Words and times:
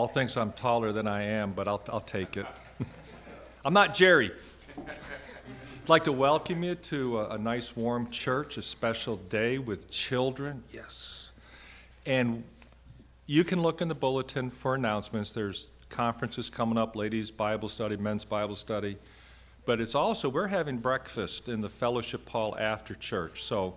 Paul 0.00 0.08
thinks 0.08 0.38
I'm 0.38 0.52
taller 0.52 0.92
than 0.92 1.06
I 1.06 1.24
am, 1.24 1.52
but 1.52 1.68
I'll, 1.68 1.82
I'll 1.90 2.00
take 2.00 2.38
it. 2.38 2.46
I'm 3.66 3.74
not 3.74 3.92
Jerry. 3.92 4.32
I'd 4.78 5.88
like 5.88 6.04
to 6.04 6.12
welcome 6.12 6.62
you 6.62 6.74
to 6.74 7.20
a, 7.20 7.34
a, 7.34 7.38
nice 7.38 7.76
warm 7.76 8.10
church, 8.10 8.56
a 8.56 8.62
special 8.62 9.16
day 9.16 9.58
with 9.58 9.90
children. 9.90 10.62
Yes. 10.72 11.32
And 12.06 12.44
you 13.26 13.44
can 13.44 13.60
look 13.60 13.82
in 13.82 13.88
the 13.88 13.94
bulletin 13.94 14.48
for 14.48 14.74
announcements. 14.74 15.34
There's 15.34 15.68
conferences 15.90 16.48
coming 16.48 16.78
up 16.78 16.96
ladies' 16.96 17.30
Bible 17.30 17.68
study, 17.68 17.98
men's 17.98 18.24
Bible 18.24 18.56
study. 18.56 18.96
But 19.66 19.82
it's 19.82 19.94
also, 19.94 20.30
we're 20.30 20.46
having 20.46 20.78
breakfast 20.78 21.50
in 21.50 21.60
the 21.60 21.68
fellowship 21.68 22.26
hall 22.26 22.56
after 22.58 22.94
church. 22.94 23.42
So 23.42 23.74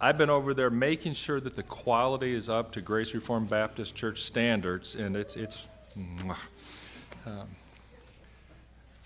I've 0.00 0.16
been 0.16 0.30
over 0.30 0.54
there 0.54 0.70
making 0.70 1.14
sure 1.14 1.40
that 1.40 1.56
the 1.56 1.64
quality 1.64 2.32
is 2.32 2.48
up 2.48 2.70
to 2.72 2.80
Grace 2.80 3.14
Reformed 3.14 3.48
Baptist 3.48 3.96
Church 3.96 4.22
standards, 4.22 4.94
and 4.94 5.16
it's, 5.16 5.36
it's 5.36 5.66
um, 7.26 7.48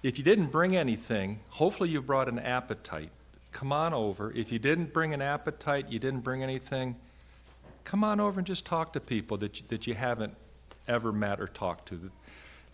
if 0.03 0.19
you 0.19 0.25
didn't 0.25 0.49
bring 0.49 0.77
anything, 0.77 1.41
hopefully 1.49 1.89
you 1.89 2.03
brought 2.03 2.29
an 2.29 2.39
appetite. 2.39 3.09
Come 3.53 3.73
on 3.73 3.95
over. 3.95 4.33
If 4.33 4.53
you 4.53 4.59
didn't 4.59 4.93
bring 4.93 5.15
an 5.15 5.23
appetite, 5.23 5.91
you 5.91 5.99
didn't 5.99 6.21
bring 6.21 6.43
anything, 6.43 6.97
come 7.85 8.05
on 8.05 8.21
over 8.21 8.41
and 8.41 8.47
just 8.47 8.67
talk 8.67 8.93
to 8.93 9.01
people 9.01 9.39
that 9.39 9.61
you, 9.61 9.67
that 9.69 9.87
you 9.87 9.95
haven't 9.95 10.35
ever 10.89 11.11
met 11.11 11.41
or 11.41 11.47
talked 11.47 11.89
to. 11.89 12.11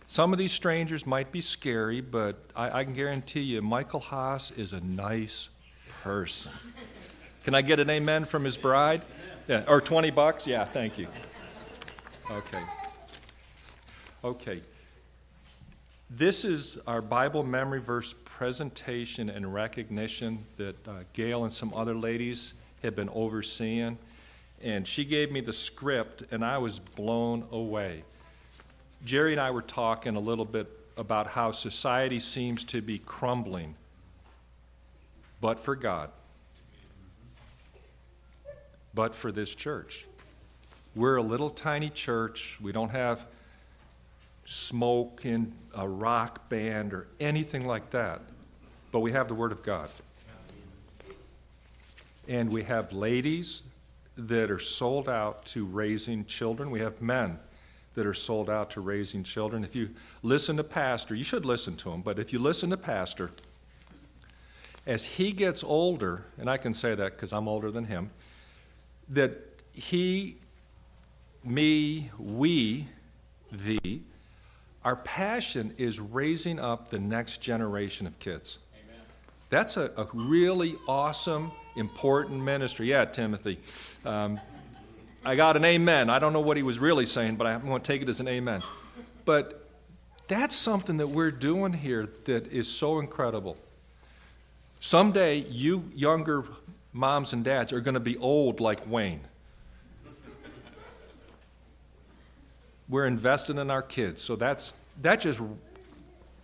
Some 0.05 0.33
of 0.33 0.39
these 0.39 0.51
strangers 0.51 1.05
might 1.05 1.31
be 1.31 1.39
scary, 1.39 2.01
but 2.01 2.43
I, 2.53 2.79
I 2.79 2.83
can 2.83 2.93
guarantee 2.93 3.41
you, 3.41 3.61
Michael 3.61 4.01
Haas 4.01 4.51
is 4.51 4.73
a 4.73 4.81
nice 4.81 5.47
person. 6.03 6.51
Can 7.43 7.55
I 7.55 7.61
get 7.61 7.79
an 7.79 7.89
amen 7.89 8.25
from 8.25 8.43
his 8.43 8.57
bride? 8.57 9.01
Yeah, 9.47 9.63
or 9.67 9.81
20 9.81 10.11
bucks? 10.11 10.45
Yeah, 10.45 10.65
thank 10.65 10.97
you. 10.97 11.07
Okay. 12.29 12.63
Okay. 14.23 14.61
This 16.09 16.43
is 16.43 16.77
our 16.85 17.01
Bible 17.01 17.43
memory 17.43 17.79
verse 17.79 18.13
presentation 18.25 19.29
and 19.29 19.53
recognition 19.53 20.45
that 20.57 20.87
uh, 20.87 20.91
Gail 21.13 21.45
and 21.45 21.53
some 21.53 21.73
other 21.73 21.95
ladies 21.95 22.53
have 22.83 22.95
been 22.95 23.09
overseeing. 23.09 23.97
And 24.61 24.85
she 24.85 25.05
gave 25.05 25.31
me 25.31 25.39
the 25.39 25.53
script, 25.53 26.23
and 26.31 26.43
I 26.43 26.57
was 26.57 26.79
blown 26.79 27.47
away. 27.51 28.03
Jerry 29.05 29.31
and 29.31 29.39
I 29.39 29.51
were 29.51 29.61
talking 29.61 30.17
a 30.17 30.19
little 30.19 30.45
bit 30.45 30.67
about 30.97 31.27
how 31.27 31.51
society 31.51 32.19
seems 32.19 32.65
to 32.65 32.81
be 32.81 32.99
crumbling, 32.99 33.75
but 35.39 35.57
for 35.57 35.75
God 35.77 36.11
but 38.93 39.13
for 39.15 39.31
this 39.31 39.55
church. 39.55 40.05
We're 40.95 41.17
a 41.17 41.23
little 41.23 41.49
tiny 41.49 41.89
church. 41.89 42.57
We 42.61 42.71
don't 42.71 42.89
have 42.89 43.25
smoke 44.45 45.21
in 45.25 45.53
a 45.75 45.87
rock 45.87 46.49
band 46.49 46.93
or 46.93 47.07
anything 47.19 47.67
like 47.67 47.91
that, 47.91 48.21
but 48.91 48.99
we 48.99 49.11
have 49.11 49.27
the 49.27 49.35
Word 49.35 49.51
of 49.51 49.61
God. 49.63 49.89
And 52.27 52.51
we 52.51 52.63
have 52.63 52.91
ladies 52.91 53.63
that 54.17 54.51
are 54.51 54.59
sold 54.59 55.07
out 55.07 55.45
to 55.45 55.65
raising 55.65 56.25
children. 56.25 56.71
We 56.71 56.79
have 56.79 57.01
men 57.01 57.39
that 57.95 58.05
are 58.05 58.13
sold 58.13 58.49
out 58.49 58.71
to 58.71 58.81
raising 58.81 59.23
children. 59.23 59.63
If 59.63 59.75
you 59.75 59.89
listen 60.23 60.57
to 60.57 60.63
Pastor, 60.63 61.15
you 61.15 61.23
should 61.23 61.45
listen 61.45 61.75
to 61.77 61.91
him, 61.91 62.01
but 62.01 62.19
if 62.19 62.33
you 62.33 62.39
listen 62.39 62.69
to 62.71 62.77
Pastor, 62.77 63.31
as 64.85 65.05
he 65.05 65.31
gets 65.31 65.63
older, 65.63 66.23
and 66.37 66.49
I 66.49 66.57
can 66.57 66.73
say 66.73 66.95
that 66.95 67.13
because 67.15 67.33
I'm 67.33 67.47
older 67.47 67.71
than 67.71 67.85
him, 67.85 68.09
that 69.09 69.33
he, 69.73 70.37
me, 71.43 72.11
we, 72.19 72.87
thee, 73.51 74.03
our 74.83 74.95
passion 74.95 75.73
is 75.77 75.99
raising 75.99 76.59
up 76.59 76.89
the 76.89 76.99
next 76.99 77.41
generation 77.41 78.07
of 78.07 78.17
kids. 78.19 78.59
Amen. 78.73 79.01
That's 79.49 79.77
a, 79.77 79.91
a, 79.97 80.07
really 80.13 80.75
awesome, 80.87 81.51
important 81.75 82.41
ministry. 82.41 82.87
Yeah, 82.87 83.05
Timothy. 83.05 83.59
Um, 84.05 84.39
I 85.25 85.35
got 85.35 85.57
an 85.57 85.65
amen. 85.65 86.09
I 86.09 86.19
don't 86.19 86.31
know 86.31 86.39
what 86.39 86.55
he 86.55 86.63
was 86.63 86.79
really 86.79 87.05
saying, 87.05 87.35
but 87.35 87.45
I'm 87.45 87.61
going 87.61 87.81
to 87.81 87.85
take 87.85 88.01
it 88.01 88.09
as 88.09 88.19
an 88.21 88.27
amen. 88.27 88.61
But 89.25 89.67
that's 90.27 90.55
something 90.55 90.97
that 90.97 91.07
we're 91.07 91.31
doing 91.31 91.73
here 91.73 92.07
that 92.25 92.47
is 92.47 92.67
so 92.67 92.99
incredible. 92.99 93.57
Someday, 94.79 95.39
you 95.39 95.83
younger 95.93 96.45
moms 96.93 97.33
and 97.33 97.43
dads 97.43 97.73
are 97.73 97.81
going 97.81 97.93
to 97.93 97.99
be 97.99 98.17
old 98.17 98.59
like 98.59 98.89
Wayne. 98.89 99.21
We're 102.87 103.05
investing 103.05 103.57
in 103.59 103.69
our 103.69 103.83
kids. 103.83 104.21
So 104.21 104.35
that's 104.35 104.73
that 105.01 105.21
just 105.21 105.39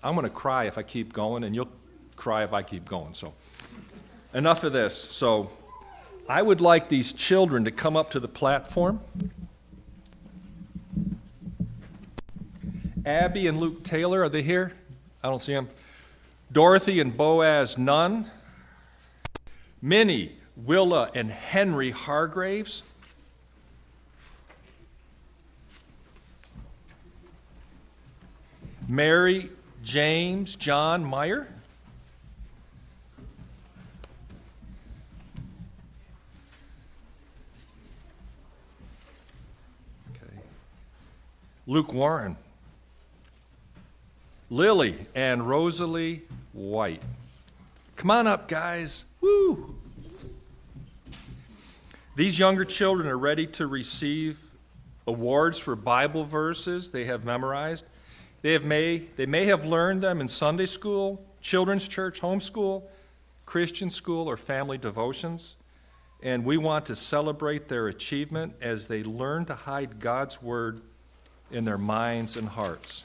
I'm 0.04 0.14
going 0.14 0.24
to 0.24 0.30
cry 0.30 0.66
if 0.66 0.78
I 0.78 0.84
keep 0.84 1.12
going 1.12 1.44
and 1.44 1.56
you'll 1.56 1.72
cry 2.16 2.44
if 2.44 2.54
I 2.54 2.62
keep 2.62 2.86
going. 2.86 3.14
So 3.16 3.34
enough 4.34 4.64
of 4.64 4.74
this. 4.74 4.96
So 4.96 5.50
I 6.30 6.42
would 6.42 6.62
like 6.62 6.88
these 6.90 7.12
children 7.12 7.66
to 7.66 7.72
come 7.72 7.96
up 7.96 8.12
to 8.12 8.20
the 8.20 8.28
platform. 8.28 9.00
Abby 13.06 13.48
and 13.48 13.60
Luke 13.60 13.84
Taylor, 13.84 14.24
are 14.24 14.30
they 14.30 14.42
here? 14.42 14.74
I 15.24 15.30
don't 15.30 15.42
see 15.42 15.54
them. 15.54 15.70
Dorothy 16.52 17.00
and 17.00 17.16
Boaz 17.16 17.78
Nunn. 17.78 18.30
Minnie, 19.86 20.32
Willa, 20.58 21.12
and 21.14 21.30
Henry 21.30 21.92
Hargraves. 21.92 22.82
Mary, 28.88 29.52
James, 29.84 30.56
John 30.56 31.06
Meyer. 31.06 31.48
Okay. 40.16 40.34
Luke 41.68 41.94
Warren. 41.94 42.36
Lily 44.50 44.96
and 45.14 45.48
Rosalie 45.48 46.24
White. 46.54 47.04
Come 47.98 48.10
on 48.10 48.26
up, 48.26 48.48
guys. 48.48 49.06
Woo! 49.22 49.75
These 52.16 52.40
younger 52.40 52.64
children 52.64 53.10
are 53.10 53.18
ready 53.18 53.46
to 53.48 53.68
receive 53.68 54.40
awards 55.06 55.60
for 55.60 55.76
Bible 55.76 56.24
verses 56.24 56.90
they 56.90 57.04
have 57.06 57.26
memorized. 57.26 57.86
They, 58.42 58.54
have 58.54 58.64
may, 58.64 59.00
they 59.18 59.26
may 59.26 59.46
have 59.48 59.66
learned 59.66 60.02
them 60.02 60.22
in 60.22 60.30
Sunday 60.30 60.66
school, 60.66 61.22
children's 61.42 61.90
church, 61.90 62.22
homeschool, 62.22 62.84
Christian 63.46 63.90
school, 63.90 64.30
or 64.30 64.38
family 64.38 64.78
devotions. 64.78 65.58
And 66.24 66.46
we 66.46 66.56
want 66.56 66.86
to 66.86 66.96
celebrate 66.96 67.68
their 67.68 67.90
achievement 67.90 68.54
as 68.62 68.88
they 68.88 69.04
learn 69.04 69.44
to 69.48 69.56
hide 69.56 70.00
God's 70.00 70.42
Word 70.42 70.82
in 71.52 71.66
their 71.66 71.78
minds 71.78 72.38
and 72.38 72.48
hearts. 72.48 73.04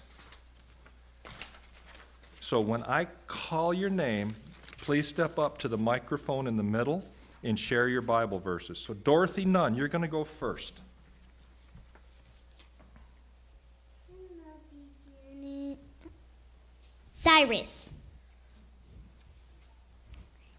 So 2.38 2.60
when 2.60 2.84
I 2.84 3.08
call 3.26 3.74
your 3.74 3.90
name, 3.90 4.34
please 4.78 5.08
step 5.08 5.36
up 5.36 5.58
to 5.58 5.68
the 5.68 5.78
microphone 5.78 6.46
in 6.46 6.56
the 6.56 6.62
middle 6.62 7.02
and 7.42 7.58
share 7.58 7.88
your 7.88 8.02
Bible 8.02 8.38
verses. 8.38 8.78
So, 8.78 8.94
Dorothy 8.94 9.44
Nunn, 9.44 9.74
you're 9.74 9.88
going 9.88 10.02
to 10.02 10.08
go 10.08 10.24
first. 10.24 10.80
Cyrus. 17.12 17.92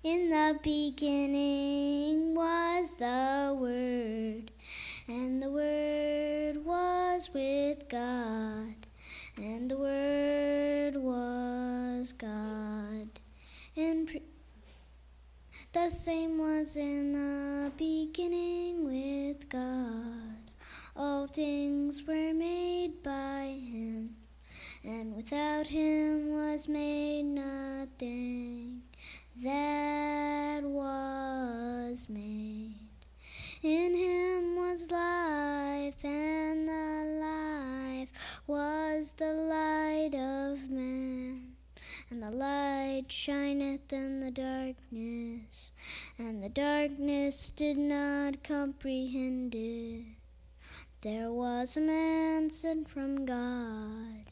In 0.04 0.30
the 0.30 0.60
beginning 0.64 2.34
was 2.34 2.94
the 2.96 3.56
Word, 3.60 4.52
and 5.08 5.42
the 5.42 5.50
Word 5.50 6.66
was 6.66 7.30
with 7.34 7.88
God, 7.90 8.76
and 9.38 9.70
the 9.70 9.78
Word 9.78 10.96
was 10.98 12.14
God. 12.14 13.10
And 13.76 14.08
pre- 14.08 14.22
the 15.74 15.90
same 15.90 16.38
was 16.38 16.76
in 16.76 17.14
the 17.14 17.72
beginning 17.78 18.84
with 18.84 19.48
God. 19.48 20.52
All 20.98 21.28
things 21.28 22.06
were 22.06 22.34
made 22.34 23.02
by 23.02 23.56
him, 23.58 24.18
and 24.84 25.16
without 25.16 25.68
him 25.68 26.34
was 26.34 26.68
made 26.68 27.24
nothing 27.24 28.82
that 29.42 30.64
was 30.64 32.10
made. 32.10 32.76
In 33.64 33.96
him 33.96 34.58
was 34.58 34.92
life, 34.92 36.04
and 36.04 36.68
the 36.68 37.20
life 37.22 38.42
was 38.46 39.14
the 39.14 39.32
light 39.32 40.16
of 40.16 40.70
man. 40.70 41.51
And 42.12 42.22
the 42.22 42.30
light 42.30 43.06
shineth 43.08 43.94
in 43.94 44.20
the 44.20 44.32
darkness, 44.32 45.72
and 46.18 46.44
the 46.44 46.50
darkness 46.50 47.50
did 47.50 47.78
not 47.78 48.44
comprehend 48.44 49.56
it. 49.56 50.08
There 51.00 51.32
was 51.32 51.78
a 51.78 51.80
man 51.80 52.50
sent 52.50 52.90
from 52.90 53.26
God 53.26 54.26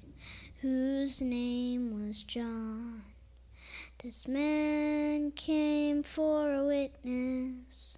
whose 0.61 1.21
name 1.21 2.05
was 2.05 2.21
John. 2.23 3.03
This 4.03 4.27
man 4.27 5.31
came 5.31 6.03
for 6.03 6.53
a 6.53 6.65
witness 6.65 7.97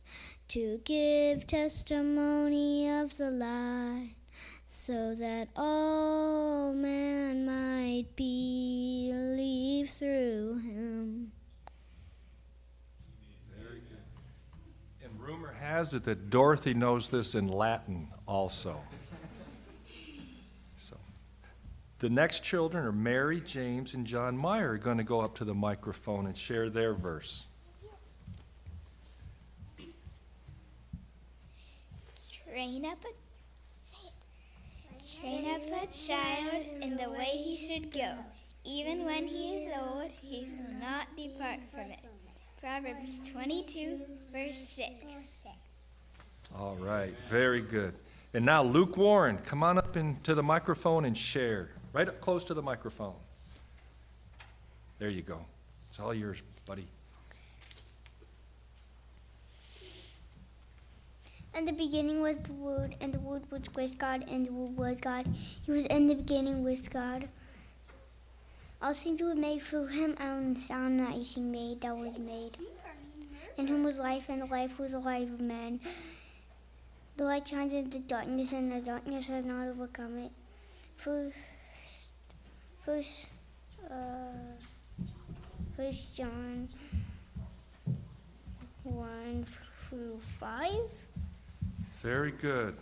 to 0.49 0.79
give 0.85 1.47
testimony 1.47 2.87
of 2.87 3.17
the 3.17 3.31
light 3.31 4.13
so 4.91 5.15
that 5.15 5.47
all 5.55 6.73
men 6.73 7.45
might 7.45 8.07
believe 8.17 9.89
through 9.89 10.57
him. 10.57 11.31
Very 13.57 13.79
good. 13.79 14.03
And 15.01 15.17
rumor 15.17 15.53
has 15.53 15.93
it 15.93 16.03
that 16.03 16.29
Dorothy 16.29 16.73
knows 16.73 17.07
this 17.07 17.35
in 17.35 17.47
Latin 17.47 18.09
also. 18.27 18.81
So, 20.77 20.97
the 21.99 22.09
next 22.09 22.43
children 22.43 22.85
are 22.85 22.91
Mary, 22.91 23.39
James, 23.39 23.93
and 23.93 24.05
John 24.05 24.38
Meyer 24.38 24.71
are 24.71 24.77
going 24.77 24.97
to 24.97 25.05
go 25.05 25.21
up 25.21 25.35
to 25.35 25.45
the 25.45 25.55
microphone 25.55 26.25
and 26.25 26.38
share 26.38 26.69
their 26.69 26.93
verse. 26.93 27.45
Train 32.45 32.83
up 32.83 32.97
a 33.05 33.20
Train 35.21 35.51
up 35.51 35.61
a 35.83 35.85
child 35.85 36.65
in 36.81 36.97
the 36.97 37.07
way 37.11 37.25
he 37.25 37.55
should 37.55 37.91
go. 37.93 38.15
Even 38.63 39.05
when 39.05 39.27
he 39.27 39.57
is 39.57 39.73
old, 39.79 40.09
he 40.09 40.47
will 40.51 40.79
not 40.79 41.15
depart 41.15 41.59
from 41.71 41.91
it. 41.91 41.99
Proverbs 42.59 43.21
22, 43.29 44.01
verse 44.33 44.57
6. 44.57 45.45
All 46.57 46.75
right, 46.77 47.13
very 47.29 47.61
good. 47.61 47.93
And 48.33 48.43
now, 48.43 48.63
Luke 48.63 48.97
Warren, 48.97 49.37
come 49.45 49.61
on 49.61 49.77
up 49.77 49.95
into 49.95 50.33
the 50.33 50.41
microphone 50.41 51.05
and 51.05 51.15
share. 51.15 51.69
Right 51.93 52.07
up 52.07 52.19
close 52.19 52.43
to 52.45 52.55
the 52.55 52.61
microphone. 52.63 53.13
There 54.97 55.09
you 55.09 55.21
go. 55.21 55.39
It's 55.89 55.99
all 55.99 56.15
yours, 56.15 56.41
buddy. 56.65 56.87
In 61.53 61.65
the 61.65 61.74
beginning 61.74 62.22
was 62.22 62.41
the 62.41 62.53
Word, 62.53 62.96
and 63.01 63.13
the 63.13 63.20
Word 63.20 63.43
was 63.51 63.63
with 63.75 63.98
God, 63.98 64.24
and 64.29 64.46
the 64.46 64.53
Word 64.53 64.77
was 64.77 65.01
God. 65.01 65.27
He 65.65 65.72
was 65.72 65.86
in 65.86 66.08
the 66.08 66.15
beginning 66.15 66.63
with 66.63 66.89
God. 66.91 67.27
All 68.81 68.93
things 68.93 69.22
were 69.22 69.36
made 69.36 69.62
through 69.62 69.88
him, 69.88 70.15
and 70.17 70.55
the 70.55 70.62
sound 70.62 71.01
that 71.01 71.12
he 71.12 71.41
made 71.41 71.81
that 71.81 71.96
was 71.96 72.17
made. 72.17 72.58
In 73.58 73.67
whom 73.67 73.84
was 73.84 74.00
life, 74.00 74.29
and 74.29 74.41
the 74.41 74.46
life 74.46 74.79
was 74.79 74.93
the 74.93 75.00
life 75.00 75.27
of 75.27 75.41
men. 75.41 75.81
The 77.17 77.25
light 77.25 77.48
shines 77.48 77.74
in 77.74 77.89
the 77.89 78.00
darkness, 78.00 78.53
and 78.53 78.72
the 78.72 78.79
darkness 78.79 79.27
has 79.27 79.43
not 79.43 79.67
overcome 79.67 80.20
it. 80.20 80.31
First, 80.96 81.36
first, 82.86 83.27
uh, 83.89 84.55
first 85.75 86.15
John 86.15 86.70
1 88.84 89.46
through 89.89 90.20
5. 90.39 91.11
Very 92.01 92.31
good. 92.31 92.74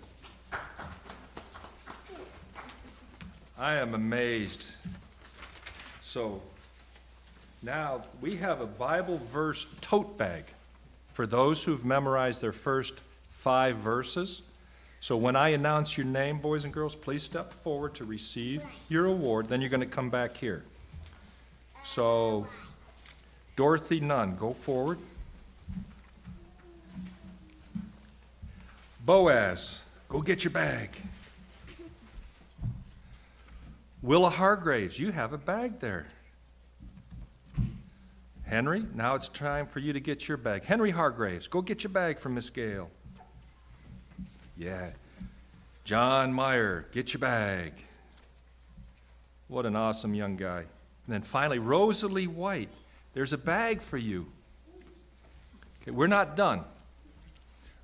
I 3.57 3.75
am 3.75 3.93
amazed. 3.93 4.71
So 6.01 6.41
now 7.61 8.01
we 8.21 8.37
have 8.37 8.61
a 8.61 8.65
Bible 8.65 9.17
verse 9.17 9.67
tote 9.81 10.17
bag 10.17 10.45
for 11.11 11.27
those 11.27 11.61
who've 11.65 11.83
memorized 11.83 12.41
their 12.41 12.53
first 12.53 13.01
five 13.29 13.75
verses. 13.75 14.41
So 15.01 15.17
when 15.17 15.35
I 15.35 15.49
announce 15.49 15.97
your 15.97 16.07
name, 16.07 16.39
boys 16.39 16.63
and 16.63 16.73
girls, 16.73 16.95
please 16.95 17.21
step 17.21 17.51
forward 17.51 17.95
to 17.95 18.05
receive 18.05 18.63
your 18.87 19.07
award. 19.07 19.49
Then 19.49 19.59
you're 19.59 19.69
going 19.69 19.81
to 19.81 19.85
come 19.85 20.09
back 20.09 20.37
here. 20.37 20.63
So, 21.83 22.47
Dorothy 23.57 23.99
Nunn, 23.99 24.37
go 24.37 24.53
forward. 24.53 24.97
Boaz, 29.09 29.81
go 30.07 30.21
get 30.21 30.43
your 30.43 30.51
bag. 30.51 30.95
Willa 34.03 34.29
Hargraves, 34.29 34.99
you 34.99 35.11
have 35.11 35.33
a 35.33 35.37
bag 35.39 35.79
there. 35.79 36.05
Henry, 38.45 38.85
now 38.93 39.15
it's 39.15 39.27
time 39.27 39.65
for 39.65 39.79
you 39.79 39.93
to 39.93 39.99
get 39.99 40.27
your 40.27 40.37
bag. 40.37 40.63
Henry 40.63 40.91
Hargraves, 40.91 41.47
go 41.47 41.59
get 41.59 41.83
your 41.83 41.89
bag 41.89 42.19
from 42.19 42.35
Miss 42.35 42.51
Gail. 42.51 42.87
Yeah. 44.55 44.91
John 45.85 46.31
Meyer, 46.31 46.85
get 46.91 47.11
your 47.11 47.19
bag. 47.19 47.73
What 49.47 49.65
an 49.65 49.75
awesome 49.75 50.13
young 50.13 50.37
guy. 50.37 50.59
And 50.59 50.67
then 51.07 51.23
finally, 51.23 51.57
Rosalie 51.57 52.27
White, 52.27 52.69
there's 53.15 53.33
a 53.33 53.39
bag 53.39 53.81
for 53.81 53.97
you. 53.97 54.27
Okay, 55.81 55.89
we're 55.89 56.05
not 56.05 56.35
done. 56.35 56.63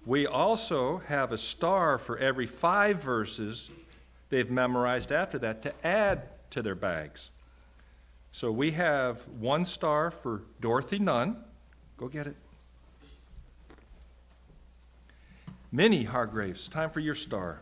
We 0.06 0.28
also 0.28 0.98
have 1.08 1.32
a 1.32 1.38
star 1.38 1.98
for 1.98 2.18
every 2.18 2.46
five 2.46 3.02
verses 3.02 3.72
they've 4.30 4.50
memorized 4.52 5.12
after 5.12 5.40
that 5.40 5.64
to 5.64 5.74
add 5.86 6.24
to 6.52 6.62
their 6.62 6.76
bags. 6.76 7.32
So 8.32 8.52
we 8.52 8.72
have 8.72 9.22
one 9.40 9.66
star 9.66 10.12
for 10.12 10.44
Dorothy 10.62 11.00
Nunn. 11.00 11.38
Go 11.98 12.08
get 12.08 12.28
it. 12.28 12.36
Minnie 15.72 16.04
Hargraves, 16.04 16.68
time 16.68 16.90
for 16.90 17.00
your 17.00 17.16
star. 17.16 17.60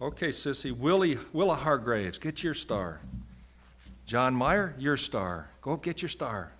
Okay, 0.00 0.28
Sissy. 0.28 0.72
Willie, 0.72 1.18
Willa 1.32 1.56
Hargraves, 1.56 2.18
get 2.18 2.42
your 2.42 2.54
star. 2.54 3.00
John 4.06 4.34
Meyer, 4.34 4.74
your 4.78 4.96
star. 4.96 5.50
Go 5.60 5.76
get 5.76 6.00
your 6.00 6.08
star. 6.08 6.52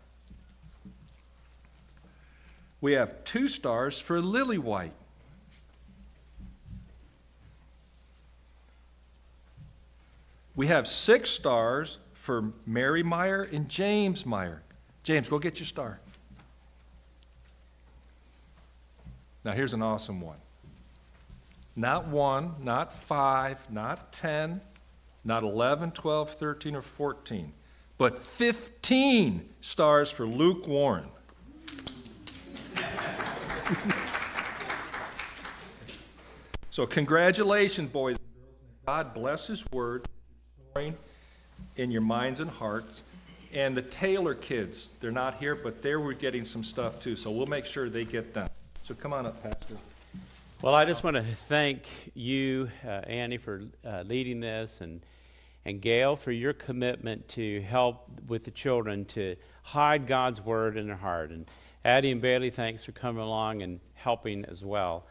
We 2.81 2.93
have 2.93 3.25
two 3.25 3.47
stars 3.47 4.01
for 4.01 4.21
Lily 4.21 4.59
White. 4.59 4.93
We 10.57 10.67
have 10.69 10.87
six 10.87 11.31
stars 11.31 11.99
for 12.13 12.53
Mary 12.67 13.03
Meyer 13.03 13.49
and 13.53 13.69
James 13.69 14.27
Meyer. 14.27 14.63
James, 15.03 15.29
go 15.29 15.39
get 15.39 15.59
your 15.59 15.67
star. 15.67 16.01
Now, 19.45 19.53
here's 19.53 19.73
an 19.73 19.83
awesome 19.83 20.21
one. 20.21 20.37
Not 21.77 22.09
one, 22.09 22.55
not 22.63 22.93
five, 22.93 23.59
not 23.71 24.13
10, 24.13 24.61
not 25.25 25.43
11, 25.43 25.93
12, 25.93 26.31
13, 26.35 26.77
or 26.77 26.83
14, 26.83 27.53
but 27.97 28.19
15 28.19 29.49
stars 29.61 30.11
for 30.11 30.27
Luke 30.27 30.67
Warren. 30.67 31.09
so, 36.71 36.87
congratulations, 36.87 37.91
boys 37.91 38.17
God 38.91 39.15
bless 39.15 39.47
His 39.47 39.65
word 39.71 40.05
in 41.77 41.93
your 41.93 42.01
minds 42.01 42.41
and 42.41 42.51
hearts. 42.51 43.05
And 43.53 43.77
the 43.77 43.83
Taylor 43.83 44.35
kids, 44.35 44.91
they're 44.99 45.13
not 45.13 45.39
here, 45.39 45.55
but 45.55 45.81
they 45.81 45.95
were 45.95 46.13
getting 46.13 46.43
some 46.43 46.65
stuff 46.65 47.01
too. 47.01 47.15
So 47.15 47.31
we'll 47.31 47.47
make 47.47 47.67
sure 47.67 47.89
they 47.89 48.05
get 48.05 48.35
them. 48.35 48.49
So 48.83 48.95
come 48.95 49.13
on 49.13 49.27
up, 49.27 49.41
Pastor. 49.45 49.77
Well, 50.61 50.75
I 50.75 50.87
just 50.87 51.05
want 51.05 51.17
to 51.17 51.23
thank 51.23 51.87
you, 52.15 52.69
uh, 52.85 53.03
Annie, 53.07 53.37
for 53.37 53.63
uh, 53.85 54.03
leading 54.07 54.41
this, 54.41 54.81
and 54.81 55.03
and 55.65 55.81
Gail 55.81 56.17
for 56.17 56.33
your 56.33 56.53
commitment 56.53 57.29
to 57.29 57.63
help 57.63 58.09
with 58.27 58.45
the 58.45 58.51
children 58.51 59.05
to 59.05 59.37
hide 59.63 60.09
God's 60.09 60.41
word 60.41 60.77
in 60.77 60.89
their 60.89 60.97
heart. 60.97 61.31
And 61.31 61.47
Addie 61.85 62.11
and 62.11 62.21
Bailey, 62.21 62.51
thanks 62.51 62.85
for 62.85 62.93
coming 62.93 63.23
along 63.23 63.63
and 63.63 63.81
helping 63.95 64.45
as 64.45 64.63
well. 64.63 65.07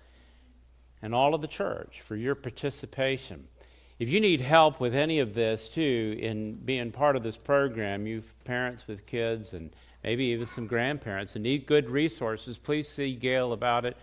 And 1.01 1.15
all 1.15 1.33
of 1.33 1.41
the 1.41 1.47
church 1.47 2.01
for 2.01 2.15
your 2.15 2.35
participation. 2.35 3.47
If 3.97 4.09
you 4.09 4.19
need 4.19 4.41
help 4.41 4.79
with 4.79 4.93
any 4.93 5.19
of 5.19 5.33
this 5.33 5.67
too, 5.67 6.17
in 6.21 6.55
being 6.55 6.91
part 6.91 7.15
of 7.15 7.23
this 7.23 7.37
program, 7.37 8.07
you've 8.07 8.33
parents 8.43 8.87
with 8.87 9.05
kids 9.05 9.53
and 9.53 9.71
maybe 10.03 10.25
even 10.25 10.45
some 10.45 10.67
grandparents 10.67 11.35
and 11.35 11.43
need 11.43 11.65
good 11.65 11.89
resources, 11.89 12.57
please 12.57 12.87
see 12.87 13.13
Gail 13.15 13.51
about 13.51 13.85
it. 13.85 13.97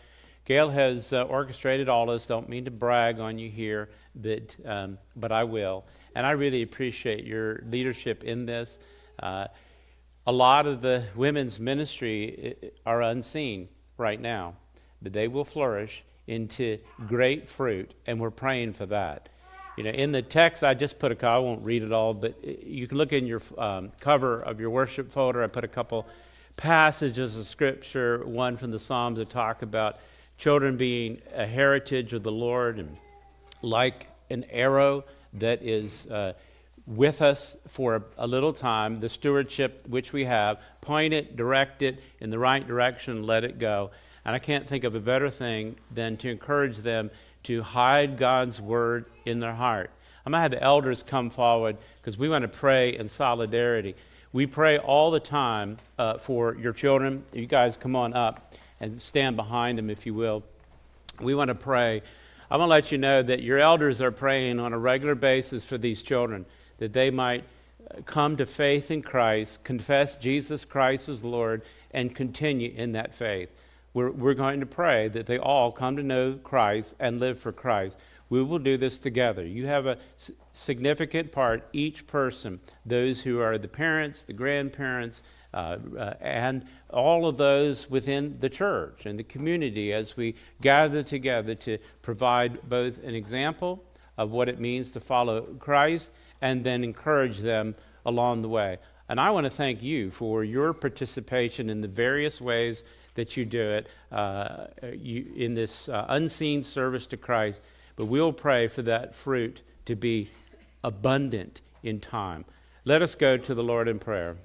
Gail 0.44 0.68
has 0.68 1.12
uh, 1.12 1.22
orchestrated 1.22 1.88
all 1.88 2.06
this. 2.06 2.26
Don't 2.26 2.48
mean 2.48 2.66
to 2.66 2.70
brag 2.70 3.18
on 3.20 3.38
you 3.38 3.50
here, 3.50 3.88
but 4.14 4.54
um, 4.64 4.98
but 5.16 5.32
I 5.32 5.44
will. 5.44 5.84
And 6.14 6.26
I 6.26 6.32
really 6.32 6.62
appreciate 6.62 7.24
your 7.24 7.60
leadership 7.64 8.22
in 8.22 8.46
this. 8.46 8.78
Uh, 9.18 9.48
a 10.26 10.32
lot 10.32 10.66
of 10.66 10.82
the 10.82 11.04
women's 11.14 11.60
ministry 11.60 12.56
are 12.84 13.00
unseen 13.00 13.68
right 13.96 14.20
now, 14.20 14.54
but 15.00 15.12
they 15.12 15.28
will 15.28 15.44
flourish 15.44 16.02
into 16.26 16.78
great 17.06 17.48
fruit, 17.48 17.94
and 18.06 18.18
we're 18.18 18.30
praying 18.30 18.72
for 18.72 18.86
that. 18.86 19.28
You 19.76 19.84
know, 19.84 19.90
in 19.90 20.12
the 20.12 20.22
text, 20.22 20.64
I 20.64 20.74
just 20.74 20.98
put 20.98 21.12
a, 21.12 21.26
I 21.28 21.38
won't 21.38 21.62
read 21.62 21.82
it 21.82 21.92
all, 21.92 22.14
but 22.14 22.42
you 22.44 22.88
can 22.88 22.98
look 22.98 23.12
in 23.12 23.26
your 23.26 23.42
um, 23.58 23.92
cover 24.00 24.40
of 24.40 24.58
your 24.58 24.70
worship 24.70 25.12
folder. 25.12 25.44
I 25.44 25.46
put 25.46 25.64
a 25.64 25.68
couple 25.68 26.06
passages 26.56 27.36
of 27.36 27.46
scripture, 27.46 28.24
one 28.24 28.56
from 28.56 28.70
the 28.70 28.78
Psalms 28.80 29.18
that 29.18 29.30
talk 29.30 29.62
about 29.62 29.98
children 30.38 30.76
being 30.76 31.20
a 31.34 31.46
heritage 31.46 32.12
of 32.12 32.22
the 32.22 32.32
Lord 32.32 32.78
and 32.78 32.96
like 33.62 34.08
an 34.30 34.44
arrow 34.50 35.04
that 35.34 35.62
is 35.62 36.06
uh, 36.06 36.32
with 36.86 37.20
us 37.20 37.56
for 37.66 38.04
a, 38.16 38.26
little 38.26 38.52
time, 38.52 39.00
the 39.00 39.08
stewardship 39.08 39.86
which 39.88 40.12
we 40.12 40.24
have, 40.24 40.60
point 40.80 41.12
it, 41.12 41.36
direct 41.36 41.82
it 41.82 42.00
in 42.20 42.30
the 42.30 42.38
right 42.38 42.66
direction, 42.66 43.24
let 43.24 43.44
it 43.44 43.58
go. 43.58 43.90
And 44.24 44.34
I 44.34 44.38
can't 44.38 44.66
think 44.66 44.84
of 44.84 44.94
a 44.94 45.00
better 45.00 45.30
thing 45.30 45.76
than 45.90 46.16
to 46.18 46.30
encourage 46.30 46.78
them 46.78 47.10
to 47.44 47.62
hide 47.62 48.18
God's 48.18 48.60
word 48.60 49.06
in 49.24 49.40
their 49.40 49.54
heart. 49.54 49.90
I'm 50.24 50.32
going 50.32 50.38
to 50.38 50.42
have 50.42 50.50
the 50.50 50.62
elders 50.62 51.02
come 51.02 51.30
forward 51.30 51.76
because 52.00 52.18
we 52.18 52.28
want 52.28 52.42
to 52.42 52.48
pray 52.48 52.96
in 52.96 53.08
solidarity. 53.08 53.94
We 54.32 54.46
pray 54.46 54.78
all 54.78 55.10
the 55.10 55.20
time 55.20 55.78
uh, 55.98 56.18
for 56.18 56.56
your 56.56 56.72
children. 56.72 57.24
You 57.32 57.46
guys 57.46 57.76
come 57.76 57.94
on 57.94 58.14
up 58.14 58.52
and 58.80 59.00
stand 59.00 59.36
behind 59.36 59.78
them, 59.78 59.88
if 59.88 60.04
you 60.04 60.14
will. 60.14 60.42
We 61.20 61.34
want 61.34 61.48
to 61.48 61.54
pray. 61.54 62.02
I 62.50 62.56
want 62.56 62.68
to 62.68 62.70
let 62.70 62.92
you 62.92 62.98
know 62.98 63.22
that 63.22 63.42
your 63.42 63.58
elders 63.58 64.00
are 64.02 64.10
praying 64.10 64.60
on 64.60 64.72
a 64.72 64.78
regular 64.78 65.14
basis 65.14 65.64
for 65.64 65.78
these 65.78 66.02
children, 66.02 66.44
that 66.78 66.92
they 66.92 67.10
might 67.10 67.44
uh, 67.90 68.00
come 68.02 68.36
to 68.36 68.46
faith 68.46 68.90
in 68.90 69.02
Christ, 69.02 69.64
confess 69.64 70.16
Jesus 70.16 70.64
Christ 70.64 71.08
as 71.08 71.24
Lord, 71.24 71.62
and 71.90 72.14
continue 72.14 72.72
in 72.74 72.92
that 72.92 73.14
faith. 73.14 73.50
We're, 73.94 74.10
we're 74.10 74.34
going 74.34 74.60
to 74.60 74.66
pray 74.66 75.08
that 75.08 75.26
they 75.26 75.38
all 75.38 75.72
come 75.72 75.96
to 75.96 76.02
know 76.02 76.38
Christ 76.42 76.94
and 76.98 77.18
live 77.18 77.38
for 77.38 77.52
Christ. 77.52 77.96
We 78.28 78.42
will 78.42 78.58
do 78.58 78.76
this 78.76 78.98
together. 78.98 79.46
You 79.46 79.66
have 79.66 79.86
a 79.86 79.98
significant 80.52 81.32
part, 81.32 81.68
each 81.72 82.06
person, 82.06 82.60
those 82.84 83.20
who 83.22 83.40
are 83.40 83.56
the 83.56 83.68
parents, 83.68 84.24
the 84.24 84.32
grandparents, 84.32 85.22
uh, 85.54 85.78
uh, 85.96 86.14
and 86.20 86.66
all 86.90 87.26
of 87.26 87.38
those 87.38 87.88
within 87.88 88.36
the 88.40 88.50
church 88.50 89.06
and 89.06 89.18
the 89.18 89.24
community 89.24 89.92
as 89.92 90.14
we 90.14 90.34
gather 90.60 91.02
together 91.02 91.54
to 91.54 91.78
provide 92.02 92.68
both 92.68 93.02
an 93.02 93.14
example 93.14 93.82
of 94.18 94.30
what 94.30 94.48
it 94.48 94.60
means 94.60 94.90
to 94.90 95.00
follow 95.00 95.42
Christ 95.58 96.10
and 96.40 96.64
then 96.64 96.84
encourage 96.84 97.40
them 97.40 97.74
along 98.04 98.42
the 98.42 98.48
way. 98.48 98.78
And 99.08 99.20
I 99.20 99.30
want 99.30 99.44
to 99.44 99.50
thank 99.50 99.82
you 99.82 100.10
for 100.10 100.42
your 100.42 100.72
participation 100.72 101.70
in 101.70 101.80
the 101.80 101.88
various 101.88 102.40
ways 102.40 102.82
that 103.14 103.36
you 103.36 103.44
do 103.44 103.62
it 103.62 103.86
uh, 104.12 104.66
you, 104.92 105.26
in 105.36 105.54
this 105.54 105.88
uh, 105.88 106.06
unseen 106.08 106.64
service 106.64 107.06
to 107.08 107.16
Christ. 107.16 107.60
But 107.96 108.06
we'll 108.06 108.32
pray 108.32 108.68
for 108.68 108.82
that 108.82 109.14
fruit 109.14 109.62
to 109.86 109.96
be 109.96 110.30
abundant 110.84 111.60
in 111.82 112.00
time. 112.00 112.44
Let 112.84 113.02
us 113.02 113.14
go 113.14 113.36
to 113.36 113.54
the 113.54 113.64
Lord 113.64 113.88
in 113.88 113.98
prayer. 113.98 114.36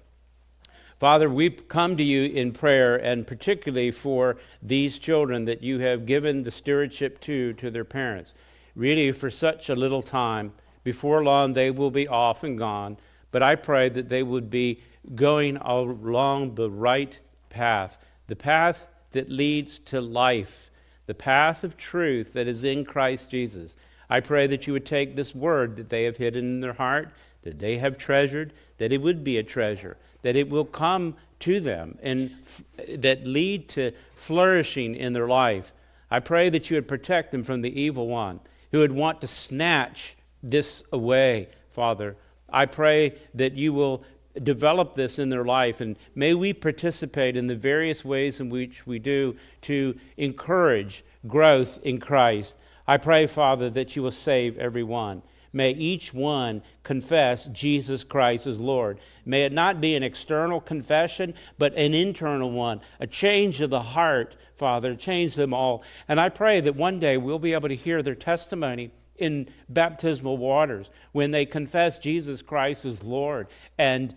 Father, 1.00 1.29
we 1.29 1.50
come 1.50 1.98
to 1.98 2.03
you 2.03 2.25
in 2.25 2.51
prayer, 2.51 2.95
and 2.95 3.25
particularly 3.25 3.89
for 3.89 4.38
these 4.62 5.00
children 5.00 5.45
that 5.45 5.63
you 5.63 5.79
have 5.79 6.05
given 6.05 6.43
the 6.43 6.51
stewardship 6.51 7.19
to, 7.21 7.53
to 7.53 7.71
their 7.71 7.83
parents. 7.83 8.33
Really, 8.75 9.12
for 9.12 9.31
such 9.31 9.67
a 9.67 9.75
little 9.75 10.03
time. 10.03 10.53
Before 10.83 11.23
long, 11.23 11.53
they 11.53 11.71
will 11.71 11.91
be 11.91 12.07
off 12.07 12.43
and 12.43 12.57
gone. 12.57 12.97
But 13.31 13.43
I 13.43 13.55
pray 13.55 13.89
that 13.89 14.09
they 14.09 14.23
would 14.23 14.50
be 14.50 14.81
going 15.15 15.57
along 15.57 16.55
the 16.55 16.69
right 16.69 17.17
path, 17.50 17.97
the 18.27 18.35
path 18.35 18.88
that 19.11 19.29
leads 19.29 19.79
to 19.79 20.01
life, 20.01 20.69
the 21.05 21.13
path 21.13 21.63
of 21.63 21.77
truth 21.77 22.33
that 22.33 22.47
is 22.47 22.63
in 22.63 22.85
Christ 22.85 23.31
Jesus. 23.31 23.77
I 24.09 24.19
pray 24.19 24.47
that 24.47 24.67
you 24.67 24.73
would 24.73 24.85
take 24.85 25.15
this 25.15 25.33
word 25.33 25.75
that 25.77 25.89
they 25.89 26.03
have 26.03 26.17
hidden 26.17 26.45
in 26.45 26.61
their 26.61 26.73
heart, 26.73 27.09
that 27.43 27.59
they 27.59 27.77
have 27.77 27.97
treasured, 27.97 28.53
that 28.77 28.91
it 28.91 29.01
would 29.01 29.23
be 29.23 29.38
a 29.38 29.43
treasure 29.43 29.97
that 30.21 30.35
it 30.35 30.50
will 30.50 30.65
come 30.65 31.15
to 31.39 31.59
them 31.59 31.97
and 32.01 32.31
f- 32.43 32.63
that 33.00 33.25
lead 33.25 33.67
to 33.69 33.91
flourishing 34.15 34.95
in 34.95 35.13
their 35.13 35.27
life. 35.27 35.71
I 36.09 36.19
pray 36.19 36.50
that 36.50 36.69
you 36.69 36.77
would 36.77 36.88
protect 36.88 37.31
them 37.31 37.43
from 37.43 37.61
the 37.61 37.81
evil 37.81 38.07
one 38.07 38.39
who 38.71 38.79
would 38.79 38.91
want 38.91 39.21
to 39.21 39.27
snatch 39.27 40.15
this 40.43 40.83
away, 40.91 41.50
Father. 41.69 42.15
I 42.50 42.65
pray 42.65 43.15
that 43.33 43.53
you 43.53 43.74
will 43.74 44.03
develop 44.41 44.95
this 44.95 45.19
in 45.19 45.29
their 45.29 45.43
life 45.43 45.81
and 45.81 45.98
may 46.15 46.33
we 46.33 46.53
participate 46.53 47.36
in 47.36 47.48
the 47.48 47.55
various 47.55 48.05
ways 48.05 48.39
in 48.39 48.50
which 48.50 48.88
we 48.88 48.98
do 48.98 49.36
to 49.62 49.95
encourage 50.15 51.03
growth 51.27 51.79
in 51.83 52.00
Christ. 52.00 52.55
I 52.88 52.98
pray, 52.98 53.27
Father, 53.27 53.69
that 53.69 53.95
you 53.95 54.03
will 54.03 54.12
save 54.12 54.57
everyone. 54.57 55.21
May 55.53 55.71
each 55.71 56.13
one 56.13 56.62
confess 56.83 57.45
Jesus 57.45 58.05
Christ 58.05 58.48
as 58.48 58.60
Lord. 58.60 59.00
May 59.25 59.43
it 59.43 59.51
not 59.51 59.81
be 59.81 59.95
an 59.95 60.03
external 60.03 60.62
confession, 60.62 61.33
but 61.57 61.74
an 61.75 61.93
internal 61.93 62.51
one, 62.51 62.79
a 63.01 63.07
change 63.07 63.60
of 63.60 63.69
the 63.69 63.81
heart, 63.81 64.38
Father, 64.55 64.95
change 64.95 65.36
them 65.36 65.53
all. 65.53 65.83
And 66.07 66.21
I 66.21 66.29
pray 66.29 66.62
that 66.62 66.75
one 66.75 67.00
day 67.00 67.17
we'll 67.17 67.39
be 67.39 67.53
able 67.53 67.67
to 67.67 67.75
hear 67.75 68.01
their 68.01 68.15
testimony 68.15 68.91
in 69.18 69.48
baptismal 69.70 70.38
waters 70.38 70.89
when 71.12 71.32
they 71.32 71.46
confess 71.46 71.98
Jesus 71.98 72.41
Christ 72.41 72.86
as 72.86 73.03
Lord 73.03 73.48
and 73.77 74.15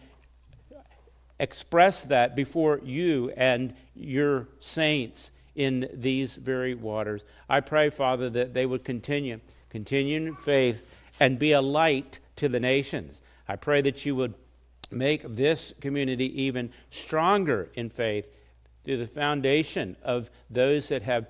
express 1.38 2.02
that 2.04 2.34
before 2.36 2.80
you 2.82 3.32
and 3.36 3.74
your 3.94 4.48
saints 4.60 5.30
in 5.54 5.88
these 5.92 6.34
very 6.34 6.74
waters. 6.74 7.24
I 7.48 7.60
pray, 7.60 7.90
Father, 7.90 8.30
that 8.30 8.54
they 8.54 8.66
would 8.66 8.84
continue, 8.84 9.40
continue 9.70 10.26
in 10.26 10.34
faith 10.34 10.86
and 11.20 11.38
be 11.38 11.52
a 11.52 11.60
light 11.60 12.18
to 12.36 12.48
the 12.48 12.60
nations. 12.60 13.22
I 13.48 13.56
pray 13.56 13.82
that 13.82 14.04
you 14.04 14.16
would 14.16 14.34
make 14.90 15.22
this 15.22 15.74
community 15.80 16.42
even 16.42 16.72
stronger 16.90 17.68
in 17.74 17.90
faith 17.90 18.28
through 18.84 18.98
the 18.98 19.06
foundation 19.06 19.96
of 20.02 20.30
those 20.50 20.88
that 20.88 21.02
have 21.02 21.26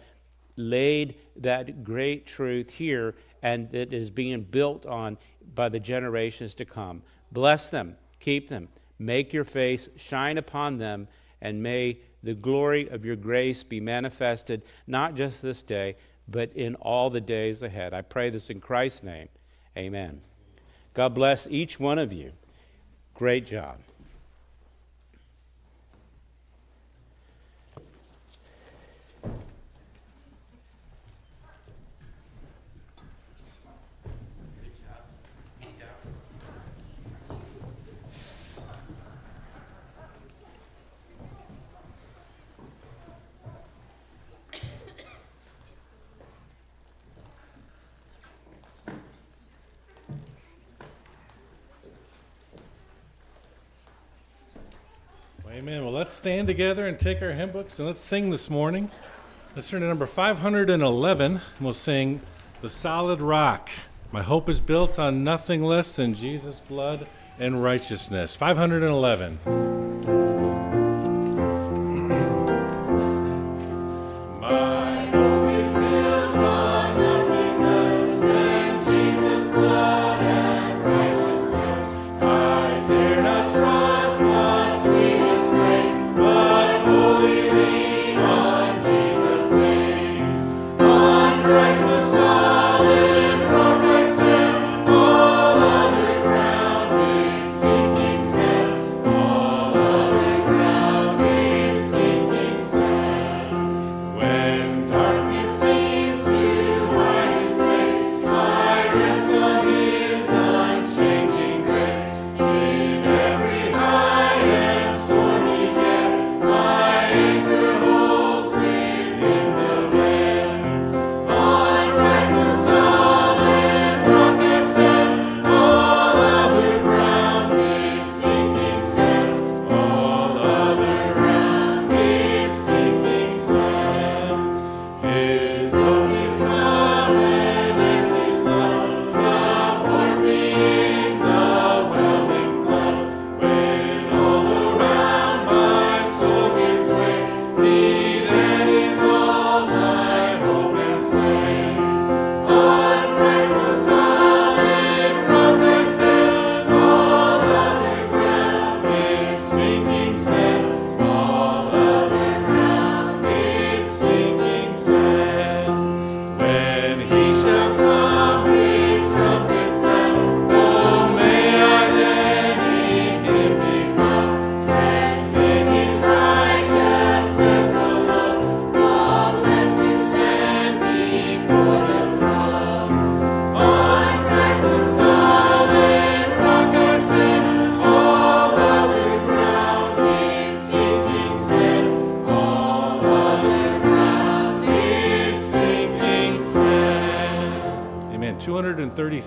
laid 0.56 1.14
that 1.37 1.83
great 1.83 2.26
truth 2.26 2.71
here 2.71 3.14
and 3.44 3.68
that 3.68 3.92
is 3.92 4.08
being 4.08 4.40
built 4.42 4.86
on 4.86 5.18
by 5.54 5.68
the 5.68 5.78
generations 5.78 6.54
to 6.54 6.64
come. 6.64 7.02
Bless 7.30 7.68
them, 7.68 7.96
keep 8.18 8.48
them, 8.48 8.68
make 8.98 9.34
your 9.34 9.44
face 9.44 9.90
shine 9.96 10.38
upon 10.38 10.78
them, 10.78 11.06
and 11.42 11.62
may 11.62 11.98
the 12.22 12.34
glory 12.34 12.88
of 12.88 13.04
your 13.04 13.16
grace 13.16 13.62
be 13.62 13.80
manifested 13.80 14.62
not 14.86 15.14
just 15.14 15.42
this 15.42 15.62
day, 15.62 15.94
but 16.26 16.50
in 16.54 16.74
all 16.76 17.10
the 17.10 17.20
days 17.20 17.60
ahead. 17.60 17.92
I 17.92 18.00
pray 18.00 18.30
this 18.30 18.48
in 18.48 18.60
Christ's 18.60 19.02
name. 19.02 19.28
Amen. 19.76 20.22
God 20.94 21.12
bless 21.12 21.46
each 21.48 21.78
one 21.78 21.98
of 21.98 22.14
you. 22.14 22.32
Great 23.12 23.46
job. 23.46 23.76
Amen. 55.74 55.86
Well, 55.86 55.94
let's 55.94 56.12
stand 56.12 56.46
together 56.46 56.86
and 56.86 57.00
take 57.00 57.20
our 57.20 57.32
hymn 57.32 57.50
books 57.50 57.80
and 57.80 57.88
let's 57.88 57.98
sing 58.00 58.30
this 58.30 58.48
morning. 58.48 58.92
Let's 59.56 59.68
turn 59.68 59.80
to 59.80 59.88
number 59.88 60.06
511. 60.06 61.40
We'll 61.60 61.74
sing 61.74 62.20
The 62.60 62.70
Solid 62.70 63.20
Rock. 63.20 63.70
My 64.12 64.22
hope 64.22 64.48
is 64.48 64.60
built 64.60 65.00
on 65.00 65.24
nothing 65.24 65.64
less 65.64 65.90
than 65.90 66.14
Jesus' 66.14 66.60
blood 66.60 67.08
and 67.40 67.60
righteousness. 67.60 68.36
511. 68.36 70.23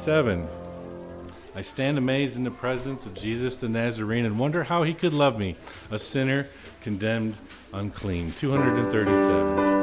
27. 0.07 0.47
I 1.53 1.61
stand 1.61 1.97
amazed 1.97 2.37
in 2.37 2.45
the 2.45 2.51
presence 2.51 3.05
of 3.05 3.13
Jesus 3.13 3.57
the 3.57 3.67
Nazarene 3.67 4.23
and 4.23 4.39
wonder 4.39 4.63
how 4.63 4.83
he 4.83 4.93
could 4.93 5.13
love 5.13 5.37
me, 5.37 5.57
a 5.91 5.99
sinner 5.99 6.47
condemned 6.81 7.37
unclean. 7.73 8.31
237. 8.31 9.76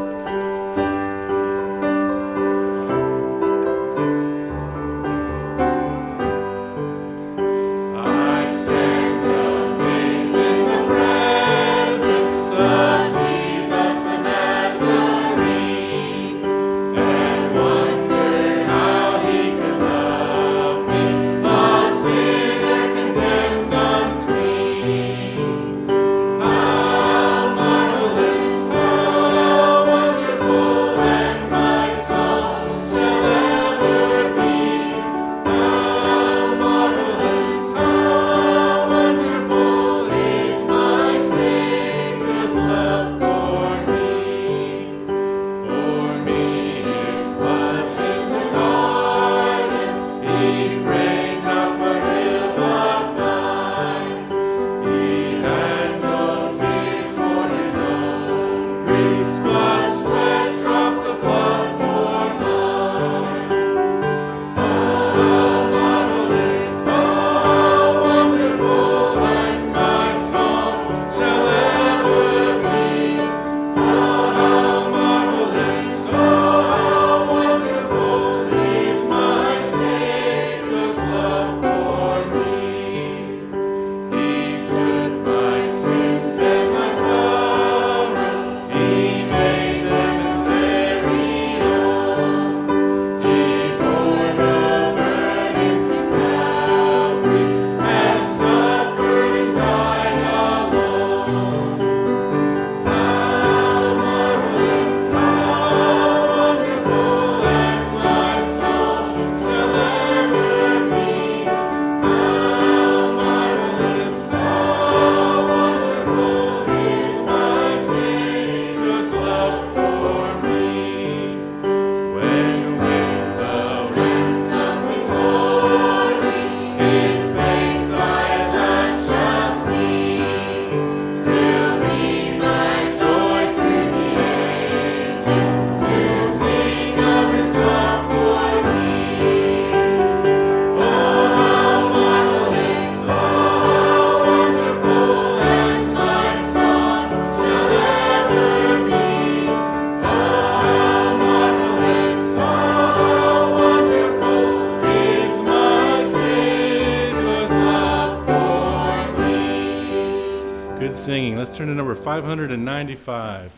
Good 160.95 161.03
singing. 161.03 161.37
Let's 161.37 161.51
turn 161.51 161.67
to 161.67 161.75
number 161.75 161.97
595. 161.97 163.51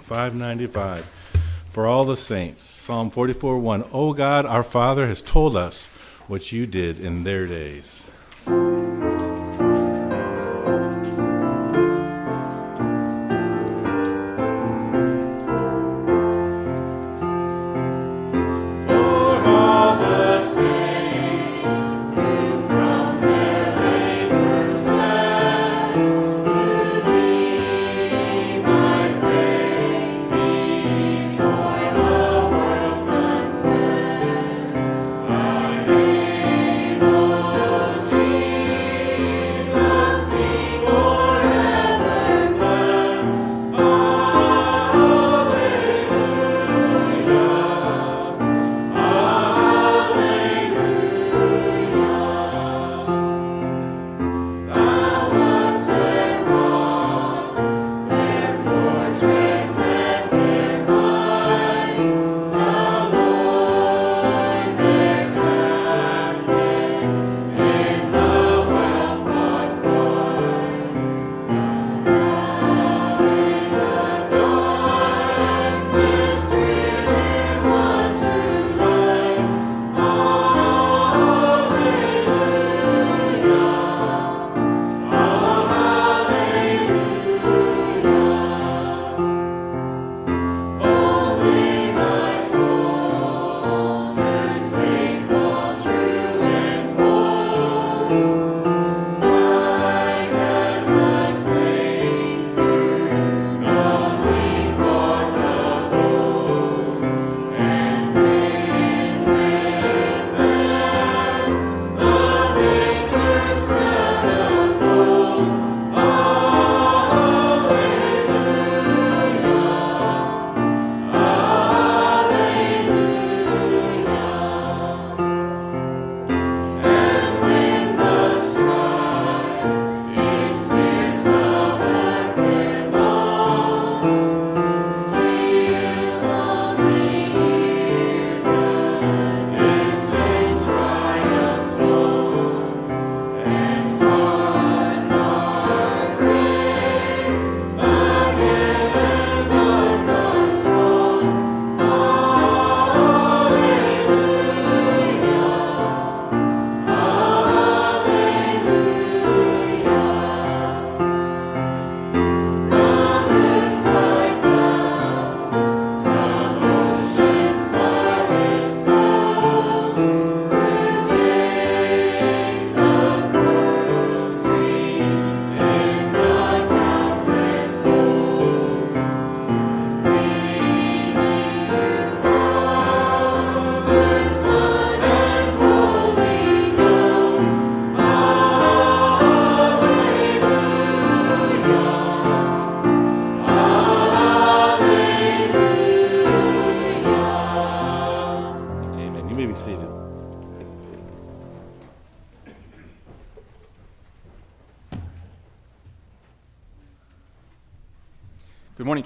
595. 0.00 1.06
For 1.70 1.86
all 1.86 2.04
the 2.04 2.18
saints. 2.18 2.60
Psalm 2.62 3.08
44 3.08 3.58
1. 3.58 3.84
O 3.92 4.12
God, 4.12 4.44
our 4.44 4.62
Father, 4.62 5.08
has 5.08 5.22
told 5.22 5.56
us 5.56 5.86
what 6.26 6.52
you 6.52 6.66
did 6.66 7.00
in 7.00 7.24
their 7.24 7.46
days. 7.46 8.10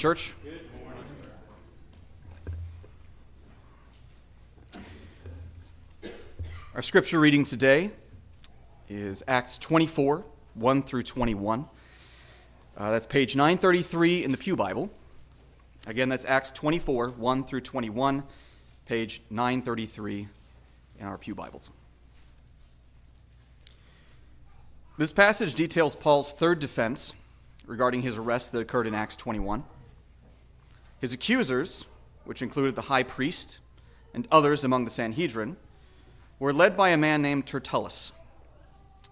Morning, 0.05 0.17
church. 0.17 0.35
Good 0.45 0.61
morning. 6.03 6.13
Our 6.75 6.83
scripture 6.83 7.19
reading 7.19 7.43
today 7.43 7.91
is 8.89 9.25
Acts 9.27 9.59
24, 9.59 10.25
1 10.55 10.83
through 10.85 11.03
21. 11.03 11.67
Uh, 12.77 12.91
that's 12.93 13.07
page 13.07 13.35
933 13.35 14.23
in 14.23 14.31
the 14.31 14.37
Pew 14.37 14.55
Bible. 14.55 14.89
Again, 15.89 16.09
that's 16.09 16.25
Acts 16.25 16.53
24, 16.53 17.09
1 17.11 17.45
through 17.45 17.63
21, 17.63 18.23
page 18.87 19.23
933 19.31 20.29
in 21.01 21.07
our 21.07 21.19
Pew 21.19 21.35
Bibles. 21.35 21.73
This 24.97 25.13
passage 25.13 25.55
details 25.55 25.97
Paul's 25.97 26.33
third 26.33 26.61
defense 26.61 27.13
regarding 27.67 28.03
his 28.03 28.17
arrest 28.17 28.53
that 28.53 28.61
occurred 28.61 28.87
in 28.87 28.95
Acts 28.95 29.17
21. 29.17 29.65
His 31.01 31.13
accusers, 31.13 31.85
which 32.25 32.43
included 32.43 32.75
the 32.75 32.83
high 32.83 33.03
priest 33.03 33.59
and 34.13 34.27
others 34.31 34.65
among 34.65 34.85
the 34.85 34.91
Sanhedrin, 34.91 35.57
were 36.39 36.53
led 36.53 36.77
by 36.77 36.91
a 36.91 36.97
man 36.97 37.23
named 37.23 37.47
Tertullus, 37.47 38.13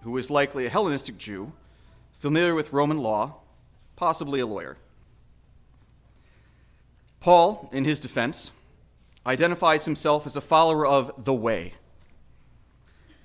who 0.03 0.11
was 0.11 0.31
likely 0.31 0.67
a 0.67 0.71
Hellenistic 0.71 1.19
Jew, 1.19 1.53
familiar 2.13 2.55
with 2.55 2.73
Roman 2.73 2.99
law, 2.99 3.37
possibly 3.95 4.41
a 4.41 4.47
lawyer. 4.47 4.77
Paul, 7.21 7.69
in 7.73 7.85
his 7.85 7.99
defense, 7.99 8.51
identifies 9.27 9.85
himself 9.85 10.27
as 10.27 10.37
a 10.37 10.41
follower 10.41 10.87
of 10.87 11.25
the 11.25 11.35
Way. 11.35 11.73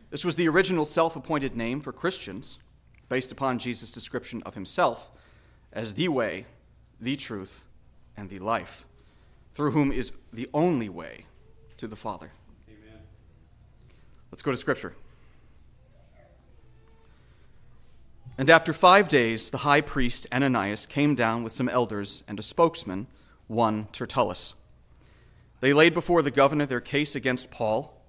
This 0.09 0.25
was 0.25 0.35
the 0.35 0.47
original 0.47 0.85
self 0.85 1.15
appointed 1.15 1.55
name 1.55 1.81
for 1.81 1.93
Christians, 1.93 2.57
based 3.09 3.31
upon 3.31 3.59
Jesus' 3.59 3.91
description 3.91 4.41
of 4.43 4.55
himself 4.55 5.11
as 5.71 5.93
the 5.93 6.07
way, 6.07 6.45
the 6.99 7.15
truth, 7.15 7.63
and 8.21 8.29
the 8.29 8.37
life, 8.37 8.85
through 9.51 9.71
whom 9.71 9.91
is 9.91 10.11
the 10.31 10.47
only 10.53 10.87
way 10.87 11.25
to 11.75 11.87
the 11.87 11.95
Father. 11.95 12.31
Amen. 12.69 12.99
Let's 14.31 14.43
go 14.43 14.51
to 14.51 14.57
Scripture. 14.57 14.93
And 18.37 18.47
after 18.47 18.73
five 18.73 19.09
days, 19.09 19.49
the 19.49 19.59
high 19.59 19.81
priest 19.81 20.27
Ananias 20.31 20.85
came 20.85 21.15
down 21.15 21.43
with 21.43 21.51
some 21.51 21.67
elders 21.67 22.23
and 22.27 22.37
a 22.37 22.43
spokesman, 22.43 23.07
one 23.47 23.87
Tertullus. 23.91 24.53
They 25.59 25.73
laid 25.73 25.95
before 25.95 26.21
the 26.21 26.31
governor 26.31 26.67
their 26.67 26.79
case 26.79 27.15
against 27.15 27.49
Paul, 27.49 27.99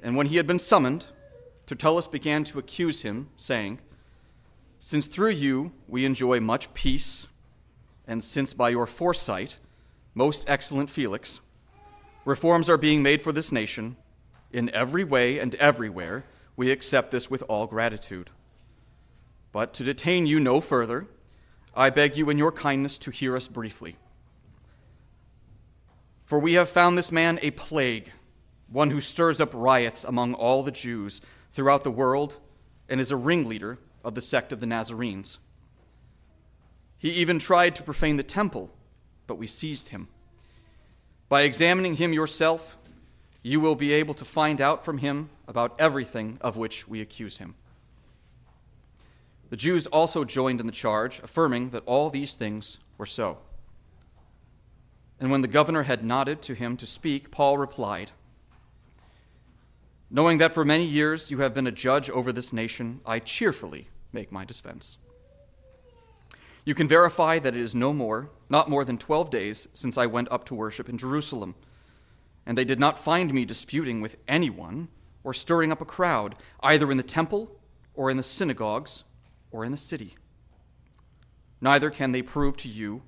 and 0.00 0.16
when 0.16 0.28
he 0.28 0.36
had 0.36 0.46
been 0.46 0.60
summoned, 0.60 1.06
Tertullus 1.66 2.06
began 2.06 2.44
to 2.44 2.60
accuse 2.60 3.02
him, 3.02 3.28
saying, 3.34 3.80
Since 4.78 5.08
through 5.08 5.30
you 5.30 5.72
we 5.88 6.04
enjoy 6.04 6.38
much 6.38 6.72
peace, 6.74 7.26
and 8.06 8.22
since 8.22 8.52
by 8.52 8.70
your 8.70 8.86
foresight, 8.86 9.58
most 10.14 10.48
excellent 10.48 10.90
Felix, 10.90 11.40
reforms 12.24 12.68
are 12.68 12.78
being 12.78 13.02
made 13.02 13.22
for 13.22 13.32
this 13.32 13.52
nation, 13.52 13.96
in 14.52 14.70
every 14.70 15.04
way 15.04 15.38
and 15.38 15.54
everywhere, 15.56 16.24
we 16.56 16.70
accept 16.70 17.10
this 17.10 17.30
with 17.30 17.42
all 17.48 17.66
gratitude. 17.66 18.30
But 19.52 19.74
to 19.74 19.84
detain 19.84 20.26
you 20.26 20.40
no 20.40 20.60
further, 20.60 21.06
I 21.74 21.90
beg 21.90 22.16
you 22.16 22.30
in 22.30 22.38
your 22.38 22.52
kindness 22.52 22.96
to 22.98 23.10
hear 23.10 23.36
us 23.36 23.48
briefly. 23.48 23.96
For 26.24 26.38
we 26.38 26.54
have 26.54 26.68
found 26.68 26.96
this 26.96 27.12
man 27.12 27.38
a 27.42 27.50
plague, 27.52 28.10
one 28.68 28.90
who 28.90 29.00
stirs 29.00 29.40
up 29.40 29.50
riots 29.52 30.02
among 30.02 30.34
all 30.34 30.62
the 30.62 30.72
Jews 30.72 31.20
throughout 31.52 31.84
the 31.84 31.90
world 31.90 32.38
and 32.88 33.00
is 33.00 33.10
a 33.10 33.16
ringleader 33.16 33.78
of 34.02 34.14
the 34.14 34.22
sect 34.22 34.52
of 34.52 34.60
the 34.60 34.66
Nazarenes. 34.66 35.38
He 36.98 37.10
even 37.10 37.38
tried 37.38 37.74
to 37.76 37.82
profane 37.82 38.16
the 38.16 38.22
temple, 38.22 38.70
but 39.26 39.36
we 39.36 39.46
seized 39.46 39.90
him. 39.90 40.08
By 41.28 41.42
examining 41.42 41.96
him 41.96 42.12
yourself, 42.12 42.78
you 43.42 43.60
will 43.60 43.74
be 43.74 43.92
able 43.92 44.14
to 44.14 44.24
find 44.24 44.60
out 44.60 44.84
from 44.84 44.98
him 44.98 45.30
about 45.46 45.78
everything 45.78 46.38
of 46.40 46.56
which 46.56 46.88
we 46.88 47.00
accuse 47.00 47.38
him. 47.38 47.54
The 49.50 49.56
Jews 49.56 49.86
also 49.86 50.24
joined 50.24 50.60
in 50.60 50.66
the 50.66 50.72
charge, 50.72 51.20
affirming 51.20 51.70
that 51.70 51.84
all 51.86 52.10
these 52.10 52.34
things 52.34 52.78
were 52.98 53.06
so. 53.06 53.38
And 55.20 55.30
when 55.30 55.42
the 55.42 55.48
governor 55.48 55.84
had 55.84 56.04
nodded 56.04 56.42
to 56.42 56.54
him 56.54 56.76
to 56.78 56.86
speak, 56.86 57.30
Paul 57.30 57.56
replied, 57.56 58.10
Knowing 60.10 60.38
that 60.38 60.54
for 60.54 60.64
many 60.64 60.84
years 60.84 61.30
you 61.30 61.38
have 61.38 61.54
been 61.54 61.66
a 61.66 61.72
judge 61.72 62.10
over 62.10 62.32
this 62.32 62.52
nation, 62.52 63.00
I 63.06 63.18
cheerfully 63.18 63.88
make 64.12 64.30
my 64.30 64.44
defense. 64.44 64.98
You 66.66 66.74
can 66.74 66.88
verify 66.88 67.38
that 67.38 67.54
it 67.54 67.60
is 67.60 67.76
no 67.76 67.92
more, 67.92 68.28
not 68.50 68.68
more 68.68 68.84
than 68.84 68.98
12 68.98 69.30
days 69.30 69.68
since 69.72 69.96
I 69.96 70.06
went 70.06 70.30
up 70.32 70.44
to 70.46 70.54
worship 70.54 70.88
in 70.88 70.98
Jerusalem, 70.98 71.54
and 72.44 72.58
they 72.58 72.64
did 72.64 72.80
not 72.80 72.98
find 72.98 73.32
me 73.32 73.44
disputing 73.44 74.00
with 74.00 74.16
anyone 74.26 74.88
or 75.22 75.32
stirring 75.32 75.70
up 75.70 75.80
a 75.80 75.84
crowd, 75.84 76.34
either 76.60 76.90
in 76.90 76.96
the 76.96 77.04
temple 77.04 77.56
or 77.94 78.10
in 78.10 78.16
the 78.16 78.22
synagogues 78.24 79.04
or 79.52 79.64
in 79.64 79.70
the 79.70 79.78
city. 79.78 80.16
Neither 81.60 81.88
can 81.88 82.10
they 82.10 82.20
prove 82.20 82.56
to 82.58 82.68
you 82.68 83.02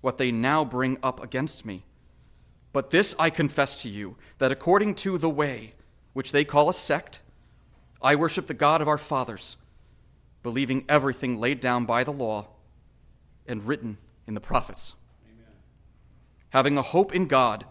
what 0.00 0.18
they 0.18 0.32
now 0.32 0.64
bring 0.64 0.98
up 1.00 1.22
against 1.22 1.64
me. 1.64 1.84
But 2.72 2.90
this 2.90 3.14
I 3.16 3.30
confess 3.30 3.80
to 3.82 3.88
you, 3.88 4.16
that 4.38 4.50
according 4.50 4.96
to 4.96 5.18
the 5.18 5.30
way, 5.30 5.70
which 6.14 6.32
they 6.32 6.44
call 6.44 6.68
a 6.68 6.74
sect, 6.74 7.20
I 8.02 8.16
worship 8.16 8.48
the 8.48 8.54
God 8.54 8.80
of 8.80 8.88
our 8.88 8.98
fathers, 8.98 9.56
believing 10.42 10.84
everything 10.88 11.38
laid 11.38 11.60
down 11.60 11.84
by 11.84 12.02
the 12.02 12.12
law 12.12 12.48
and 13.46 13.66
written 13.66 13.98
in 14.26 14.34
the 14.34 14.40
prophets. 14.40 14.94
Amen. 15.26 15.52
Having 16.50 16.78
a 16.78 16.82
hope 16.82 17.14
in 17.14 17.26
God, 17.26 17.64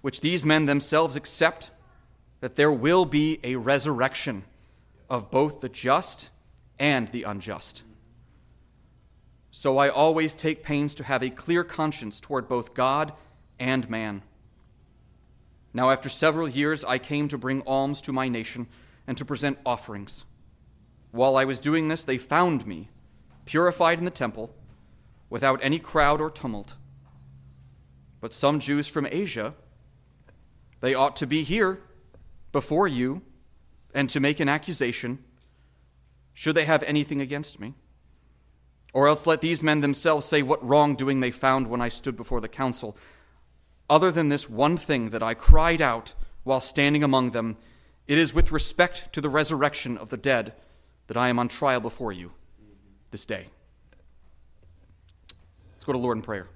which 0.00 0.20
these 0.20 0.44
men 0.44 0.66
themselves 0.66 1.16
accept, 1.16 1.70
that 2.40 2.56
there 2.56 2.72
will 2.72 3.04
be 3.04 3.40
a 3.42 3.56
resurrection 3.56 4.44
of 5.10 5.30
both 5.30 5.60
the 5.60 5.68
just 5.68 6.30
and 6.78 7.08
the 7.08 7.24
unjust. 7.24 7.82
So 9.50 9.78
I 9.78 9.88
always 9.88 10.34
take 10.34 10.62
pains 10.62 10.94
to 10.96 11.04
have 11.04 11.22
a 11.22 11.30
clear 11.30 11.64
conscience 11.64 12.20
toward 12.20 12.48
both 12.48 12.74
God 12.74 13.12
and 13.58 13.88
man. 13.90 14.22
Now, 15.74 15.90
after 15.90 16.08
several 16.08 16.48
years, 16.48 16.84
I 16.84 16.98
came 16.98 17.28
to 17.28 17.38
bring 17.38 17.62
alms 17.62 18.00
to 18.02 18.12
my 18.12 18.28
nation 18.28 18.68
and 19.06 19.16
to 19.18 19.24
present 19.24 19.58
offerings. 19.66 20.24
While 21.10 21.36
I 21.36 21.44
was 21.44 21.60
doing 21.60 21.88
this, 21.88 22.04
they 22.04 22.18
found 22.18 22.66
me, 22.66 22.88
purified 23.46 23.98
in 23.98 24.04
the 24.04 24.10
temple, 24.10 24.54
without 25.30 25.60
any 25.62 25.78
crowd 25.78 26.20
or 26.20 26.30
tumult. 26.30 26.76
But 28.20 28.32
some 28.32 28.60
Jews 28.60 28.88
from 28.88 29.06
Asia, 29.10 29.54
they 30.80 30.94
ought 30.94 31.16
to 31.16 31.26
be 31.26 31.42
here 31.42 31.80
before 32.52 32.88
you 32.88 33.22
and 33.94 34.08
to 34.10 34.20
make 34.20 34.40
an 34.40 34.48
accusation 34.48 35.24
should 36.38 36.54
they 36.54 36.66
have 36.66 36.84
anything 36.84 37.20
against 37.20 37.58
me? 37.58 37.74
Or 38.92 39.08
else 39.08 39.26
let 39.26 39.40
these 39.40 39.60
men 39.60 39.80
themselves 39.80 40.24
say 40.24 40.40
what 40.40 40.64
wrongdoing 40.64 41.18
they 41.18 41.32
found 41.32 41.66
when 41.66 41.80
I 41.80 41.88
stood 41.88 42.14
before 42.14 42.40
the 42.40 42.46
council. 42.46 42.96
Other 43.90 44.12
than 44.12 44.28
this 44.28 44.48
one 44.48 44.76
thing 44.76 45.10
that 45.10 45.20
I 45.20 45.34
cried 45.34 45.82
out 45.82 46.14
while 46.44 46.60
standing 46.60 47.02
among 47.02 47.32
them, 47.32 47.56
it 48.06 48.18
is 48.18 48.34
with 48.34 48.52
respect 48.52 49.12
to 49.14 49.20
the 49.20 49.28
resurrection 49.28 49.98
of 49.98 50.10
the 50.10 50.16
dead 50.16 50.52
that 51.08 51.16
I 51.16 51.28
am 51.28 51.40
on 51.40 51.48
trial 51.48 51.80
before 51.80 52.12
you 52.12 52.30
this 53.10 53.24
day. 53.24 53.48
Go 55.88 55.92
to 55.94 55.98
Lord 55.98 56.18
in 56.18 56.22
prayer. 56.22 56.46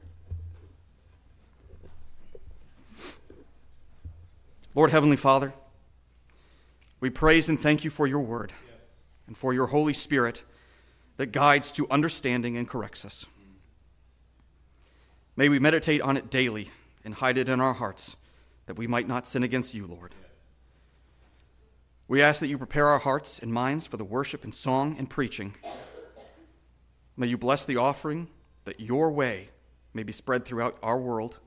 Lord 4.74 4.90
Heavenly 4.90 5.16
Father, 5.16 5.54
we 7.00 7.08
praise 7.08 7.48
and 7.48 7.58
thank 7.58 7.82
you 7.82 7.88
for 7.88 8.06
your 8.06 8.20
word 8.20 8.52
and 9.26 9.34
for 9.34 9.54
your 9.54 9.68
Holy 9.68 9.94
Spirit 9.94 10.44
that 11.16 11.32
guides 11.32 11.72
to 11.72 11.88
understanding 11.90 12.58
and 12.58 12.68
corrects 12.68 13.06
us. 13.06 13.24
May 15.34 15.48
we 15.48 15.58
meditate 15.58 16.02
on 16.02 16.18
it 16.18 16.28
daily 16.28 16.68
and 17.02 17.14
hide 17.14 17.38
it 17.38 17.48
in 17.48 17.58
our 17.58 17.72
hearts 17.72 18.18
that 18.66 18.76
we 18.76 18.86
might 18.86 19.08
not 19.08 19.26
sin 19.26 19.42
against 19.42 19.74
you, 19.74 19.86
Lord. 19.86 20.14
We 22.06 22.20
ask 22.20 22.40
that 22.40 22.48
you 22.48 22.58
prepare 22.58 22.88
our 22.88 22.98
hearts 22.98 23.38
and 23.38 23.50
minds 23.50 23.86
for 23.86 23.96
the 23.96 24.04
worship 24.04 24.44
and 24.44 24.54
song 24.54 24.94
and 24.98 25.08
preaching. 25.08 25.54
May 27.16 27.28
you 27.28 27.38
bless 27.38 27.64
the 27.64 27.78
offering 27.78 28.28
that 28.64 28.80
your 28.80 29.10
way 29.10 29.48
may 29.94 30.02
be 30.02 30.12
spread 30.12 30.44
throughout 30.44 30.78
our 30.82 30.98
world. 30.98 31.38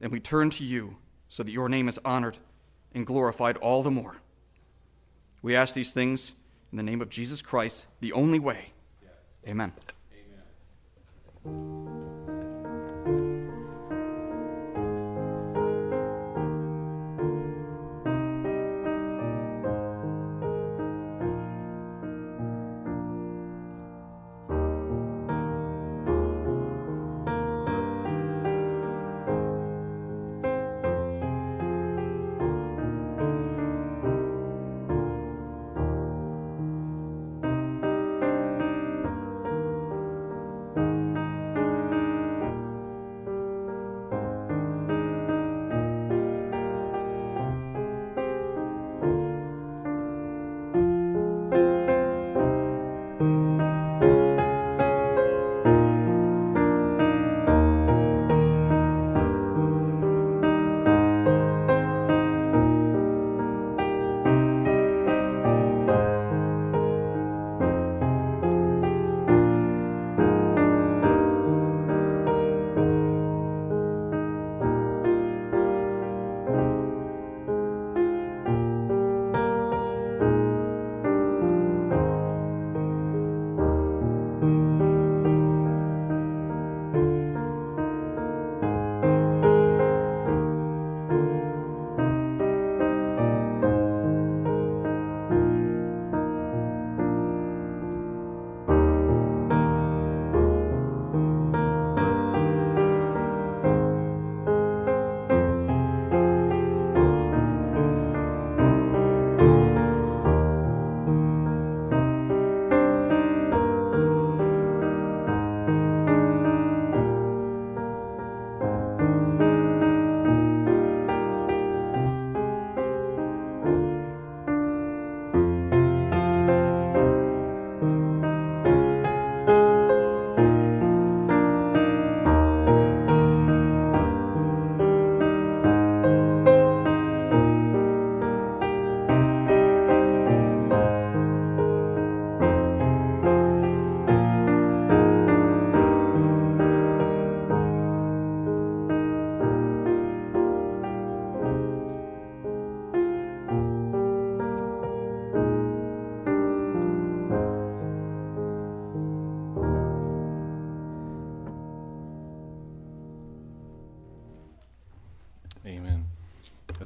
And 0.00 0.12
we 0.12 0.20
turn 0.20 0.50
to 0.50 0.64
you 0.64 0.96
so 1.28 1.42
that 1.42 1.52
your 1.52 1.68
name 1.68 1.88
is 1.88 1.98
honored 2.04 2.38
and 2.94 3.06
glorified 3.06 3.56
all 3.58 3.82
the 3.82 3.90
more. 3.90 4.16
We 5.42 5.54
ask 5.54 5.74
these 5.74 5.92
things 5.92 6.32
in 6.72 6.76
the 6.76 6.82
name 6.82 7.00
of 7.00 7.08
Jesus 7.08 7.42
Christ, 7.42 7.86
the 8.00 8.12
only 8.12 8.38
way. 8.38 8.72
Amen. 9.46 9.72
Amen. 11.46 12.14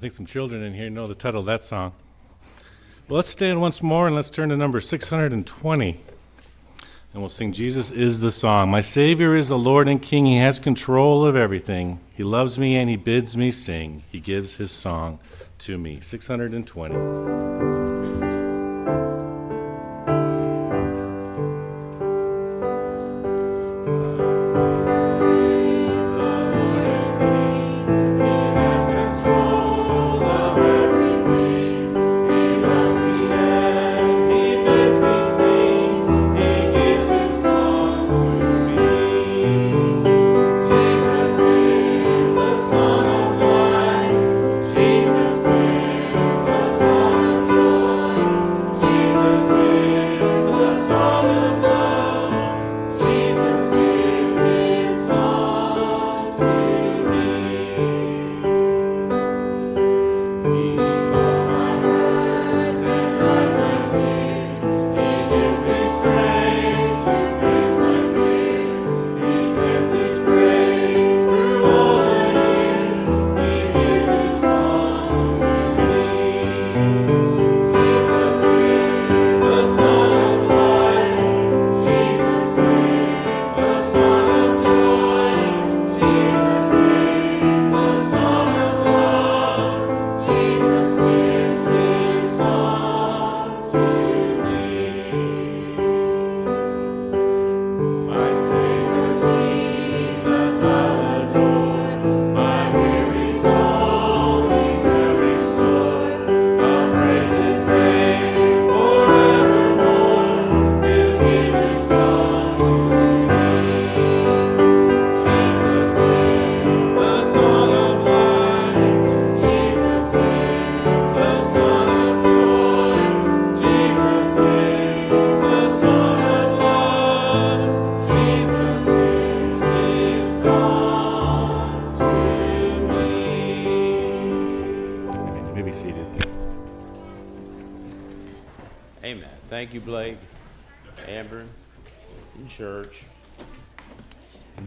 Think 0.03 0.12
some 0.12 0.27
children 0.27 0.65
in 0.65 0.75
here 0.75 0.91
know 0.91 1.07
the 1.07 1.15
title 1.15 1.38
of 1.38 1.47
that 1.47 1.62
song. 1.62 1.93
Well, 3.09 3.19
let's 3.19 3.29
stand 3.29 3.61
once 3.61 3.85
more 3.85 4.09
and 4.09 4.17
let's 4.17 4.31
turn 4.31 4.49
to 4.49 4.57
number 4.57 4.81
620. 4.81 6.01
And 7.12 7.23
we'll 7.23 7.29
sing 7.29 7.53
Jesus 7.53 7.93
is 7.93 8.19
the 8.19 8.33
song. 8.33 8.69
My 8.69 8.81
Savior 8.81 9.37
is 9.37 9.47
the 9.47 9.57
Lord 9.57 9.87
and 9.87 10.03
King. 10.03 10.27
He 10.27 10.38
has 10.38 10.59
control 10.59 11.25
of 11.25 11.37
everything. 11.37 12.01
He 12.12 12.25
loves 12.25 12.59
me 12.59 12.75
and 12.75 12.91
he 12.91 12.97
bids 12.97 13.37
me 13.37 13.53
sing. 13.53 14.03
He 14.11 14.19
gives 14.19 14.57
his 14.57 14.73
song 14.73 15.21
to 15.59 15.79
me. 15.79 16.01
620. 16.01 17.71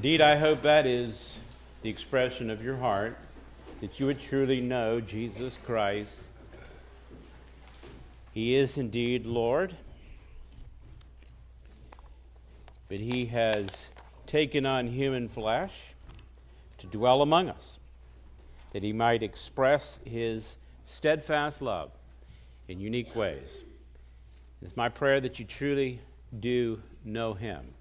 Indeed, 0.05 0.21
I 0.21 0.35
hope 0.35 0.61
that 0.61 0.85
is 0.85 1.39
the 1.81 1.89
expression 1.89 2.51
of 2.51 2.63
your 2.63 2.77
heart, 2.77 3.17
that 3.81 3.99
you 3.99 4.05
would 4.05 4.21
truly 4.21 4.61
know 4.61 5.01
Jesus 5.01 5.57
Christ. 5.65 6.21
He 8.31 8.55
is 8.55 8.77
indeed 8.77 9.25
Lord, 9.25 9.75
but 12.87 12.99
He 12.99 13.25
has 13.25 13.87
taken 14.27 14.63
on 14.63 14.85
human 14.85 15.27
flesh 15.27 15.95
to 16.77 16.85
dwell 16.85 17.23
among 17.23 17.49
us, 17.49 17.79
that 18.73 18.83
He 18.83 18.93
might 18.93 19.23
express 19.23 19.99
His 20.05 20.57
steadfast 20.83 21.63
love 21.63 21.89
in 22.67 22.79
unique 22.79 23.15
ways. 23.15 23.61
It's 24.61 24.77
my 24.77 24.87
prayer 24.87 25.19
that 25.19 25.39
you 25.39 25.45
truly 25.45 25.99
do 26.39 26.79
know 27.03 27.33
him. 27.33 27.74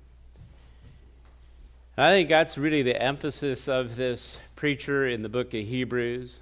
I 1.97 2.11
think 2.11 2.29
that's 2.29 2.59
really 2.59 2.83
the 2.83 3.01
emphasis 3.01 3.69
of 3.69 3.95
this 3.95 4.37
preacher 4.57 5.07
in 5.07 5.23
the 5.23 5.29
book 5.29 5.55
of 5.55 5.65
Hebrews. 5.65 6.41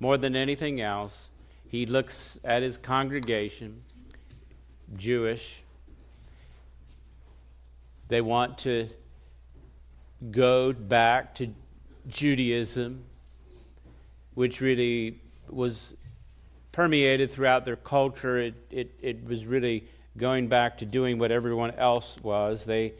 More 0.00 0.16
than 0.16 0.34
anything 0.34 0.80
else, 0.80 1.28
he 1.68 1.84
looks 1.84 2.40
at 2.42 2.62
his 2.62 2.78
congregation, 2.78 3.82
Jewish. 4.96 5.62
They 8.08 8.22
want 8.22 8.56
to 8.58 8.88
go 10.30 10.72
back 10.72 11.34
to 11.34 11.48
Judaism, 12.08 13.04
which 14.32 14.62
really 14.62 15.20
was 15.46 15.92
permeated 16.72 17.30
throughout 17.30 17.66
their 17.66 17.76
culture. 17.76 18.38
It, 18.38 18.54
it, 18.70 18.92
it 19.02 19.24
was 19.26 19.44
really 19.44 19.84
going 20.16 20.48
back 20.48 20.78
to 20.78 20.86
doing 20.86 21.18
what 21.18 21.30
everyone 21.30 21.72
else 21.72 22.16
was. 22.22 22.64
They, 22.64 22.94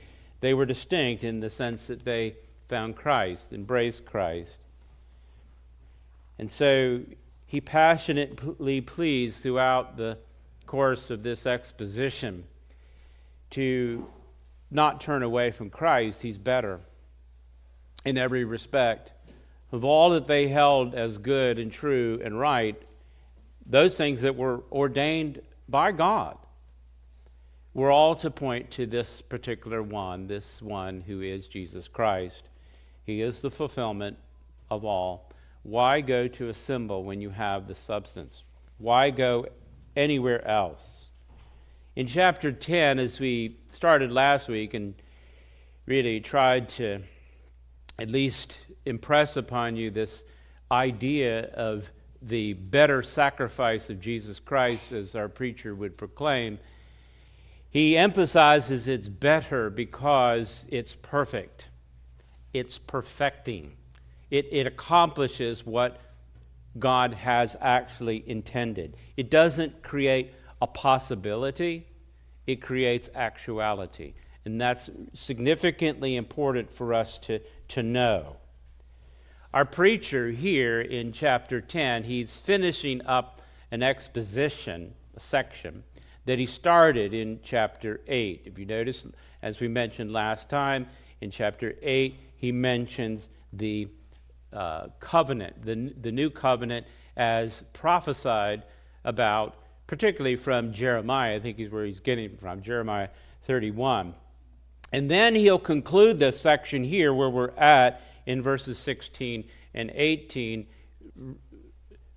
they 0.45 0.53
were 0.53 0.66
distinct 0.66 1.24
in 1.24 1.40
the 1.40 1.49
sense 1.49 1.86
that 1.86 2.05
they 2.05 2.36
found 2.68 2.95
Christ, 2.95 3.51
embraced 3.51 4.05
Christ. 4.05 4.66
And 6.38 6.51
so 6.51 7.01
he 7.47 7.62
passionately 7.62 8.82
pleads 8.82 9.38
throughout 9.38 9.97
the 9.97 10.18
course 10.66 11.09
of 11.09 11.22
this 11.22 11.47
exposition 11.47 12.45
to 13.53 14.07
not 14.70 15.01
turn 15.01 15.22
away 15.22 15.51
from 15.51 15.70
Christ. 15.70 16.20
He's 16.20 16.36
better 16.36 16.80
in 18.05 18.18
every 18.18 18.45
respect. 18.45 19.12
Of 19.72 19.82
all 19.82 20.11
that 20.11 20.26
they 20.26 20.49
held 20.49 20.95
as 20.95 21.16
good 21.16 21.59
and 21.59 21.72
true 21.72 22.20
and 22.22 22.38
right, 22.38 22.76
those 23.64 23.97
things 23.97 24.20
that 24.20 24.36
were 24.36 24.62
ordained 24.70 25.40
by 25.70 25.92
God 25.92 26.36
were 27.75 27.91
all 27.91 28.14
to 28.14 28.31
point 28.31 28.70
to 28.70 28.87
this 28.87 29.20
particular 29.20 29.83
one, 29.83 30.29
this 30.29 30.62
one 30.62 31.01
who 31.01 31.20
is 31.20 31.49
Jesus 31.49 31.89
Christ. 31.89 32.49
He 33.05 33.20
is 33.20 33.43
the 33.43 33.51
fulfillment 33.51 34.16
of 34.70 34.85
all. 34.85 35.29
Why 35.64 36.01
go 36.01 36.29
to 36.29 36.49
a 36.49 36.55
symbol 36.55 37.05
when 37.05 37.20
you 37.20 37.31
have 37.31 37.66
the 37.66 37.75
substance? 37.75 38.45
Why 38.79 39.11
go 39.11 39.47
anywhere 39.97 40.47
else? 40.47 41.11
In 41.97 42.07
chapter 42.07 42.53
10, 42.53 42.99
as 42.99 43.18
we 43.18 43.59
started 43.68 44.12
last 44.12 44.49
week 44.49 44.75
and 44.75 44.95
really 45.87 46.20
tried 46.20 46.68
to 46.70 47.01
at 47.99 48.11
least 48.11 48.66
impress 48.87 49.37
upon 49.37 49.77
you 49.77 49.91
this 49.91 50.25
idea 50.70 51.51
of 51.55 51.91
the 52.20 52.55
better 52.55 53.03
sacrifice 53.03 53.91
of 53.91 54.01
Jesus 54.01 54.39
Christ, 54.39 54.93
as 54.93 55.14
our 55.14 55.29
preacher 55.29 55.75
would 55.75 55.97
proclaim, 55.97 56.59
he 57.75 57.99
emphasizes 57.99 58.87
it's 58.87 59.09
better 59.09 59.68
because 59.68 60.64
it's 60.68 60.95
perfect. 60.95 61.70
It's 62.53 62.79
perfecting. 62.79 63.72
It, 64.31 64.47
it 64.53 64.68
accomplishes 64.68 65.66
what 65.66 66.01
God 66.79 67.14
has 67.14 67.57
actually 67.61 68.22
intended. 68.29 68.97
It 69.16 69.29
doesn't 69.29 69.83
create 69.83 70.35
a 70.62 70.68
possibility, 70.68 71.89
it 72.47 72.62
creates 72.62 73.11
actuality. 73.12 74.14
And 74.45 74.61
that's 74.61 74.89
significantly 75.12 76.14
important 76.14 76.72
for 76.72 76.95
us 76.95 77.18
to, 77.20 77.41
to 77.68 77.83
know. 77.83 78.37
Our 79.53 79.64
preacher 79.64 80.31
here 80.31 80.81
in 80.81 81.11
chapter 81.11 81.61
10, 81.61 82.05
he's 82.05 82.39
finishing 82.39 83.05
up 83.05 83.43
an 83.72 83.83
exposition, 83.83 84.95
a 85.16 85.20
section, 85.20 85.83
that 86.27 86.39
he 86.39 86.47
started 86.47 87.12
in 87.12 87.41
chapter 87.43 88.01
8. 88.07 88.43
If 88.47 88.59
you 88.59 88.66
notice, 88.66 89.05
as 89.43 89.61
we 89.61 89.68
mentioned 89.68 90.12
last 90.12 90.49
time, 90.49 90.87
in 91.20 91.31
chapter 91.31 91.75
8, 91.83 92.18
he 92.37 92.53
mentions 92.53 93.29
the 93.53 93.89
uh, 94.53 94.89
covenant, 95.01 95.64
the, 95.64 95.95
the 96.01 96.12
new 96.12 96.31
covenant, 96.31 96.87
as 97.16 97.62
prophesied 97.72 98.62
about, 99.05 99.57
particularly 99.87 100.37
from 100.37 100.72
Jeremiah. 100.72 101.37
I 101.37 101.41
think 101.41 101.59
is 101.59 101.70
where 101.70 101.85
he's 101.85 102.01
getting 102.01 102.37
from, 102.37 102.62
Jeremiah 102.62 103.09
31. 103.43 104.14
And 104.93 105.11
then 105.11 105.35
he'll 105.35 105.59
conclude 105.59 106.18
this 106.18 106.41
section 106.41 106.85
here 106.85 107.12
where 107.12 107.31
we're 107.31 107.51
at 107.57 108.01
in 108.27 108.43
verses 108.43 108.79
16 108.79 109.45
and 109.75 109.91
18, 109.95 110.66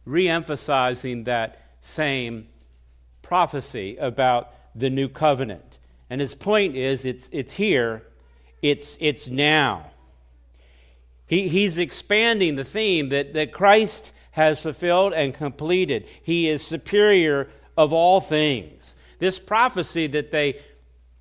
re 0.05 0.29
emphasizing 0.29 1.23
that 1.25 1.59
same 1.81 2.47
prophecy 3.27 3.97
about 3.97 4.53
the 4.73 4.89
new 4.89 5.09
covenant. 5.09 5.79
And 6.09 6.21
his 6.21 6.33
point 6.33 6.77
is 6.77 7.03
it's, 7.03 7.29
it's 7.33 7.53
here, 7.53 8.03
it's, 8.61 8.97
it's 9.01 9.27
now. 9.27 9.91
He, 11.25 11.49
he's 11.49 11.77
expanding 11.77 12.55
the 12.55 12.63
theme 12.63 13.09
that, 13.09 13.33
that 13.33 13.51
Christ 13.51 14.13
has 14.31 14.61
fulfilled 14.61 15.13
and 15.13 15.33
completed. 15.33 16.07
He 16.23 16.47
is 16.47 16.65
superior 16.65 17.49
of 17.75 17.91
all 17.91 18.21
things. 18.21 18.95
This 19.19 19.39
prophecy 19.39 20.07
that 20.07 20.31
they 20.31 20.61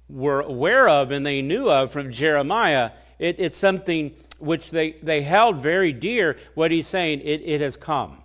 were 0.08 0.42
aware 0.42 0.88
of 0.88 1.10
and 1.10 1.26
they 1.26 1.42
knew 1.42 1.68
of 1.68 1.90
from 1.90 2.12
Jeremiah, 2.12 2.92
it, 3.18 3.40
it's 3.40 3.58
something 3.58 4.14
which 4.38 4.70
they, 4.70 4.92
they 5.02 5.22
held 5.22 5.56
very 5.56 5.92
dear. 5.92 6.36
What 6.54 6.70
he's 6.70 6.86
saying, 6.86 7.22
it, 7.22 7.42
it 7.44 7.60
has 7.60 7.76
come, 7.76 8.22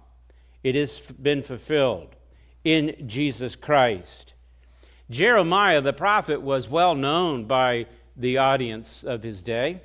it 0.63 0.75
has 0.75 0.99
been 0.99 1.41
fulfilled 1.41 2.15
in 2.63 3.07
Jesus 3.07 3.55
Christ. 3.55 4.33
Jeremiah 5.09 5.81
the 5.81 5.93
prophet 5.93 6.41
was 6.41 6.69
well 6.69 6.95
known 6.95 7.45
by 7.45 7.87
the 8.15 8.37
audience 8.37 9.03
of 9.03 9.23
his 9.23 9.41
day. 9.41 9.81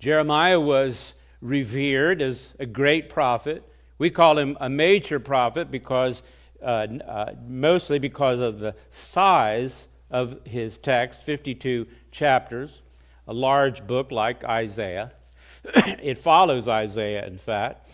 Jeremiah 0.00 0.58
was 0.58 1.14
revered 1.40 2.20
as 2.22 2.54
a 2.58 2.66
great 2.66 3.08
prophet. 3.08 3.62
We 3.98 4.10
call 4.10 4.38
him 4.38 4.56
a 4.60 4.68
major 4.68 5.20
prophet 5.20 5.70
because, 5.70 6.22
uh, 6.60 6.88
uh, 7.06 7.34
mostly 7.46 7.98
because 7.98 8.40
of 8.40 8.58
the 8.58 8.74
size 8.88 9.88
of 10.10 10.44
his 10.46 10.78
text 10.78 11.22
52 11.22 11.86
chapters, 12.10 12.82
a 13.28 13.32
large 13.32 13.86
book 13.86 14.10
like 14.10 14.44
Isaiah. 14.44 15.12
it 15.64 16.18
follows 16.18 16.66
Isaiah, 16.66 17.24
in 17.26 17.38
fact. 17.38 17.88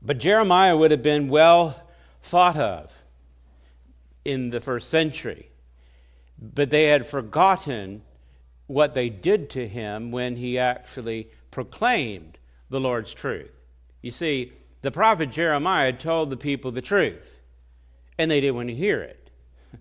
But 0.00 0.18
Jeremiah 0.18 0.76
would 0.76 0.92
have 0.92 1.02
been 1.02 1.28
well 1.28 1.82
thought 2.26 2.56
of 2.56 3.02
in 4.24 4.50
the 4.50 4.60
first 4.60 4.90
century. 4.90 5.50
But 6.38 6.70
they 6.70 6.84
had 6.84 7.06
forgotten 7.06 8.02
what 8.66 8.94
they 8.94 9.08
did 9.08 9.48
to 9.50 9.66
him 9.66 10.10
when 10.10 10.36
he 10.36 10.58
actually 10.58 11.30
proclaimed 11.50 12.38
the 12.68 12.80
Lord's 12.80 13.14
truth. 13.14 13.56
You 14.02 14.10
see, 14.10 14.52
the 14.82 14.90
prophet 14.90 15.30
Jeremiah 15.30 15.92
told 15.92 16.30
the 16.30 16.36
people 16.36 16.72
the 16.72 16.82
truth, 16.82 17.40
and 18.18 18.30
they 18.30 18.40
didn't 18.40 18.56
want 18.56 18.68
to 18.68 18.74
hear 18.74 19.02
it. 19.02 19.30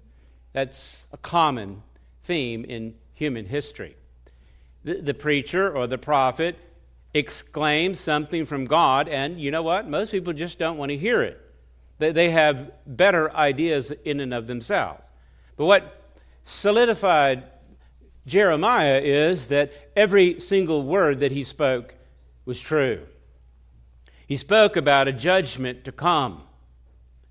That's 0.54 1.08
a 1.12 1.18
common 1.18 1.82
theme 2.24 2.64
in 2.64 2.96
human 3.14 3.48
history. 3.48 3.96
The, 4.84 5.02
the 5.02 5.14
preacher 5.14 5.76
or 5.76 5.88
the 5.88 5.98
prophet 5.98 6.58
exclaims 7.14 8.00
something 8.00 8.46
from 8.46 8.66
God, 8.66 9.10
and 9.10 9.40
you 9.40 9.50
know 9.50 9.64
what? 9.64 9.90
Most 9.90 10.12
people 10.12 10.34
just 10.34 10.60
don't 10.60 10.78
want 10.78 10.90
to 10.90 10.98
hear 10.98 11.24
it. 11.24 11.42
They, 11.98 12.12
they 12.12 12.30
have 12.32 12.72
better 12.86 13.34
ideas 13.36 13.92
in 13.92 14.20
and 14.20 14.34
of 14.34 14.48
themselves. 14.48 15.06
But 15.56 15.66
what 15.66 16.02
solidified 16.44 17.44
Jeremiah 18.28 19.02
is 19.04 19.48
that 19.48 19.72
every 19.96 20.40
single 20.40 20.84
word 20.84 21.20
that 21.20 21.32
he 21.32 21.44
spoke 21.44 21.96
was 22.46 22.60
true. 22.60 23.06
He 24.28 24.38
spoke 24.38 24.76
about 24.76 25.08
a 25.08 25.14
judgment 25.14 25.84
to 25.86 25.92
come, 25.92 26.44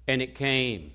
and 0.06 0.22
it 0.22 0.34
came. 0.34 0.92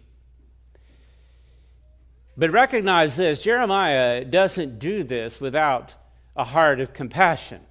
But 2.37 2.51
recognize 2.51 3.17
this 3.17 3.41
Jeremiah 3.41 4.23
doesn't 4.23 4.79
do 4.79 5.03
this 5.03 5.41
without 5.41 5.95
a 6.37 6.45
heart 6.45 6.79
of 6.79 6.93
compassion. 6.93 7.61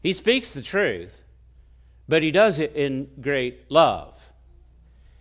He 0.00 0.12
speaks 0.12 0.54
the 0.54 0.62
truth, 0.62 1.24
but 2.08 2.22
he 2.22 2.30
does 2.30 2.60
it 2.60 2.76
in 2.76 3.10
great 3.20 3.68
love 3.70 4.17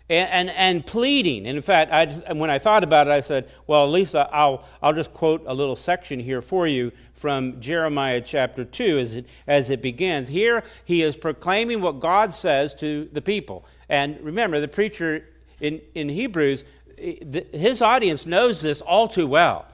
and, 0.09 0.29
and, 0.29 0.49
and 0.51 0.85
pleading. 0.85 1.47
And 1.47 1.57
in 1.57 1.61
fact, 1.61 1.91
I, 1.91 2.33
when 2.33 2.49
I 2.49 2.59
thought 2.59 2.83
about 2.83 3.07
it, 3.07 3.11
I 3.11 3.21
said, 3.21 3.49
well, 3.65 3.83
at 3.83 3.89
least 3.89 4.15
I'll, 4.15 4.65
I'll 4.81 4.93
just 4.93 5.13
quote 5.13 5.43
a 5.45 5.53
little 5.53 5.75
section 5.75 6.19
here 6.19 6.41
for 6.41 6.67
you 6.67 6.91
from 7.13 7.59
Jeremiah 7.59 8.21
chapter 8.21 8.63
2 8.63 8.99
as 8.99 9.15
it, 9.15 9.29
as 9.47 9.69
it 9.69 9.81
begins. 9.81 10.27
Here, 10.29 10.63
he 10.85 11.01
is 11.01 11.17
proclaiming 11.17 11.81
what 11.81 11.99
God 11.99 12.33
says 12.33 12.73
to 12.75 13.09
the 13.11 13.21
people. 13.21 13.65
And 13.89 14.19
remember, 14.21 14.59
the 14.59 14.67
preacher 14.67 15.25
in, 15.59 15.81
in 15.93 16.09
Hebrews, 16.09 16.63
eh, 16.97 17.41
his 17.51 17.81
audience 17.81 18.25
knows 18.25 18.61
this 18.61 18.81
all 18.81 19.07
too 19.07 19.27
well. 19.27 19.65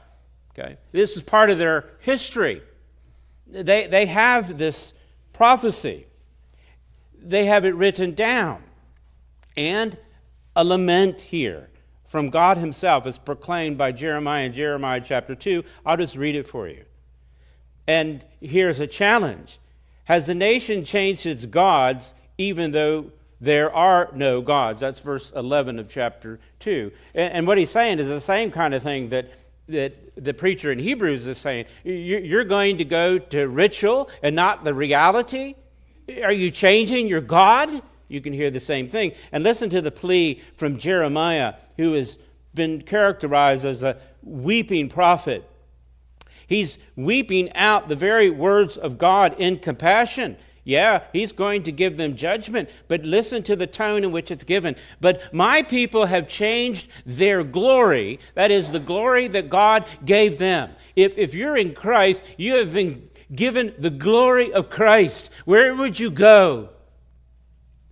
Okay? 0.57 0.77
This 0.91 1.15
is 1.15 1.23
part 1.23 1.49
of 1.49 1.57
their 1.57 1.89
history. 1.99 2.61
They, 3.47 3.87
they 3.87 4.07
have 4.07 4.57
this 4.57 4.93
prophecy, 5.31 6.07
they 7.21 7.45
have 7.45 7.65
it 7.65 7.75
written 7.75 8.13
down. 8.13 8.63
And 9.55 9.97
a 10.55 10.63
lament 10.63 11.21
here 11.21 11.69
from 12.05 12.29
God 12.29 12.57
Himself 12.57 13.07
is 13.07 13.17
proclaimed 13.17 13.77
by 13.77 13.91
Jeremiah 13.91 14.45
in 14.45 14.53
Jeremiah 14.53 15.01
chapter 15.03 15.35
2. 15.35 15.63
I'll 15.85 15.97
just 15.97 16.15
read 16.15 16.35
it 16.35 16.47
for 16.47 16.67
you. 16.67 16.85
And 17.87 18.23
here's 18.39 18.79
a 18.79 18.87
challenge 18.87 19.59
Has 20.05 20.27
the 20.27 20.35
nation 20.35 20.85
changed 20.85 21.25
its 21.25 21.45
gods 21.45 22.13
even 22.37 22.71
though 22.71 23.11
there 23.41 23.73
are 23.73 24.09
no 24.13 24.41
gods? 24.41 24.79
That's 24.79 24.99
verse 24.99 25.31
11 25.35 25.79
of 25.79 25.89
chapter 25.89 26.39
2. 26.59 26.91
And, 27.15 27.33
and 27.33 27.47
what 27.47 27.57
he's 27.57 27.71
saying 27.71 27.99
is 27.99 28.07
the 28.07 28.21
same 28.21 28.51
kind 28.51 28.73
of 28.73 28.83
thing 28.83 29.09
that 29.09 29.31
that 29.67 29.93
the 30.21 30.33
preacher 30.33 30.71
in 30.71 30.79
Hebrews 30.79 31.25
is 31.25 31.37
saying. 31.37 31.65
You're 31.83 32.43
going 32.43 32.77
to 32.77 32.85
go 32.85 33.17
to 33.17 33.47
ritual 33.47 34.09
and 34.21 34.35
not 34.35 34.63
the 34.63 34.73
reality? 34.73 35.55
Are 36.21 36.33
you 36.33 36.51
changing 36.51 37.07
your 37.07 37.21
God? 37.21 37.81
You 38.07 38.21
can 38.21 38.33
hear 38.33 38.51
the 38.51 38.59
same 38.59 38.89
thing. 38.89 39.13
And 39.31 39.43
listen 39.43 39.69
to 39.71 39.81
the 39.81 39.91
plea 39.91 40.41
from 40.55 40.77
Jeremiah, 40.77 41.55
who 41.77 41.93
has 41.93 42.17
been 42.53 42.81
characterized 42.81 43.65
as 43.65 43.83
a 43.83 43.97
weeping 44.21 44.89
prophet. 44.89 45.49
He's 46.47 46.77
weeping 46.95 47.51
out 47.55 47.89
the 47.89 47.95
very 47.95 48.29
words 48.29 48.77
of 48.77 48.97
God 48.97 49.39
in 49.39 49.59
compassion. 49.59 50.37
Yeah, 50.65 51.03
he's 51.11 51.33
going 51.33 51.63
to 51.63 51.73
give 51.73 51.97
them 51.97 52.15
judgment, 52.15 52.69
but 52.87 53.03
listen 53.03 53.43
to 53.43 53.55
the 53.55 53.67
tone 53.67 54.03
in 54.03 54.11
which 54.11 54.31
it's 54.31 54.45
given. 54.45 54.75
But 55.01 55.33
my 55.33 55.61
people 55.61 56.05
have 56.05 56.27
changed 56.27 56.87
their 57.05 57.43
glory. 57.43 58.19
That 58.35 58.49
is 58.49 58.71
the 58.71 58.79
glory 58.79 59.27
that 59.29 59.49
God 59.49 59.87
gave 60.05 60.37
them. 60.37 60.71
If, 60.95 61.17
if 61.17 61.33
you're 61.33 61.57
in 61.57 61.73
Christ, 61.73 62.23
you 62.37 62.59
have 62.59 62.71
been 62.71 63.09
given 63.33 63.73
the 63.77 63.89
glory 63.89 64.53
of 64.53 64.69
Christ. 64.69 65.31
Where 65.43 65.75
would 65.75 65.99
you 65.99 66.11
go? 66.11 66.69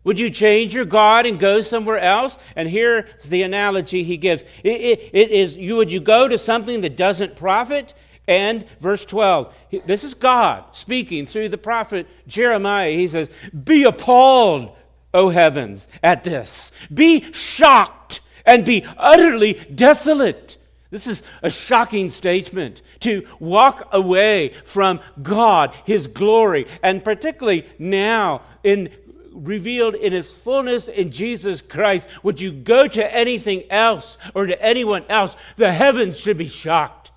Would 0.04 0.20
you 0.20 0.30
change 0.30 0.74
your 0.74 0.86
God 0.86 1.26
and 1.26 1.40
go 1.40 1.62
somewhere 1.62 2.00
else? 2.00 2.38
And 2.56 2.68
here's 2.68 3.24
the 3.26 3.44
analogy 3.44 4.04
he 4.04 4.18
gives 4.18 4.44
it, 4.64 4.82
it, 4.82 5.10
it 5.14 5.32
is 5.32 5.56
you 5.56 5.76
would 5.76 5.92
you 5.92 6.00
go 6.00 6.28
to 6.28 6.38
something 6.38 6.82
that 6.82 6.98
doesn't 6.98 7.36
profit? 7.36 7.94
And 8.28 8.66
verse 8.80 9.04
12, 9.06 9.54
this 9.86 10.04
is 10.04 10.14
God 10.14 10.64
speaking 10.74 11.26
through 11.26 11.50
the 11.50 11.58
prophet 11.58 12.08
Jeremiah. 12.28 12.92
He 12.92 13.08
says, 13.08 13.30
Be 13.52 13.84
appalled, 13.84 14.76
O 15.14 15.30
heavens, 15.30 15.88
at 16.02 16.24
this. 16.24 16.72
Be 16.94 17.32
shocked 17.34 18.22
and 18.46 18.64
be 18.64 18.86
utterly 18.98 19.54
desolate. 19.54 20.58
This 20.92 21.08
is 21.08 21.24
a 21.42 21.50
shocking 21.50 22.10
statement 22.10 22.82
to 23.00 23.26
walk 23.40 23.88
away 23.94 24.50
from 24.66 25.00
God, 25.22 25.74
His 25.86 26.08
glory, 26.08 26.68
and 26.84 27.04
particularly 27.04 27.66
now 27.80 28.42
in 28.64 28.92
revealed 29.32 29.96
in 29.96 30.14
its 30.14 30.30
fullness 30.30 30.88
in 30.88 31.12
Jesus 31.12 31.62
Christ, 31.62 32.08
would 32.24 32.42
you 32.42 32.52
go 32.52 32.88
to 32.88 33.16
anything 33.16 33.64
else 33.70 34.18
or 34.34 34.46
to 34.46 34.62
anyone 34.62 35.06
else, 35.10 35.36
the 35.56 35.72
heavens 35.72 36.20
should 36.20 36.38
be 36.38 36.48
shocked 36.48 37.12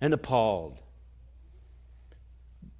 and 0.00 0.14
appalled. 0.14 0.80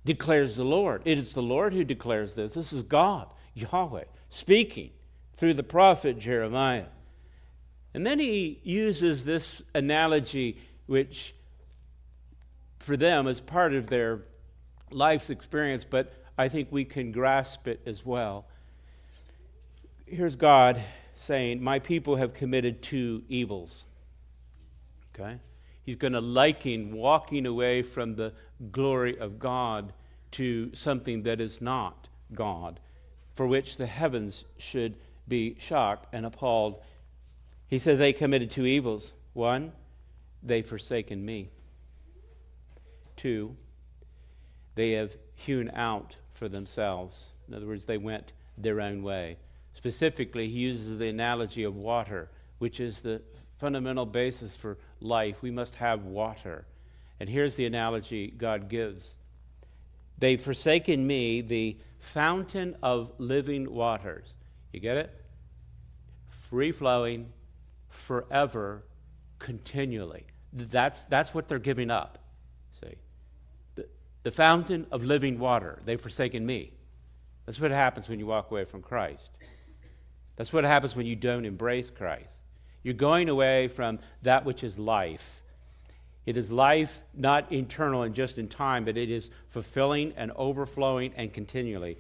Declares 0.05 0.57
the 0.57 0.65
Lord. 0.65 1.03
It 1.05 1.19
is 1.19 1.35
the 1.35 1.43
Lord 1.43 1.73
who 1.73 1.85
declares 1.85 2.35
this. 2.35 2.53
This 2.53 2.73
is 2.73 2.83
God, 2.83 3.29
Yahweh, 3.55 4.05
speaking 4.29 4.91
through 5.35 5.55
the 5.55 5.63
prophet 5.63 6.19
Jeremiah. 6.19 6.87
And 7.95 8.07
then 8.07 8.19
he 8.19 8.61
uses 8.63 9.25
this 9.25 9.63
analogy, 9.75 10.59
which 10.87 11.35
for 12.79 12.97
them 12.97 13.27
is 13.27 13.41
part 13.41 13.75
of 13.75 13.89
their 13.89 14.23
life's 14.91 15.31
experience, 15.31 15.85
but 15.85 16.13
I 16.39 16.49
think 16.49 16.69
we 16.71 16.85
can 16.85 17.13
grasp 17.13 17.67
it 17.67 17.81
as 17.85 18.07
well 18.07 18.47
here's 20.11 20.37
God 20.37 20.83
saying, 21.17 21.63
My 21.63 21.79
people 21.79 22.17
have 22.17 22.35
committed 22.35 22.83
two 22.83 23.23
evils. 23.29 23.85
Okay? 25.15 25.39
He's 25.83 25.97
going 25.97 26.13
to 26.13 26.21
liken 26.21 26.93
walking 26.93 27.47
away 27.47 27.83
from 27.83 28.15
the 28.15 28.33
glory 28.71 29.19
of 29.19 29.39
God 29.39 29.93
to 30.33 30.75
something 30.75 31.23
that 31.23 31.41
is 31.41 31.61
not 31.61 32.09
God, 32.35 32.81
for 33.35 33.47
which 33.47 33.77
the 33.77 33.87
heavens 33.87 34.45
should 34.59 34.97
be 35.27 35.57
shocked 35.59 36.13
and 36.13 36.27
appalled. 36.27 36.83
He 37.67 37.79
said 37.79 37.99
they 37.99 38.13
committed 38.13 38.51
two 38.51 38.67
evils. 38.67 39.13
One, 39.33 39.73
they 40.43 40.63
forsaken 40.63 41.25
me. 41.25 41.51
Two, 43.17 43.57
they 44.75 44.93
have 44.93 45.17
hewn 45.35 45.71
out 45.75 46.17
for 46.33 46.49
themselves. 46.49 47.27
In 47.49 47.55
other 47.55 47.67
words, 47.67 47.87
they 47.87 47.99
went 47.99 48.33
their 48.57 48.81
own 48.81 49.03
way. 49.03 49.39
Specifically, 49.79 50.49
he 50.49 50.59
uses 50.59 50.99
the 50.99 51.07
analogy 51.07 51.63
of 51.63 51.77
water, 51.77 52.29
which 52.59 52.81
is 52.81 53.01
the 53.01 53.23
fundamental 53.59 54.07
basis 54.07 54.57
for 54.57 54.77
life. 55.01 55.41
We 55.41 55.53
must 55.53 55.77
have 55.77 56.05
water. 56.05 56.67
And 57.21 57.29
here's 57.29 57.55
the 57.55 57.65
analogy 57.65 58.27
God 58.27 58.69
gives 58.69 59.15
They've 60.19 60.43
forsaken 60.43 61.07
me, 61.07 61.43
the 61.43 61.77
fountain 62.01 62.75
of 62.83 63.13
living 63.19 63.73
waters. 63.73 64.35
You 64.73 64.81
get 64.81 64.97
it? 64.97 65.15
Free 66.27 66.73
flowing, 66.73 67.33
forever, 67.89 68.83
continually. 69.39 70.27
That's, 70.53 71.05
that's 71.05 71.33
what 71.33 71.47
they're 71.47 71.61
giving 71.61 71.93
up. 71.93 72.19
See? 72.81 72.97
The, 73.77 73.87
the 74.25 74.33
fountain 74.33 74.89
of 74.91 75.05
living 75.05 75.39
water. 75.39 75.79
They've 75.85 76.01
forsaken 76.01 76.45
me. 76.45 76.73
That's 77.47 77.61
what 77.61 77.71
happens 77.71 78.09
when 78.09 78.19
you 78.19 78.27
walk 78.27 78.51
away 78.51 78.65
from 78.65 78.83
Christ. 78.83 79.39
That's 80.39 80.53
what 80.53 80.63
happens 80.63 80.95
when 80.95 81.05
you 81.05 81.17
don't 81.17 81.45
embrace 81.45 81.91
Christ. 81.91 82.33
You're 82.85 82.95
going 82.95 83.29
away 83.29 83.67
from 83.67 83.99
that 84.23 84.45
which 84.45 84.63
is 84.63 84.79
life. 84.79 85.43
It 86.27 86.37
is 86.37 86.53
life 86.53 87.03
not 87.13 87.51
internal 87.51 88.03
and 88.03 88.15
just 88.15 88.39
in 88.39 88.47
time, 88.49 88.85
but 88.85 88.97
it 88.97 89.11
is 89.11 89.31
fulfilling 89.49 90.13
and 90.17 90.31
overflowing 90.37 91.13
and 91.17 91.35
continually. 91.35 91.99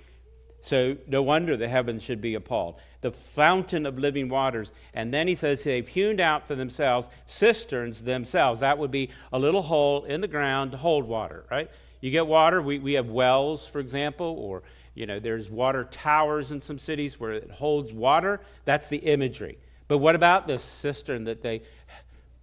So 0.60 0.96
no 1.08 1.20
wonder 1.22 1.56
the 1.56 1.66
heavens 1.66 2.02
should 2.02 2.20
be 2.20 2.34
appalled. 2.34 2.76
The 3.00 3.10
fountain 3.10 3.86
of 3.86 3.98
living 3.98 4.28
waters. 4.28 4.72
And 4.94 5.12
then 5.12 5.26
he 5.26 5.34
says 5.34 5.64
they've 5.64 5.86
hewn 5.86 6.20
out 6.20 6.46
for 6.46 6.54
themselves 6.54 7.08
cisterns 7.26 8.04
themselves. 8.04 8.60
That 8.60 8.78
would 8.78 8.92
be 8.92 9.10
a 9.32 9.38
little 9.38 9.62
hole 9.62 10.04
in 10.04 10.20
the 10.20 10.28
ground 10.28 10.72
to 10.72 10.76
hold 10.76 11.08
water, 11.08 11.44
right? 11.50 11.70
You 12.00 12.12
get 12.12 12.28
water, 12.28 12.62
we, 12.62 12.78
we 12.78 12.92
have 12.92 13.08
wells, 13.08 13.66
for 13.66 13.80
example, 13.80 14.36
or 14.38 14.62
you 14.98 15.06
know, 15.06 15.20
there's 15.20 15.48
water 15.48 15.84
towers 15.84 16.50
in 16.50 16.60
some 16.60 16.78
cities 16.80 17.20
where 17.20 17.30
it 17.30 17.52
holds 17.52 17.92
water. 17.92 18.40
That's 18.64 18.88
the 18.88 18.96
imagery. 18.96 19.56
But 19.86 19.98
what 19.98 20.16
about 20.16 20.48
the 20.48 20.58
cistern 20.58 21.24
that 21.24 21.40
they 21.40 21.62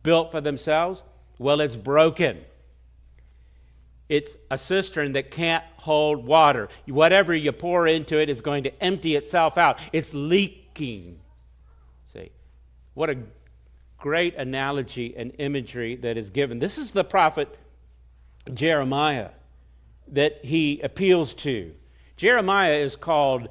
built 0.03 0.31
for 0.31 0.39
themselves? 0.39 1.03
Well, 1.37 1.59
it's 1.59 1.75
broken. 1.75 2.39
It's 4.07 4.37
a 4.49 4.57
cistern 4.57 5.11
that 5.13 5.31
can't 5.31 5.65
hold 5.75 6.25
water. 6.25 6.69
Whatever 6.85 7.35
you 7.35 7.51
pour 7.51 7.87
into 7.87 8.21
it 8.21 8.29
is 8.29 8.39
going 8.39 8.63
to 8.63 8.83
empty 8.83 9.17
itself 9.17 9.57
out. 9.57 9.77
It's 9.91 10.13
leaking. 10.13 11.19
See, 12.13 12.31
what 12.93 13.09
a 13.09 13.17
great 13.97 14.35
analogy 14.35 15.13
and 15.17 15.33
imagery 15.39 15.97
that 15.97 16.15
is 16.15 16.29
given. 16.29 16.59
This 16.59 16.77
is 16.77 16.91
the 16.91 17.03
prophet 17.03 17.53
Jeremiah 18.53 19.31
that 20.07 20.45
he 20.45 20.79
appeals 20.79 21.33
to. 21.33 21.73
Jeremiah 22.17 22.77
is 22.77 22.95
called 22.95 23.49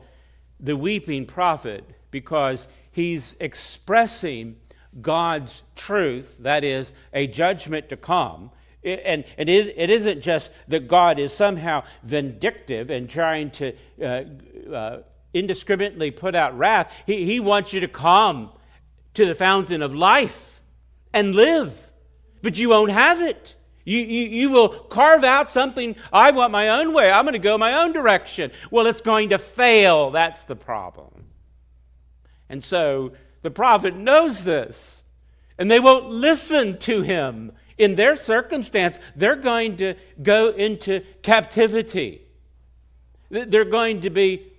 the 0.61 0.77
weeping 0.77 1.27
prophet 1.27 1.85
because 2.11 2.69
he's 2.91 3.37
expressing 3.41 4.57
God's 5.01 5.63
truth, 5.75 6.39
that 6.39 6.65
is, 6.65 6.93
a 7.13 7.27
judgment 7.27 7.89
to 7.89 7.97
come 7.97 8.51
and, 8.85 9.25
it, 9.39 9.91
isn't 9.91 10.21
just 10.21 10.51
that 10.69 10.89
God 10.89 11.19
is 11.19 11.33
somehow 11.33 11.85
vindictive 12.03 12.91
and 12.91 13.09
trying 13.09 13.51
to 13.53 13.73
uh, 14.03 14.25
uh, 14.71 14.99
indiscriminately 15.33 16.11
put 16.11 16.35
out 16.35 16.57
wrath. 16.57 16.93
He 17.07 17.41
wants 17.41 17.73
you 17.73 17.81
to 17.81 17.89
come 17.89 18.51
to 19.15 19.25
the 19.25 19.35
fountain 19.35 19.83
of 19.83 19.95
life 19.95 20.61
and 21.13 21.35
live, 21.35 21.91
but 22.43 22.59
you 22.59 22.69
won't 22.69 22.93
have 22.93 23.21
it. 23.21 23.55
You, 23.85 23.99
you, 23.99 24.25
you 24.27 24.51
will 24.51 24.69
carve 24.69 25.25
out 25.25 25.51
something, 25.51 25.95
I 26.13 26.31
want 26.31 26.53
my 26.53 26.69
own 26.71 26.95
way, 26.95 27.11
I'm 27.11 27.25
going 27.25 27.35
to 27.35 27.39
go 27.39 27.59
my 27.59 27.83
own 27.83 27.93
direction. 27.93 28.51
Well, 28.71 28.87
it's 28.87 29.03
going 29.03 29.31
to 29.31 29.39
fail. 29.39 30.11
That's 30.11 30.45
the 30.45 30.57
problem. 30.57 31.27
And 32.49 32.65
so 32.65 33.13
the 33.43 33.51
prophet 33.51 33.95
knows 33.95 34.45
this, 34.45 35.05
and 35.59 35.71
they 35.71 35.81
won't 35.81 36.07
listen 36.07 36.79
to 36.81 37.03
him 37.03 37.53
in 37.77 37.97
their 37.97 38.17
circumstance, 38.17 39.01
they're 39.17 39.37
going 39.37 39.77
to 39.79 39.95
go 40.23 40.51
into 40.51 41.03
captivity. 41.23 42.23
They're 43.31 43.65
going 43.65 44.03
to 44.03 44.11
be 44.11 44.53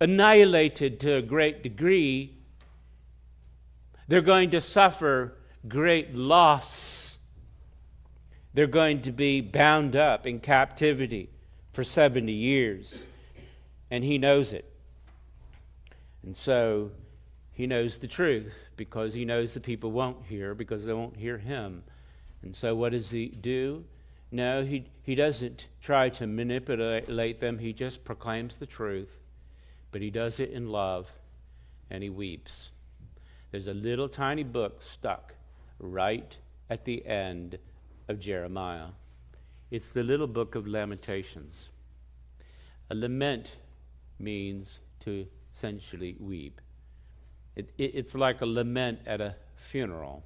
annihilated 0.00 1.00
to 1.00 1.14
a 1.14 1.22
great 1.22 1.62
degree. 1.62 2.36
They're 4.06 4.20
going 4.20 4.50
to 4.50 4.60
suffer 4.60 5.34
great 5.66 6.14
loss. 6.14 7.07
They're 8.58 8.66
going 8.66 9.02
to 9.02 9.12
be 9.12 9.40
bound 9.40 9.94
up 9.94 10.26
in 10.26 10.40
captivity 10.40 11.30
for 11.70 11.84
70 11.84 12.32
years. 12.32 13.04
And 13.88 14.02
he 14.02 14.18
knows 14.18 14.52
it. 14.52 14.64
And 16.24 16.36
so 16.36 16.90
he 17.52 17.68
knows 17.68 17.98
the 17.98 18.08
truth 18.08 18.68
because 18.76 19.14
he 19.14 19.24
knows 19.24 19.54
the 19.54 19.60
people 19.60 19.92
won't 19.92 20.24
hear 20.24 20.56
because 20.56 20.84
they 20.84 20.92
won't 20.92 21.16
hear 21.16 21.38
him. 21.38 21.84
And 22.42 22.52
so, 22.52 22.74
what 22.74 22.90
does 22.90 23.12
he 23.12 23.28
do? 23.28 23.84
No, 24.32 24.64
he, 24.64 24.86
he 25.04 25.14
doesn't 25.14 25.68
try 25.80 26.08
to 26.08 26.26
manipulate 26.26 27.38
them. 27.38 27.58
He 27.60 27.72
just 27.72 28.02
proclaims 28.02 28.58
the 28.58 28.66
truth, 28.66 29.20
but 29.92 30.02
he 30.02 30.10
does 30.10 30.40
it 30.40 30.50
in 30.50 30.72
love 30.72 31.12
and 31.90 32.02
he 32.02 32.10
weeps. 32.10 32.70
There's 33.52 33.68
a 33.68 33.72
little 33.72 34.08
tiny 34.08 34.42
book 34.42 34.82
stuck 34.82 35.36
right 35.78 36.36
at 36.68 36.86
the 36.86 37.06
end 37.06 37.58
of 38.08 38.18
Jeremiah. 38.18 38.88
It's 39.70 39.92
the 39.92 40.02
little 40.02 40.26
book 40.26 40.54
of 40.54 40.66
Lamentations. 40.66 41.68
A 42.90 42.94
lament 42.94 43.56
means 44.18 44.78
to 45.00 45.26
essentially 45.54 46.16
weep. 46.18 46.60
It, 47.54 47.70
it, 47.76 47.92
it's 47.94 48.14
like 48.14 48.40
a 48.40 48.46
lament 48.46 49.00
at 49.06 49.20
a 49.20 49.36
funeral. 49.56 50.24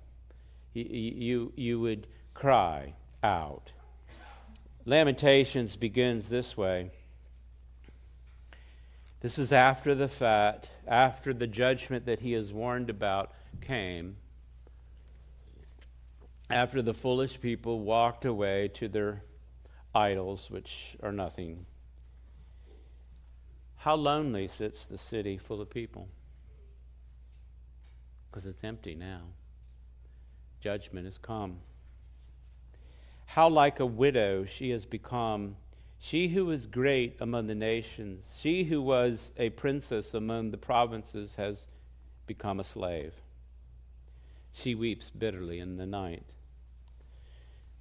You, 0.74 0.84
you, 0.84 1.52
you 1.56 1.80
would 1.80 2.06
cry 2.34 2.94
out. 3.22 3.72
Lamentations 4.84 5.76
begins 5.76 6.28
this 6.28 6.56
way. 6.56 6.90
This 9.20 9.38
is 9.38 9.52
after 9.52 9.94
the 9.94 10.08
fact, 10.08 10.70
after 10.86 11.32
the 11.32 11.46
judgment 11.46 12.06
that 12.06 12.20
he 12.20 12.32
has 12.32 12.52
warned 12.52 12.90
about 12.90 13.32
came, 13.60 14.16
after 16.52 16.82
the 16.82 16.92
foolish 16.92 17.40
people 17.40 17.80
walked 17.80 18.26
away 18.26 18.68
to 18.74 18.86
their 18.86 19.22
idols, 19.94 20.50
which 20.50 20.96
are 21.02 21.12
nothing. 21.12 21.64
How 23.76 23.94
lonely 23.94 24.48
sits 24.48 24.86
the 24.86 24.98
city 24.98 25.38
full 25.38 25.60
of 25.60 25.70
people 25.70 26.08
because 28.30 28.46
it's 28.46 28.64
empty 28.64 28.94
now. 28.94 29.22
Judgment 30.60 31.06
has 31.06 31.18
come. 31.18 31.58
How 33.26 33.48
like 33.48 33.80
a 33.80 33.86
widow 33.86 34.44
she 34.44 34.70
has 34.70 34.84
become, 34.86 35.56
she 35.98 36.28
who 36.28 36.46
was 36.46 36.66
great 36.66 37.16
among 37.18 37.46
the 37.46 37.54
nations, 37.54 38.38
she 38.40 38.64
who 38.64 38.80
was 38.80 39.32
a 39.38 39.50
princess 39.50 40.14
among 40.14 40.50
the 40.50 40.58
provinces 40.58 41.36
has 41.36 41.66
become 42.26 42.60
a 42.60 42.64
slave. 42.64 43.14
She 44.52 44.74
weeps 44.74 45.10
bitterly 45.10 45.58
in 45.58 45.78
the 45.78 45.86
night. 45.86 46.34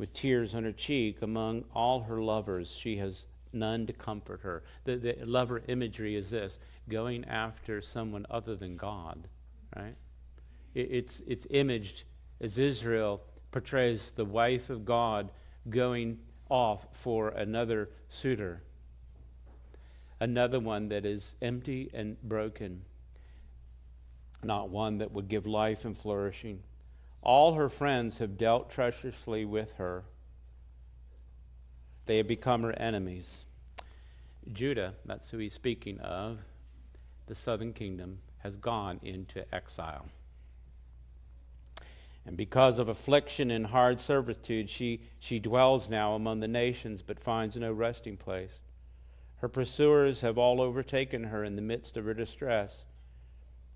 With 0.02 0.14
tears 0.14 0.56
on 0.56 0.64
her 0.64 0.72
cheek, 0.72 1.22
among 1.22 1.66
all 1.76 2.00
her 2.00 2.24
lovers, 2.24 2.72
she 2.72 2.98
has 2.98 3.28
none 3.54 3.86
to 3.86 3.94
comfort 3.94 4.42
her. 4.42 4.64
The, 4.84 4.96
the 4.96 5.16
lover 5.28 5.62
imagery 5.68 6.16
is 6.16 6.32
this 6.32 6.58
going 6.90 7.24
after 7.26 7.84
someone 7.84 8.26
other 8.28 8.56
than 8.56 8.78
God, 8.78 9.28
right? 9.76 9.94
it's, 10.74 11.20
it's 11.28 11.46
imaged 11.52 12.06
as 12.40 12.58
Israel 12.58 13.22
portrays 13.52 14.10
the 14.10 14.26
wife 14.26 14.72
of 14.72 14.86
God 14.86 15.30
going 15.70 16.18
off 16.50 16.88
for 16.94 17.30
another 17.30 17.92
suitor, 18.10 18.64
another 20.20 20.60
one 20.60 20.90
that 20.90 21.06
is 21.06 21.36
empty 21.44 21.92
and 21.94 22.20
broken, 22.24 22.82
not 24.44 24.72
one 24.72 24.98
that 24.98 25.12
would 25.12 25.28
give 25.28 25.46
life 25.46 25.86
and 25.86 25.96
flourishing. 25.96 26.64
All 27.24 27.54
her 27.54 27.70
friends 27.70 28.18
have 28.18 28.38
dealt 28.38 28.70
treacherously 28.70 29.46
with 29.46 29.74
her. 29.74 30.04
They 32.06 32.18
have 32.18 32.28
become 32.28 32.64
her 32.64 32.74
enemies. 32.74 33.46
Judah, 34.52 34.96
that's 35.06 35.30
who 35.30 35.38
he's 35.38 35.54
speaking 35.54 36.00
of, 36.00 36.40
the 37.28 37.36
southern 37.36 37.74
kingdom, 37.74 38.20
has 38.40 38.58
gone 38.58 39.00
into 39.04 39.46
exile. 39.54 40.08
And 42.26 42.36
because 42.36 42.80
of 42.80 42.90
affliction 42.90 43.52
and 43.52 43.68
hard 43.68 44.00
servitude, 44.00 44.70
she, 44.70 45.02
she 45.20 45.40
dwells 45.40 45.90
now 45.90 46.16
among 46.16 46.40
the 46.40 46.48
nations, 46.48 47.02
but 47.02 47.20
finds 47.20 47.56
no 47.56 47.72
resting 47.72 48.18
place. 48.18 48.60
Her 49.38 49.50
pursuers 49.50 50.22
have 50.22 50.38
all 50.38 50.60
overtaken 50.60 51.26
her 51.26 51.44
in 51.44 51.56
the 51.56 51.62
midst 51.62 51.98
of 51.98 52.06
her 52.06 52.14
distress. 52.14 52.86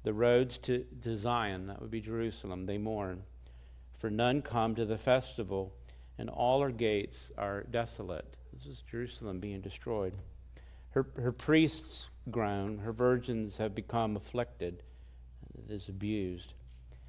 the 0.06 0.14
roads 0.14 0.60
to, 0.60 0.86
to 1.02 1.18
Zion, 1.18 1.66
that 1.68 1.82
would 1.82 1.90
be 1.90 2.00
Jerusalem, 2.00 2.68
they 2.68 2.78
mourn. 2.78 3.24
For 4.06 4.12
none 4.12 4.44
come 4.44 4.76
to 4.76 4.86
the 4.86 5.00
festival, 5.00 5.74
and 6.20 6.30
all 6.30 6.62
her 6.62 6.70
gates 6.70 7.32
are 7.40 7.64
desolate. 7.64 8.38
This 8.54 8.68
is 8.68 8.84
Jerusalem 8.88 9.40
being 9.40 9.62
destroyed. 9.62 10.14
Her, 10.92 11.08
her 11.16 11.32
priests 11.32 12.08
groan, 12.30 12.78
her 12.78 12.94
virgins 12.94 13.58
have 13.58 13.74
become 13.74 14.16
afflicted, 14.16 14.84
and 15.42 15.66
it 15.66 15.74
is 15.74 15.90
abused. 15.90 16.54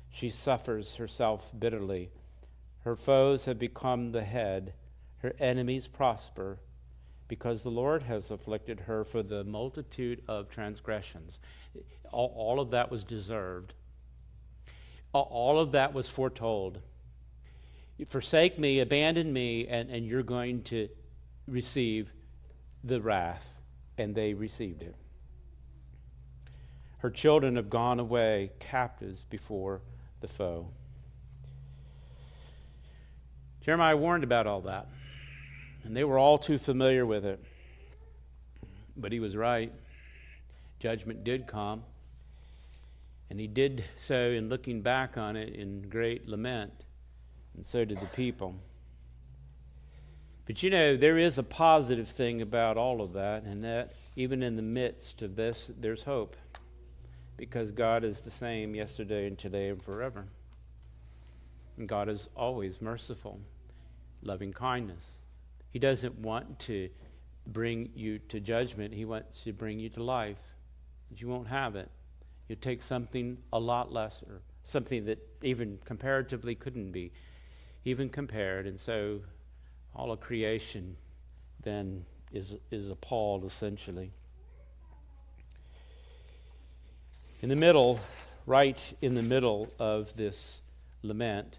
She 0.09 0.31
suffers 0.31 0.95
herself 0.95 1.53
bitterly. 1.59 2.09
Her 2.79 2.97
foes 2.97 3.45
have 3.45 3.59
become 3.59 4.13
the 4.13 4.25
head, 4.25 4.73
her 5.19 5.35
enemies 5.39 5.87
prosper, 5.87 6.61
because 7.29 7.63
the 7.63 7.71
Lord 7.71 8.05
has 8.05 8.31
afflicted 8.31 8.81
her 8.81 9.05
for 9.05 9.23
the 9.23 9.45
multitude 9.45 10.23
of 10.29 10.49
transgressions. 10.49 11.41
All, 12.11 12.33
all 12.35 12.59
of 12.59 12.71
that 12.71 12.91
was 12.91 13.05
deserved, 13.05 13.75
all 15.13 15.59
of 15.59 15.73
that 15.73 15.95
was 15.95 16.09
foretold. 16.09 16.81
forsake 18.05 18.59
me, 18.59 18.81
abandon 18.81 19.33
me, 19.33 19.67
and, 19.67 19.91
and 19.91 20.07
you're 20.07 20.23
going 20.23 20.63
to 20.65 20.89
receive 21.47 22.13
the 22.85 23.01
wrath. 23.01 23.55
And 23.99 24.15
they 24.15 24.35
received 24.35 24.83
it. 24.83 24.95
Her 26.99 27.11
children 27.11 27.57
have 27.57 27.71
gone 27.71 28.01
away 28.01 28.53
captives 28.59 29.25
before 29.25 29.81
the 30.21 30.29
foe. 30.29 30.69
Jeremiah 33.61 33.97
warned 33.97 34.25
about 34.25 34.47
all 34.47 34.61
that, 34.63 34.87
and 35.83 35.97
they 35.97 36.05
were 36.05 36.19
all 36.19 36.39
too 36.39 36.59
familiar 36.59 37.05
with 37.05 37.25
it. 37.25 37.43
But 38.97 39.13
he 39.13 39.21
was 39.21 39.37
right. 39.37 39.73
Judgment 40.79 41.25
did 41.25 41.47
come, 41.47 41.83
and 43.31 43.41
he 43.41 43.47
did 43.47 43.85
so 43.97 44.31
in 44.31 44.49
looking 44.49 44.83
back 44.83 45.17
on 45.17 45.37
it 45.37 45.55
in 45.55 45.83
great 45.83 46.29
lament, 46.29 46.73
and 47.55 47.65
so 47.65 47.85
did 47.85 47.99
the 47.99 48.07
people. 48.07 48.55
But 50.47 50.63
you 50.63 50.71
know, 50.71 50.97
there 50.97 51.19
is 51.19 51.39
a 51.39 51.43
positive 51.43 52.09
thing 52.09 52.41
about 52.41 52.77
all 52.77 53.03
of 53.03 53.13
that, 53.15 53.43
and 53.43 53.65
that 53.65 53.93
even 54.15 54.43
in 54.43 54.57
the 54.57 54.63
midst 54.63 55.23
of 55.23 55.37
this, 55.37 55.71
there's 55.79 56.05
hope 56.05 56.37
because 57.37 57.71
God 57.71 58.05
is 58.05 58.21
the 58.21 58.31
same 58.31 58.75
yesterday 58.75 59.27
and 59.27 59.37
today 59.37 59.69
and 59.69 59.83
forever. 59.83 60.27
And 61.77 61.89
God 61.89 62.09
is 62.09 62.29
always 62.35 62.81
merciful, 62.81 63.41
loving 64.23 64.53
kindness. 64.53 65.05
He 65.71 65.79
doesn't 65.79 66.19
want 66.19 66.59
to 66.61 66.89
bring 67.47 67.91
you 67.95 68.19
to 68.31 68.41
judgment, 68.41 68.95
He 68.95 69.05
wants 69.05 69.43
to 69.43 69.53
bring 69.53 69.79
you 69.79 69.89
to 69.91 70.03
life. 70.03 70.43
But 71.11 71.21
you 71.21 71.29
won't 71.29 71.49
have 71.49 71.77
it. 71.77 71.91
You 72.49 72.57
take 72.57 72.83
something 72.83 73.39
a 73.53 73.59
lot 73.59 73.93
lesser, 73.93 74.41
something 74.65 75.05
that 75.07 75.19
even 75.43 75.79
comparatively 75.85 76.55
couldn't 76.55 76.93
be, 76.93 77.13
even 77.85 78.09
compared. 78.09 78.67
And 78.67 78.79
so 78.79 79.21
all 79.95 80.13
of 80.13 80.21
creation 80.21 80.97
then 81.63 82.05
is, 82.33 82.55
is 82.71 82.91
appalled 82.91 83.45
essentially. 83.45 84.13
In 87.43 87.49
the 87.49 87.57
middle, 87.57 88.01
right 88.47 88.95
in 89.01 89.15
the 89.15 89.23
middle 89.23 89.69
of 89.79 90.15
this 90.17 90.63
lament, 91.03 91.59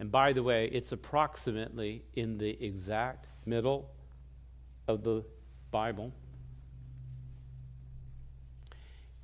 and 0.00 0.12
by 0.12 0.32
the 0.32 0.42
way, 0.42 0.66
it's 0.66 0.92
approximately 0.92 2.04
in 2.14 2.38
the 2.38 2.62
exact 2.64 3.26
middle 3.44 3.90
of 4.86 5.02
the 5.02 5.24
Bible. 5.70 6.12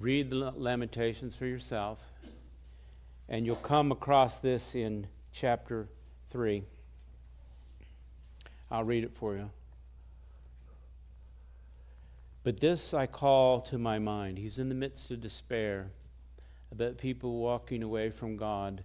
Read 0.05 0.29
the 0.29 0.53
Lamentations 0.55 1.35
for 1.35 1.47
yourself, 1.47 1.99
and 3.27 3.47
you'll 3.47 3.57
come 3.57 3.91
across 3.91 4.39
this 4.39 4.75
in 4.75 5.07
chapter 5.33 5.89
3. 6.27 6.63
I'll 8.71 8.85
read 8.85 9.05
it 9.05 9.15
for 9.15 9.35
you. 9.35 9.49
But 12.43 12.61
this 12.61 12.93
I 12.93 13.07
call 13.07 13.63
to 13.63 13.79
my 13.79 13.99
mind. 13.99 14.37
He's 14.37 14.59
in 14.59 14.69
the 14.69 14.75
midst 14.75 15.11
of 15.11 15.23
despair 15.23 15.87
about 16.71 16.99
people 16.99 17.39
walking 17.39 17.83
away 17.83 18.11
from 18.11 18.37
God 18.37 18.85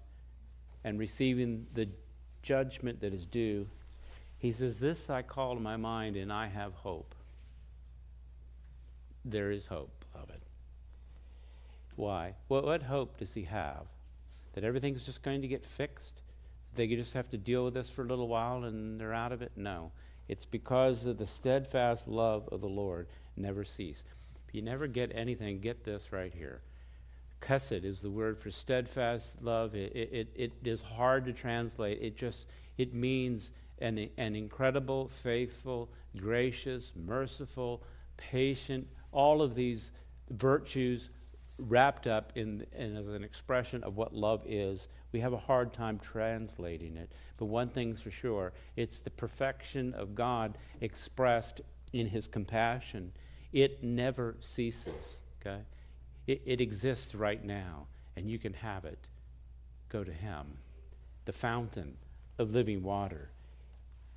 and 0.86 0.98
receiving 0.98 1.68
the 1.74 1.90
judgment 2.44 3.02
that 3.02 3.14
is 3.14 3.26
due. 3.26 3.68
He 4.38 4.54
says, 4.54 4.80
This 4.80 5.10
I 5.10 5.24
call 5.24 5.56
to 5.56 5.60
my 5.60 5.76
mind, 5.76 6.16
and 6.16 6.32
I 6.32 6.48
have 6.48 6.76
hope. 6.76 7.14
There 9.26 9.52
is 9.52 9.66
hope. 9.66 9.99
Why? 12.00 12.36
Well, 12.48 12.62
what 12.62 12.84
hope 12.84 13.18
does 13.18 13.34
he 13.34 13.44
have? 13.44 13.86
That 14.54 14.64
everything's 14.64 15.06
just 15.06 15.22
going 15.22 15.42
to 15.42 15.50
get 15.50 15.66
fixed? 15.66 16.22
They 16.74 16.88
just 16.88 17.12
have 17.12 17.30
to 17.32 17.38
deal 17.38 17.66
with 17.66 17.74
this 17.74 17.90
for 17.90 18.04
a 18.04 18.08
little 18.08 18.30
while 18.30 18.64
and 18.64 18.98
they're 18.98 19.14
out 19.14 19.34
of 19.34 19.42
it? 19.42 19.52
No. 19.58 19.92
It's 20.30 20.46
because 20.46 21.06
of 21.06 21.18
the 21.18 21.26
steadfast 21.26 22.08
love 22.08 22.48
of 22.54 22.62
the 22.62 22.70
Lord 22.70 23.08
never 23.36 23.66
cease. 23.66 24.06
If 24.48 24.56
you 24.56 24.62
never 24.62 24.88
get 24.88 25.12
anything, 25.14 25.60
get 25.60 25.84
this 25.84 26.14
right 26.14 26.34
here. 26.34 26.62
Chesed 27.42 27.84
is 27.84 28.00
the 28.00 28.10
word 28.10 28.40
for 28.40 28.50
steadfast 28.50 29.42
love. 29.42 29.76
It, 29.76 29.94
it, 29.94 30.30
it 30.38 30.54
is 30.64 30.82
hard 30.82 31.26
to 31.26 31.34
translate. 31.34 32.02
It 32.02 32.16
just 32.16 32.48
it 32.78 32.94
means 32.94 33.52
an, 33.80 34.10
an 34.16 34.38
incredible, 34.38 35.10
faithful, 35.10 35.90
gracious, 36.16 36.94
merciful, 36.96 37.84
patient, 38.16 38.88
all 39.12 39.42
of 39.42 39.54
these 39.54 39.92
virtues 40.30 41.10
wrapped 41.60 42.08
up 42.08 42.32
in, 42.36 42.66
in, 42.76 42.96
as 42.96 43.08
an 43.08 43.24
expression 43.24 43.84
of 43.84 43.98
what 43.98 44.14
love 44.14 44.44
is. 44.46 44.88
We 45.12 45.20
have 45.20 45.34
a 45.34 45.38
hard 45.38 45.74
time 45.74 46.00
translating 46.00 46.98
it. 46.98 47.12
But 47.38 47.46
one 47.46 47.70
thing's 47.70 48.02
for 48.02 48.12
sure 48.12 48.54
it's 48.76 49.00
the 49.00 49.10
perfection 49.10 49.94
of 49.94 50.16
God 50.16 50.58
expressed 50.82 51.62
in 51.94 52.08
his 52.08 52.28
compassion 52.28 53.12
it 53.52 53.84
never 53.84 54.36
ceases, 54.42 55.24
okay? 55.42 55.62
It, 56.28 56.42
it 56.46 56.62
exists 56.62 57.16
right 57.16 57.44
now, 57.44 57.88
and 58.16 58.30
you 58.30 58.38
can 58.38 58.54
have 58.54 58.86
it. 58.86 59.08
Go 59.90 60.04
to 60.04 60.12
Him, 60.12 60.60
the 61.26 61.34
fountain 61.34 61.98
of 62.38 62.52
living 62.52 62.84
water. 62.84 63.32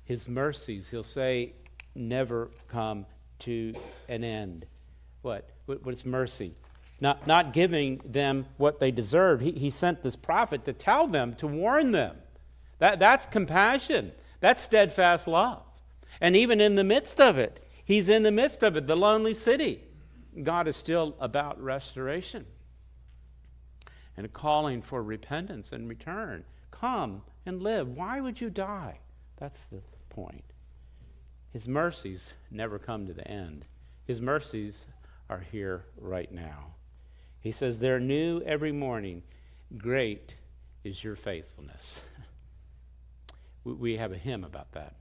His 0.05 0.27
mercies, 0.27 0.89
He'll 0.89 1.01
say, 1.03 1.53
never 1.95 2.51
come 2.67 3.05
to 3.39 3.73
an 4.07 4.23
end. 4.23 4.65
What? 5.21 5.49
What's 5.65 6.05
mercy? 6.05 6.53
Not, 7.03 7.27
not 7.27 7.51
giving 7.51 7.99
them 8.05 8.45
what 8.55 8.79
they 8.79 8.89
deserve. 8.89 9.41
He, 9.41 9.51
he 9.51 9.69
sent 9.69 10.03
this 10.03 10.15
prophet 10.15 10.63
to 10.63 10.71
tell 10.71 11.05
them, 11.05 11.35
to 11.35 11.45
warn 11.45 11.91
them. 11.91 12.15
That, 12.79 12.97
that's 12.97 13.25
compassion. 13.25 14.13
That's 14.39 14.63
steadfast 14.63 15.27
love. 15.27 15.63
And 16.21 16.33
even 16.33 16.61
in 16.61 16.75
the 16.75 16.83
midst 16.85 17.19
of 17.19 17.37
it, 17.37 17.59
He's 17.83 18.07
in 18.07 18.23
the 18.23 18.31
midst 18.31 18.63
of 18.63 18.77
it, 18.77 18.87
the 18.87 18.95
lonely 18.95 19.33
city. 19.33 19.83
God 20.41 20.65
is 20.69 20.77
still 20.77 21.17
about 21.19 21.61
restoration 21.61 22.45
and 24.15 24.31
calling 24.31 24.81
for 24.81 25.03
repentance 25.03 25.73
and 25.73 25.89
return. 25.89 26.45
Come 26.71 27.23
and 27.45 27.61
live. 27.61 27.89
Why 27.89 28.21
would 28.21 28.39
you 28.39 28.49
die? 28.49 28.99
That's 29.35 29.65
the 29.65 29.81
point. 30.07 30.45
His 31.51 31.67
mercies 31.67 32.33
never 32.49 32.79
come 32.79 33.07
to 33.07 33.13
the 33.13 33.27
end, 33.27 33.65
His 34.05 34.21
mercies 34.21 34.85
are 35.29 35.43
here 35.51 35.83
right 35.97 36.31
now. 36.31 36.75
He 37.43 37.51
says, 37.51 37.77
They're 37.77 37.99
new 37.99 38.41
every 38.41 38.71
morning. 38.71 39.21
Great 39.77 40.35
is 40.83 41.03
your 41.03 41.17
faithfulness. 41.17 42.01
we 43.65 43.97
have 43.97 44.13
a 44.13 44.17
hymn 44.17 44.45
about 44.45 44.71
that. 44.71 44.95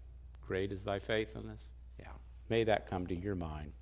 Great 0.46 0.72
is 0.72 0.82
thy 0.82 0.98
faithfulness. 0.98 1.62
Yeah. 2.00 2.08
May 2.48 2.64
that 2.64 2.90
come 2.90 3.06
to 3.06 3.14
your 3.14 3.36
mind. 3.36 3.72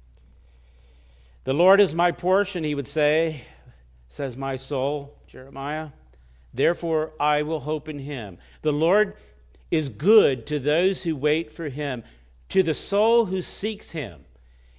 The 1.44 1.54
Lord 1.54 1.80
is 1.80 1.94
my 1.94 2.12
portion, 2.12 2.62
he 2.62 2.74
would 2.74 2.86
say, 2.86 3.42
says 4.08 4.36
my 4.36 4.56
soul, 4.56 5.16
Jeremiah. 5.26 5.88
Therefore, 6.52 7.12
I 7.18 7.42
will 7.42 7.60
hope 7.60 7.88
in 7.88 7.98
him. 7.98 8.36
The 8.60 8.72
Lord 8.72 9.16
is 9.70 9.88
good 9.88 10.46
to 10.48 10.58
those 10.58 11.02
who 11.02 11.16
wait 11.16 11.50
for 11.50 11.70
him, 11.70 12.04
to 12.50 12.62
the 12.62 12.74
soul 12.74 13.24
who 13.24 13.40
seeks 13.40 13.92
him. 13.92 14.26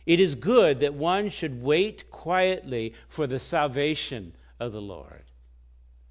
It 0.06 0.20
is 0.20 0.36
good 0.36 0.80
that 0.80 0.93
one 0.93 1.30
should 1.30 1.62
wait 1.62 2.10
quietly 2.10 2.93
for 3.08 3.28
the 3.28 3.39
salvation 3.39 4.36
of 4.60 4.72
the 4.72 4.82
Lord. 4.82 5.24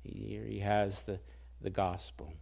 Here 0.02 0.44
he 0.44 0.60
has 0.60 1.02
the, 1.02 1.20
the 1.60 1.70
gospel. 1.70 2.34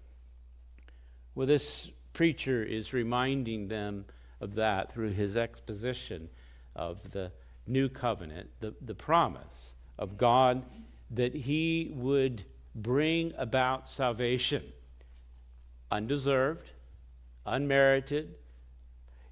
Well, 1.34 1.46
this 1.46 1.90
preacher 2.12 2.62
is 2.62 2.92
reminding 2.92 3.68
them 3.68 4.04
of 4.40 4.54
that 4.54 4.92
through 4.92 5.10
his 5.10 5.36
exposition 5.36 6.28
of 6.74 7.12
the 7.12 7.32
new 7.66 7.88
covenant, 7.88 8.50
the, 8.60 8.74
the 8.80 8.94
promise 8.94 9.74
of 9.98 10.16
God 10.16 10.64
that 11.10 11.34
he 11.34 11.90
would 11.94 12.44
bring 12.74 13.32
about 13.36 13.88
salvation 13.88 14.62
undeserved, 15.90 16.70
unmerited. 17.46 18.34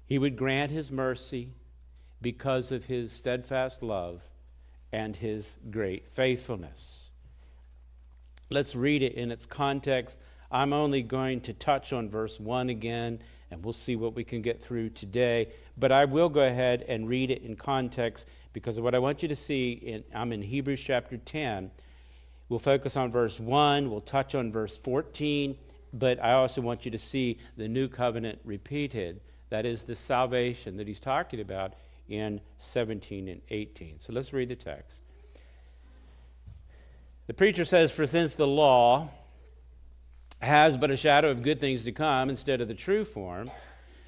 He 0.05 0.17
would 0.17 0.35
grant 0.35 0.71
his 0.71 0.91
mercy 0.91 1.51
because 2.21 2.71
of 2.71 2.85
his 2.85 3.11
steadfast 3.11 3.83
love 3.83 4.21
and 4.91 5.15
his 5.15 5.57
great 5.69 6.07
faithfulness. 6.07 7.09
Let's 8.49 8.75
read 8.75 9.01
it 9.03 9.13
in 9.13 9.31
its 9.31 9.45
context. 9.45 10.19
I'm 10.49 10.71
only 10.71 11.01
going 11.01 11.41
to 11.41 11.53
touch 11.53 11.91
on 11.91 12.09
verse 12.09 12.39
1 12.39 12.69
again, 12.69 13.19
and 13.51 13.63
we'll 13.63 13.73
see 13.73 13.95
what 13.95 14.15
we 14.15 14.23
can 14.23 14.41
get 14.41 14.61
through 14.61 14.91
today. 14.91 15.49
But 15.77 15.91
I 15.91 16.05
will 16.05 16.29
go 16.29 16.41
ahead 16.41 16.83
and 16.87 17.09
read 17.09 17.29
it 17.29 17.43
in 17.43 17.57
context 17.57 18.25
because 18.53 18.77
of 18.77 18.83
what 18.83 18.95
I 18.95 18.99
want 18.99 19.21
you 19.21 19.27
to 19.27 19.35
see, 19.35 19.73
in, 19.73 20.03
I'm 20.15 20.31
in 20.31 20.41
Hebrews 20.41 20.81
chapter 20.81 21.17
10. 21.17 21.71
We'll 22.49 22.59
focus 22.59 22.95
on 22.95 23.11
verse 23.11 23.39
1, 23.39 23.91
we'll 23.91 23.99
touch 23.99 24.33
on 24.33 24.53
verse 24.53 24.77
14, 24.77 25.57
but 25.91 26.23
I 26.23 26.31
also 26.31 26.61
want 26.61 26.85
you 26.85 26.91
to 26.91 26.97
see 26.97 27.39
the 27.57 27.67
new 27.67 27.89
covenant 27.89 28.39
repeated. 28.45 29.19
That 29.49 29.65
is 29.65 29.83
the 29.83 29.95
salvation 29.95 30.77
that 30.77 30.87
he's 30.87 30.99
talking 30.99 31.41
about 31.41 31.73
in 32.09 32.41
17 32.57 33.27
and 33.27 33.41
18. 33.49 33.99
So 33.99 34.13
let's 34.13 34.33
read 34.33 34.49
the 34.49 34.55
text. 34.55 34.99
The 37.27 37.33
preacher 37.33 37.65
says, 37.65 37.91
For 37.91 38.07
since 38.07 38.35
the 38.35 38.47
law 38.47 39.09
has 40.41 40.77
but 40.77 40.91
a 40.91 40.97
shadow 40.97 41.29
of 41.29 41.43
good 41.43 41.59
things 41.59 41.83
to 41.83 41.91
come 41.91 42.29
instead 42.29 42.61
of 42.61 42.67
the 42.67 42.73
true 42.73 43.03
form 43.03 43.49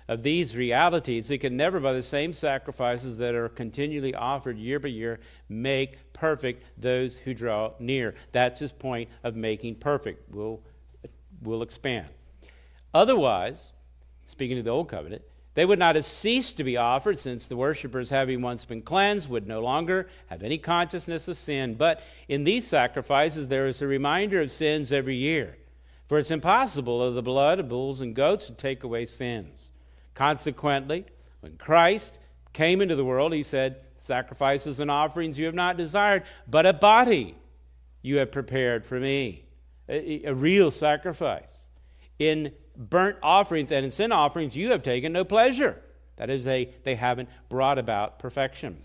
of 0.08 0.24
these 0.24 0.56
realities, 0.56 1.30
it 1.30 1.40
can 1.40 1.58
never, 1.58 1.80
by 1.80 1.94
the 1.94 2.02
same 2.02 2.34
sacrifices 2.34 3.18
that 3.18 3.36
are 3.36 3.50
continually 3.50 4.16
offered 4.16 4.58
year 4.58 4.80
by 4.80 4.88
year, 4.88 5.20
make 5.50 6.14
perfect 6.14 6.64
those 6.78 7.18
who 7.18 7.34
draw 7.34 7.74
near. 7.80 8.16
That's 8.32 8.60
his 8.60 8.72
point 8.72 9.10
of 9.24 9.36
making 9.36 9.76
perfect. 9.76 10.34
We'll, 10.34 10.62
we'll 11.42 11.62
expand. 11.62 12.08
Otherwise, 12.94 13.74
speaking 14.26 14.58
of 14.58 14.66
the 14.66 14.72
Old 14.72 14.88
Covenant, 14.90 15.24
they 15.60 15.66
would 15.66 15.78
not 15.78 15.98
have 15.98 16.06
ceased 16.06 16.56
to 16.56 16.64
be 16.64 16.78
offered, 16.78 17.20
since 17.20 17.46
the 17.46 17.58
worshippers, 17.58 18.10
having 18.10 18.42
once 18.42 18.64
been 18.64 18.82
cleansed, 18.82 19.30
would 19.30 19.46
no 19.46 19.60
longer 19.60 20.08
have 20.28 20.42
any 20.42 20.58
consciousness 20.58 21.28
of 21.28 21.36
sin. 21.36 21.76
But 21.76 22.02
in 22.30 22.46
these 22.46 22.66
sacrifices, 22.66 23.50
there 23.50 23.66
is 23.66 23.82
a 23.82 23.88
reminder 23.88 24.40
of 24.40 24.52
sins 24.52 24.94
every 24.94 25.18
year. 25.18 25.58
For 26.08 26.18
it's 26.18 26.32
impossible 26.32 27.04
of 27.04 27.14
the 27.14 27.22
blood 27.22 27.60
of 27.60 27.68
bulls 27.68 28.00
and 28.00 28.16
goats 28.16 28.46
to 28.46 28.54
take 28.54 28.86
away 28.86 29.06
sins. 29.06 29.74
Consequently, 30.14 31.06
when 31.42 31.58
Christ 31.58 32.20
came 32.54 32.80
into 32.80 32.96
the 32.96 33.04
world, 33.04 33.34
he 33.34 33.44
said, 33.44 33.82
Sacrifices 33.98 34.80
and 34.80 34.90
offerings 34.90 35.38
you 35.38 35.46
have 35.46 35.56
not 35.56 35.76
desired, 35.76 36.24
but 36.48 36.66
a 36.66 36.72
body 36.72 37.36
you 38.02 38.16
have 38.20 38.32
prepared 38.32 38.86
for 38.86 38.98
me. 38.98 39.44
A, 39.90 40.24
a 40.24 40.34
real 40.34 40.72
sacrifice. 40.72 41.68
In 42.18 42.54
burnt 42.80 43.18
offerings 43.22 43.72
and 43.72 43.86
in 43.86 43.92
sin 43.92 44.12
offerings 44.12 44.56
you 44.56 44.72
have 44.72 44.82
taken 44.82 45.12
no 45.12 45.24
pleasure. 45.24 45.80
That 46.16 46.30
is, 46.30 46.46
they, 46.46 46.74
they 46.84 46.96
haven't 46.96 47.30
brought 47.50 47.78
about 47.78 48.18
perfection. 48.18 48.82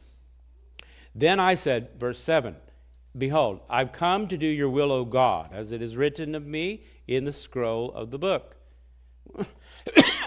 Then 1.14 1.40
I 1.40 1.54
said, 1.54 1.90
verse 1.98 2.18
7 2.18 2.56
Behold, 3.16 3.60
I've 3.70 3.92
come 3.92 4.26
to 4.28 4.36
do 4.36 4.46
your 4.46 4.68
will, 4.68 4.90
O 4.90 5.04
God, 5.04 5.50
as 5.52 5.70
it 5.70 5.80
is 5.80 5.96
written 5.96 6.34
of 6.34 6.44
me 6.44 6.82
in 7.06 7.24
the 7.24 7.32
scroll 7.32 7.92
of 7.92 8.10
the 8.10 8.18
book. 8.18 8.56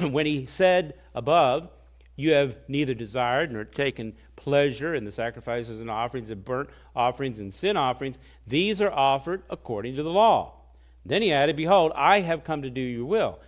when 0.10 0.26
he 0.26 0.46
said 0.46 0.94
above, 1.14 1.70
You 2.16 2.32
have 2.32 2.58
neither 2.68 2.94
desired 2.94 3.52
nor 3.52 3.66
taken 3.66 4.16
pleasure 4.48 4.96
in 4.96 5.04
the 5.04 5.12
sacrifices 5.12 5.82
and 5.82 5.92
offerings 5.92 6.30
of 6.30 6.46
burnt 6.46 6.70
offerings 6.96 7.40
and 7.40 7.54
sin 7.54 7.76
offerings, 7.76 8.18
these 8.48 8.82
are 8.82 8.92
offered 8.92 9.44
according 9.50 9.98
to 9.98 10.04
the 10.04 10.10
law. 10.10 10.54
Then 11.06 11.22
he 11.22 11.34
added, 11.34 11.58
Behold, 11.58 11.92
I 11.96 12.22
have 12.22 12.46
come 12.46 12.62
to 12.62 12.70
do 12.70 12.80
your 12.80 13.06
will. 13.06 13.40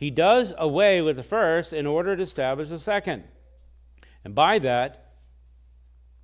He 0.00 0.10
does 0.10 0.54
away 0.56 1.02
with 1.02 1.16
the 1.16 1.22
first 1.22 1.74
in 1.74 1.86
order 1.86 2.16
to 2.16 2.22
establish 2.22 2.70
the 2.70 2.78
second. 2.78 3.22
And 4.24 4.34
by 4.34 4.58
that, 4.60 5.12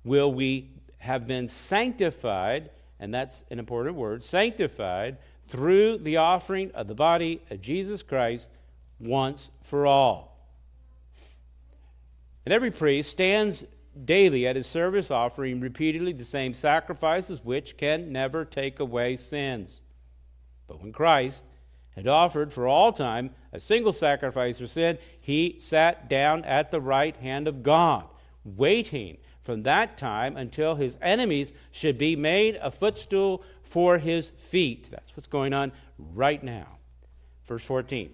will 0.03 0.33
we 0.33 0.71
have 0.97 1.27
been 1.27 1.47
sanctified, 1.47 2.71
and 2.99 3.13
that's 3.13 3.43
an 3.51 3.59
important 3.59 3.95
word, 3.95 4.23
sanctified 4.23 5.17
through 5.45 5.99
the 5.99 6.17
offering 6.17 6.71
of 6.71 6.87
the 6.87 6.95
body 6.95 7.39
of 7.51 7.61
Jesus 7.61 8.01
Christ 8.01 8.49
once 8.99 9.51
for 9.61 9.85
all. 9.85 10.49
And 12.45 12.51
every 12.51 12.71
priest 12.71 13.11
stands 13.11 13.63
daily 14.05 14.47
at 14.47 14.55
his 14.55 14.65
service, 14.65 15.11
offering 15.11 15.59
repeatedly 15.59 16.13
the 16.13 16.25
same 16.25 16.55
sacrifices 16.55 17.45
which 17.45 17.77
can 17.77 18.11
never 18.11 18.43
take 18.43 18.79
away 18.79 19.17
sins. 19.17 19.83
But 20.67 20.81
when 20.81 20.91
Christ 20.91 21.43
had 21.97 22.07
offered 22.07 22.53
for 22.53 22.67
all 22.67 22.93
time 22.93 23.31
a 23.57 23.59
single 23.59 23.91
sacrifice 23.91 24.59
for 24.59 24.67
sin, 24.67 24.97
he 25.19 25.57
sat 25.59 26.07
down 26.07 26.45
at 26.45 26.71
the 26.71 26.79
right 26.79 27.17
hand 27.17 27.47
of 27.47 27.63
God, 27.63 28.05
waiting 28.45 29.17
from 29.41 29.63
that 29.63 29.97
time 29.97 30.37
until 30.37 30.75
his 30.75 30.95
enemies 31.01 31.53
should 31.71 31.97
be 31.97 32.15
made 32.15 32.55
a 32.61 32.69
footstool 32.69 33.43
for 33.63 33.97
his 33.97 34.29
feet. 34.29 34.89
That's 34.91 35.15
what's 35.17 35.27
going 35.27 35.53
on 35.53 35.71
right 35.97 36.41
now. 36.43 36.77
Verse 37.45 37.63
14. 37.63 38.13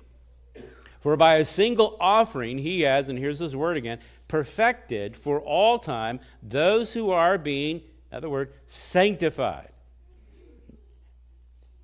For 1.01 1.17
by 1.17 1.35
a 1.35 1.45
single 1.45 1.97
offering 1.99 2.57
he 2.59 2.81
has, 2.81 3.09
and 3.09 3.19
here's 3.19 3.39
his 3.39 3.55
word 3.55 3.75
again, 3.75 3.99
perfected 4.29 5.17
for 5.17 5.41
all 5.41 5.77
time 5.77 6.21
those 6.41 6.93
who 6.93 7.11
are 7.11 7.37
being, 7.37 7.81
in 8.09 8.17
other 8.17 8.29
words, 8.29 8.53
sanctified. 8.65 9.72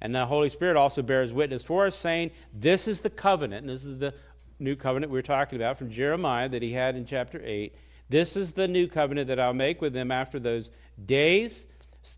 And 0.02 0.16
the 0.16 0.26
Holy 0.26 0.50
Spirit 0.50 0.78
also 0.78 1.02
bears 1.02 1.34
witness 1.34 1.64
for 1.64 1.86
us, 1.88 1.96
saying, 1.96 2.32
This 2.54 2.88
is 2.88 3.02
the 3.02 3.10
covenant, 3.10 3.62
and 3.62 3.70
this 3.70 3.84
is 3.84 3.98
the 3.98 4.14
new 4.60 4.76
covenant 4.76 5.12
we 5.12 5.18
were 5.18 5.24
talking 5.24 5.58
about 5.58 5.78
from 5.78 5.90
Jeremiah 5.90 6.50
that 6.50 6.62
he 6.62 6.74
had 6.74 6.96
in 6.96 7.06
chapter 7.06 7.42
8. 7.44 7.76
This 8.10 8.36
is 8.36 8.54
the 8.54 8.68
new 8.68 8.88
covenant 8.88 9.28
that 9.28 9.40
I'll 9.40 9.54
make 9.54 9.82
with 9.82 9.94
them 9.94 10.12
after 10.12 10.40
those 10.40 10.72
days, 11.06 11.68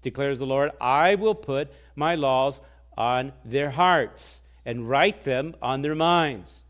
declares 0.02 0.40
the 0.40 0.46
Lord. 0.46 0.72
I 0.80 1.16
will 1.16 1.36
put 1.36 1.72
my 1.96 2.16
laws 2.16 2.62
on 2.98 3.34
their 3.44 3.72
hearts 3.72 4.42
and 4.66 4.90
write 4.90 5.24
them 5.24 5.56
on 5.62 5.82
their 5.82 5.96
minds. 5.96 6.64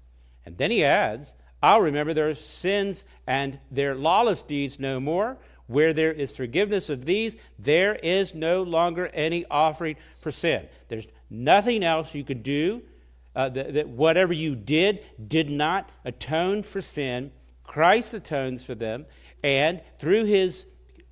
And 0.45 0.57
then 0.57 0.71
he 0.71 0.83
adds, 0.83 1.35
I'll 1.61 1.81
remember 1.81 2.13
their 2.13 2.33
sins 2.33 3.05
and 3.27 3.59
their 3.69 3.93
lawless 3.95 4.41
deeds 4.41 4.79
no 4.79 4.99
more. 4.99 5.37
Where 5.71 5.93
there 5.93 6.11
is 6.11 6.31
forgiveness 6.31 6.89
of 6.89 7.05
these, 7.05 7.37
there 7.57 7.95
is 7.95 8.35
no 8.35 8.61
longer 8.61 9.07
any 9.13 9.45
offering 9.49 9.95
for 10.19 10.31
sin. 10.31 10.67
There's 10.89 11.07
nothing 11.29 11.83
else 11.83 12.13
you 12.13 12.23
could 12.23 12.43
do. 12.43 12.83
Uh, 13.33 13.47
that, 13.47 13.73
that 13.75 13.87
whatever 13.87 14.33
you 14.33 14.55
did 14.55 15.05
did 15.25 15.49
not 15.49 15.89
atone 16.03 16.63
for 16.63 16.81
sin. 16.81 17.31
Christ 17.63 18.13
atones 18.13 18.65
for 18.65 18.75
them. 18.75 19.05
And 19.41 19.81
through 19.99 20.25
his 20.25 20.65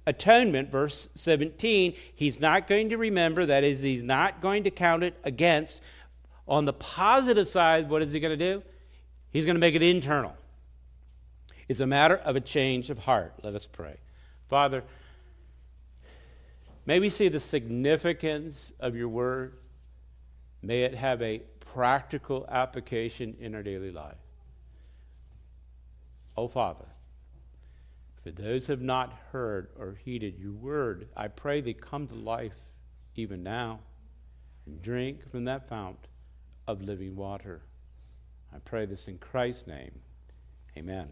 atonement, 0.05 0.69
verse 0.69 1.07
17, 1.15 1.93
he's 2.13 2.41
not 2.41 2.67
going 2.67 2.89
to 2.89 2.97
remember, 2.97 3.45
that 3.45 3.63
is, 3.63 3.81
he's 3.81 4.03
not 4.03 4.41
going 4.41 4.65
to 4.65 4.71
count 4.71 5.03
it 5.03 5.17
against. 5.23 5.79
On 6.47 6.65
the 6.65 6.73
positive 6.73 7.47
side, 7.47 7.89
what 7.89 8.01
is 8.01 8.11
he 8.11 8.19
going 8.19 8.37
to 8.37 8.53
do? 8.53 8.63
He's 9.31 9.45
going 9.45 9.55
to 9.55 9.61
make 9.61 9.75
it 9.75 9.81
internal. 9.81 10.35
It's 11.69 11.79
a 11.79 11.87
matter 11.87 12.17
of 12.17 12.35
a 12.35 12.41
change 12.41 12.89
of 12.89 12.97
heart. 12.99 13.33
Let 13.43 13.55
us 13.55 13.65
pray. 13.65 13.97
Father, 14.49 14.83
may 16.87 16.99
we 16.99 17.09
see 17.09 17.29
the 17.29 17.39
significance 17.39 18.73
of 18.79 18.95
your 18.95 19.07
word. 19.07 19.53
May 20.63 20.83
it 20.83 20.95
have 20.95 21.21
a 21.21 21.43
practical 21.59 22.47
application 22.49 23.37
in 23.39 23.53
our 23.53 23.61
daily 23.61 23.91
life. 23.91 24.17
Oh, 26.35 26.47
Father, 26.47 26.87
for 28.23 28.31
those 28.31 28.65
who 28.65 28.73
have 28.73 28.81
not 28.81 29.13
heard 29.31 29.69
or 29.77 29.99
heeded 30.03 30.39
your 30.39 30.53
word, 30.53 31.07
I 31.15 31.27
pray 31.27 31.61
they 31.61 31.73
come 31.73 32.07
to 32.07 32.15
life 32.15 32.71
even 33.15 33.43
now 33.43 33.81
and 34.65 34.81
drink 34.81 35.29
from 35.29 35.45
that 35.45 35.67
fount 35.67 36.07
of 36.67 36.81
living 36.81 37.15
water. 37.15 37.61
I 38.53 38.57
pray 38.59 38.87
this 38.87 39.07
in 39.07 39.19
Christ's 39.19 39.67
name. 39.67 39.91
Amen. 40.75 41.09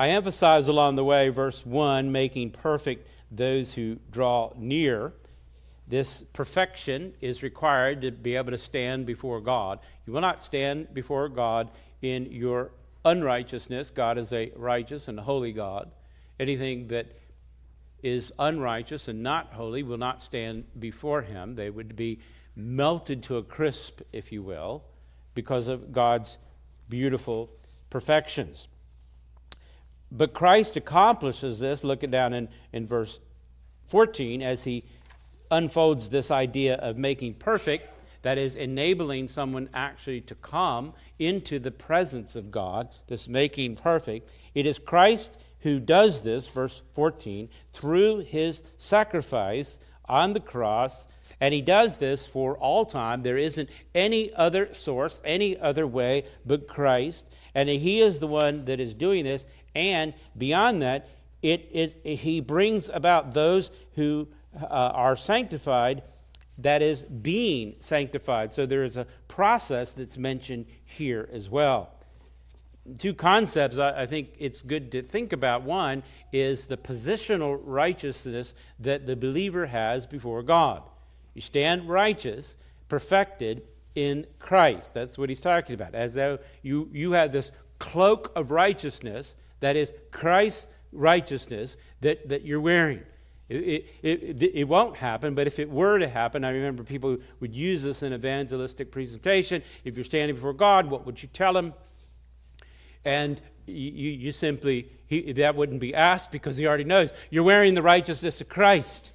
I 0.00 0.08
emphasize 0.08 0.66
along 0.66 0.94
the 0.94 1.04
way, 1.04 1.28
verse 1.28 1.66
1, 1.66 2.10
making 2.10 2.52
perfect 2.52 3.06
those 3.30 3.74
who 3.74 3.98
draw 4.10 4.50
near. 4.56 5.12
This 5.86 6.22
perfection 6.32 7.12
is 7.20 7.42
required 7.42 8.00
to 8.00 8.10
be 8.10 8.34
able 8.36 8.52
to 8.52 8.56
stand 8.56 9.04
before 9.04 9.42
God. 9.42 9.78
You 10.06 10.14
will 10.14 10.22
not 10.22 10.42
stand 10.42 10.94
before 10.94 11.28
God 11.28 11.68
in 12.00 12.32
your 12.32 12.70
unrighteousness. 13.04 13.90
God 13.90 14.16
is 14.16 14.32
a 14.32 14.50
righteous 14.56 15.06
and 15.06 15.20
holy 15.20 15.52
God. 15.52 15.90
Anything 16.38 16.88
that 16.88 17.14
is 18.02 18.32
unrighteous 18.38 19.06
and 19.06 19.22
not 19.22 19.52
holy 19.52 19.82
will 19.82 19.98
not 19.98 20.22
stand 20.22 20.64
before 20.78 21.20
Him. 21.20 21.56
They 21.56 21.68
would 21.68 21.94
be 21.94 22.20
melted 22.56 23.22
to 23.24 23.36
a 23.36 23.42
crisp, 23.42 24.00
if 24.14 24.32
you 24.32 24.42
will, 24.42 24.82
because 25.34 25.68
of 25.68 25.92
God's 25.92 26.38
beautiful 26.88 27.50
perfections. 27.90 28.66
But 30.12 30.32
Christ 30.32 30.76
accomplishes 30.76 31.58
this, 31.58 31.84
look 31.84 32.02
it 32.02 32.10
down 32.10 32.32
in, 32.32 32.48
in 32.72 32.86
verse 32.86 33.20
14, 33.86 34.42
as 34.42 34.64
he 34.64 34.84
unfolds 35.50 36.08
this 36.08 36.30
idea 36.30 36.74
of 36.76 36.96
making 36.96 37.34
perfect, 37.34 37.88
that 38.22 38.38
is, 38.38 38.54
enabling 38.54 39.28
someone 39.28 39.68
actually 39.72 40.20
to 40.22 40.34
come 40.34 40.92
into 41.18 41.58
the 41.58 41.70
presence 41.70 42.36
of 42.36 42.50
God, 42.50 42.88
this 43.06 43.28
making 43.28 43.76
perfect. 43.76 44.28
It 44.54 44.66
is 44.66 44.78
Christ 44.78 45.38
who 45.60 45.78
does 45.78 46.22
this, 46.22 46.46
verse 46.46 46.82
14, 46.92 47.48
through 47.72 48.20
his 48.20 48.62
sacrifice 48.78 49.78
on 50.06 50.32
the 50.32 50.40
cross. 50.40 51.06
And 51.40 51.54
he 51.54 51.62
does 51.62 51.96
this 51.96 52.26
for 52.26 52.58
all 52.58 52.84
time. 52.84 53.22
There 53.22 53.38
isn't 53.38 53.70
any 53.94 54.32
other 54.34 54.74
source, 54.74 55.20
any 55.24 55.58
other 55.58 55.86
way 55.86 56.24
but 56.44 56.66
Christ. 56.66 57.26
And 57.54 57.68
he 57.68 58.00
is 58.00 58.20
the 58.20 58.26
one 58.26 58.64
that 58.66 58.80
is 58.80 58.94
doing 58.94 59.24
this. 59.24 59.46
And 59.74 60.14
beyond 60.36 60.82
that, 60.82 61.08
it, 61.42 61.68
it, 61.72 62.00
it 62.04 62.16
he 62.16 62.40
brings 62.40 62.88
about 62.88 63.34
those 63.34 63.70
who 63.94 64.28
uh, 64.60 64.66
are 64.66 65.16
sanctified, 65.16 66.02
that 66.58 66.82
is, 66.82 67.02
being 67.02 67.76
sanctified. 67.80 68.52
So 68.52 68.66
there 68.66 68.84
is 68.84 68.96
a 68.96 69.06
process 69.28 69.92
that's 69.92 70.18
mentioned 70.18 70.66
here 70.84 71.28
as 71.32 71.48
well 71.48 71.94
two 72.98 73.14
concepts 73.14 73.78
I, 73.78 74.02
I, 74.02 74.06
think 74.06 74.30
it's 74.38 74.62
good 74.62 74.92
to 74.92 75.02
think 75.02 75.32
about. 75.32 75.62
One 75.62 76.02
is 76.32 76.66
the 76.66 76.76
positional 76.76 77.60
righteousness 77.62 78.54
that 78.80 79.06
the 79.06 79.16
believer 79.16 79.66
has 79.66 80.06
before 80.06 80.42
God. 80.42 80.82
You 81.34 81.42
stand 81.42 81.88
righteous, 81.88 82.56
perfected 82.88 83.62
in 83.94 84.26
Christ. 84.38 84.94
That's 84.94 85.18
what 85.18 85.28
he's 85.28 85.40
talking 85.40 85.74
about. 85.74 85.94
As 85.94 86.14
though 86.14 86.38
you, 86.62 86.88
you 86.92 87.12
have 87.12 87.32
this 87.32 87.52
cloak 87.78 88.32
of 88.34 88.50
righteousness 88.50 89.36
that 89.60 89.76
is 89.76 89.92
Christ's 90.10 90.66
righteousness 90.92 91.76
that, 92.00 92.28
that 92.28 92.44
you're 92.44 92.60
wearing. 92.60 93.02
It, 93.48 93.88
it, 94.02 94.42
it, 94.42 94.50
it, 94.54 94.68
won't 94.68 94.96
happen, 94.96 95.34
but 95.34 95.48
if 95.48 95.58
it 95.58 95.68
were 95.68 95.98
to 95.98 96.06
happen, 96.06 96.44
I 96.44 96.50
remember 96.50 96.84
people 96.84 97.18
would 97.40 97.52
use 97.54 97.82
this 97.82 98.02
in 98.04 98.12
evangelistic 98.12 98.92
presentation. 98.92 99.62
If 99.84 99.96
you're 99.96 100.04
standing 100.04 100.36
before 100.36 100.52
God, 100.52 100.88
what 100.88 101.04
would 101.04 101.20
you 101.20 101.28
tell 101.32 101.56
him? 101.56 101.74
And 103.04 103.40
you, 103.66 104.10
you 104.10 104.30
simply, 104.30 104.88
he, 105.06 105.32
that 105.32 105.56
wouldn't 105.56 105.80
be 105.80 105.94
asked 105.96 106.30
because 106.30 106.58
he 106.58 106.66
already 106.66 106.84
knows. 106.84 107.10
You're 107.28 107.42
wearing 107.42 107.74
the 107.74 107.82
righteousness 107.82 108.40
of 108.40 108.48
Christ. 108.48 109.10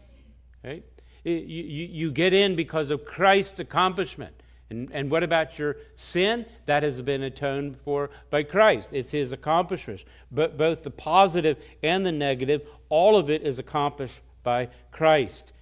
Right? 0.64 0.84
You, 1.24 1.34
you, 1.34 1.86
you 1.86 2.12
get 2.12 2.34
in 2.34 2.58
because 2.58 2.90
of 2.90 3.06
Christ's 3.06 3.60
accomplishment. 3.60 4.35
And, 4.70 4.90
and 4.92 5.12
what 5.12 5.24
about 5.24 5.60
your 5.60 5.78
sin? 5.96 6.46
That 6.66 6.84
has 6.84 7.02
been 7.02 7.22
atoned 7.22 7.78
for 7.84 8.10
by 8.30 8.44
Christ. 8.44 8.90
It's 8.92 9.12
his 9.12 9.32
accomplishments. 9.32 10.04
But 10.32 10.58
both 10.58 10.84
the 10.84 10.92
positive 10.92 11.64
and 11.84 12.06
the 12.06 12.12
negative, 12.12 12.68
all 12.90 13.18
of 13.18 13.30
it 13.30 13.44
is 13.44 13.60
accomplished 13.60 14.22
by 14.44 14.70
Christ. 14.92 15.54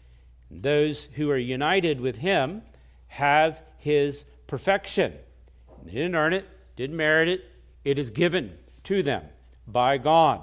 Those 0.49 1.05
who 1.15 1.29
are 1.29 1.37
united 1.37 1.99
with 1.99 2.17
him 2.17 2.61
have 3.07 3.61
his 3.77 4.25
perfection. 4.47 5.13
They 5.83 5.91
didn't 5.91 6.15
earn 6.15 6.33
it, 6.33 6.47
didn't 6.75 6.95
merit 6.95 7.27
it, 7.27 7.45
it 7.83 7.99
is 7.99 8.09
given 8.09 8.57
to 8.83 9.03
them 9.03 9.23
by 9.67 9.97
God. 9.97 10.41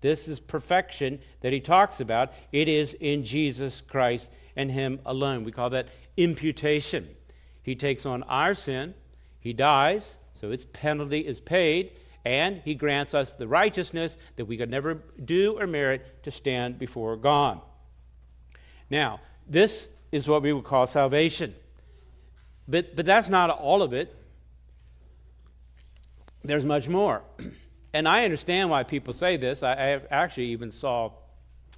This 0.00 0.26
is 0.26 0.40
perfection 0.40 1.20
that 1.42 1.52
he 1.52 1.60
talks 1.60 2.00
about. 2.00 2.32
It 2.50 2.68
is 2.68 2.94
in 2.94 3.24
Jesus 3.24 3.80
Christ 3.80 4.32
and 4.56 4.70
him 4.70 5.00
alone. 5.06 5.44
We 5.44 5.52
call 5.52 5.70
that 5.70 5.88
imputation. 6.16 7.08
He 7.62 7.74
takes 7.74 8.06
on 8.06 8.22
our 8.24 8.54
sin, 8.54 8.94
he 9.38 9.52
dies, 9.52 10.16
so 10.34 10.50
its 10.50 10.66
penalty 10.72 11.20
is 11.20 11.40
paid, 11.40 11.92
and 12.24 12.60
he 12.64 12.74
grants 12.74 13.14
us 13.14 13.32
the 13.32 13.48
righteousness 13.48 14.16
that 14.36 14.44
we 14.44 14.56
could 14.56 14.70
never 14.70 15.02
do 15.24 15.58
or 15.58 15.66
merit 15.66 16.22
to 16.24 16.30
stand 16.30 16.78
before 16.78 17.16
God. 17.16 17.60
Now, 18.90 19.20
this 19.48 19.90
is 20.10 20.28
what 20.28 20.42
we 20.42 20.52
would 20.52 20.64
call 20.64 20.86
salvation. 20.86 21.54
But, 22.68 22.94
but 22.94 23.06
that's 23.06 23.28
not 23.28 23.50
all 23.50 23.82
of 23.82 23.92
it 23.92 24.14
there's 26.44 26.64
much 26.64 26.88
more. 26.88 27.22
And 27.94 28.08
I 28.08 28.24
understand 28.24 28.70
why 28.70 28.84
people 28.84 29.12
say 29.12 29.36
this. 29.36 29.62
I, 29.62 29.72
I 29.74 30.00
actually 30.10 30.46
even 30.46 30.72
saw 30.72 31.10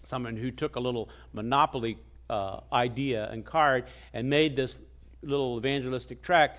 someone 0.07 0.37
who 0.37 0.53
took 0.53 0.77
a 0.77 0.79
little 0.79 1.09
monopoly 1.33 1.99
uh, 2.31 2.61
idea 2.73 3.29
and 3.33 3.45
card 3.45 3.87
and 4.13 4.31
made 4.31 4.55
this 4.55 4.79
little 5.25 5.59
evangelistic 5.59 6.23
track 6.23 6.59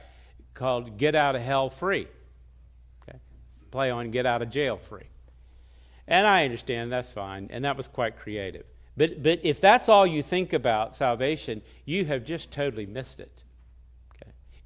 called 0.53 0.97
Get 0.97 1.15
Out 1.15 1.35
of 1.35 1.41
Hell 1.41 1.69
Free. 1.69 2.07
Okay? 3.03 3.19
Play 3.71 3.91
on 3.91 4.11
Get 4.11 4.25
Out 4.25 4.41
of 4.41 4.49
Jail 4.49 4.77
Free. 4.77 5.09
And 6.07 6.27
I 6.27 6.45
understand 6.45 6.91
that's 6.91 7.11
fine, 7.11 7.47
and 7.51 7.65
that 7.65 7.77
was 7.77 7.87
quite 7.87 8.17
creative. 8.17 8.65
But, 8.97 9.23
but 9.23 9.39
if 9.43 9.59
that's 9.59 9.89
all 9.89 10.05
you 10.07 10.23
think 10.23 10.53
about 10.53 10.95
salvation, 10.95 11.61
you 11.83 12.05
have 12.05 12.23
just 12.23 12.51
totally 12.51 12.85
missed 12.85 13.19
it. 13.19 13.43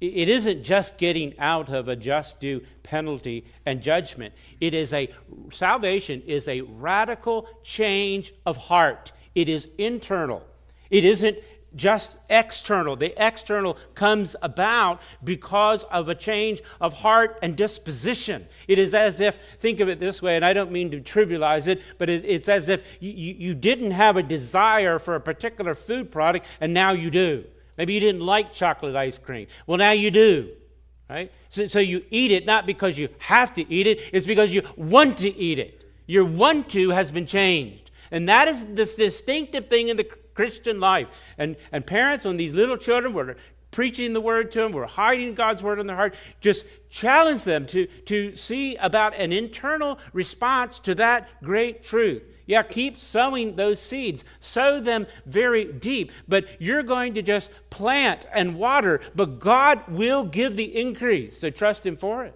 It 0.00 0.30
isn't 0.30 0.62
just 0.62 0.96
getting 0.96 1.38
out 1.38 1.68
of 1.68 1.88
a 1.88 1.94
just 1.94 2.40
due 2.40 2.62
penalty 2.82 3.44
and 3.66 3.82
judgment. 3.82 4.32
It 4.58 4.72
is 4.72 4.94
a 4.94 5.10
salvation 5.52 6.22
is 6.26 6.48
a 6.48 6.62
radical 6.62 7.46
change 7.62 8.32
of 8.46 8.56
heart. 8.56 9.12
It 9.34 9.50
is 9.50 9.68
internal. 9.76 10.46
It 10.88 11.04
isn't 11.04 11.36
just 11.74 12.16
external. 12.28 12.96
The 12.96 13.14
external 13.22 13.78
comes 13.94 14.36
about 14.42 15.00
because 15.22 15.84
of 15.84 16.08
a 16.08 16.14
change 16.14 16.62
of 16.80 16.94
heart 16.94 17.38
and 17.42 17.56
disposition. 17.56 18.46
It 18.68 18.78
is 18.78 18.94
as 18.94 19.20
if, 19.20 19.36
think 19.58 19.80
of 19.80 19.88
it 19.88 20.00
this 20.00 20.20
way, 20.20 20.36
and 20.36 20.44
I 20.44 20.52
don't 20.52 20.72
mean 20.72 20.90
to 20.90 21.00
trivialize 21.00 21.68
it, 21.68 21.82
but 21.98 22.08
it's 22.08 22.48
as 22.48 22.68
if 22.68 22.98
you, 23.00 23.12
you 23.12 23.54
didn't 23.54 23.92
have 23.92 24.16
a 24.16 24.22
desire 24.22 24.98
for 24.98 25.14
a 25.14 25.20
particular 25.20 25.74
food 25.74 26.10
product 26.10 26.46
and 26.60 26.74
now 26.74 26.92
you 26.92 27.10
do. 27.10 27.44
Maybe 27.78 27.94
you 27.94 28.00
didn't 28.00 28.20
like 28.20 28.52
chocolate 28.52 28.96
ice 28.96 29.18
cream. 29.18 29.46
Well, 29.66 29.78
now 29.78 29.92
you 29.92 30.10
do. 30.10 30.50
Right? 31.08 31.32
So, 31.48 31.66
so 31.66 31.80
you 31.80 32.04
eat 32.10 32.30
it 32.30 32.46
not 32.46 32.66
because 32.66 32.96
you 32.96 33.08
have 33.18 33.54
to 33.54 33.72
eat 33.72 33.86
it, 33.86 34.00
it's 34.12 34.26
because 34.26 34.54
you 34.54 34.62
want 34.76 35.18
to 35.18 35.34
eat 35.34 35.58
it. 35.58 35.84
Your 36.06 36.24
want 36.24 36.68
to 36.70 36.90
has 36.90 37.10
been 37.10 37.26
changed. 37.26 37.90
And 38.10 38.28
that 38.28 38.48
is 38.48 38.64
this 38.64 38.96
distinctive 38.96 39.66
thing 39.66 39.88
in 39.88 39.96
the 39.96 40.08
Christian 40.40 40.80
life. 40.80 41.06
And, 41.36 41.54
and 41.70 41.86
parents, 41.86 42.24
when 42.24 42.38
these 42.38 42.54
little 42.54 42.78
children 42.78 43.12
were 43.12 43.36
preaching 43.70 44.14
the 44.14 44.22
word 44.22 44.50
to 44.52 44.60
them, 44.60 44.72
we're 44.72 44.86
hiding 44.86 45.34
God's 45.34 45.62
word 45.62 45.78
in 45.78 45.86
their 45.86 45.96
heart, 45.96 46.14
just 46.40 46.64
challenge 46.88 47.44
them 47.44 47.66
to, 47.66 47.84
to 48.06 48.34
see 48.34 48.74
about 48.76 49.14
an 49.16 49.32
internal 49.32 49.98
response 50.14 50.80
to 50.80 50.94
that 50.94 51.28
great 51.42 51.84
truth. 51.84 52.22
Yeah, 52.46 52.62
keep 52.62 52.96
sowing 52.96 53.56
those 53.56 53.82
seeds. 53.82 54.24
Sow 54.40 54.80
them 54.80 55.06
very 55.26 55.70
deep. 55.70 56.10
But 56.26 56.48
you're 56.58 56.82
going 56.82 57.12
to 57.14 57.22
just 57.22 57.50
plant 57.68 58.26
and 58.32 58.56
water, 58.56 59.02
but 59.14 59.40
God 59.40 59.86
will 59.88 60.24
give 60.24 60.56
the 60.56 60.74
increase. 60.80 61.38
So 61.38 61.50
trust 61.50 61.84
Him 61.84 61.96
for 61.96 62.24
it. 62.24 62.34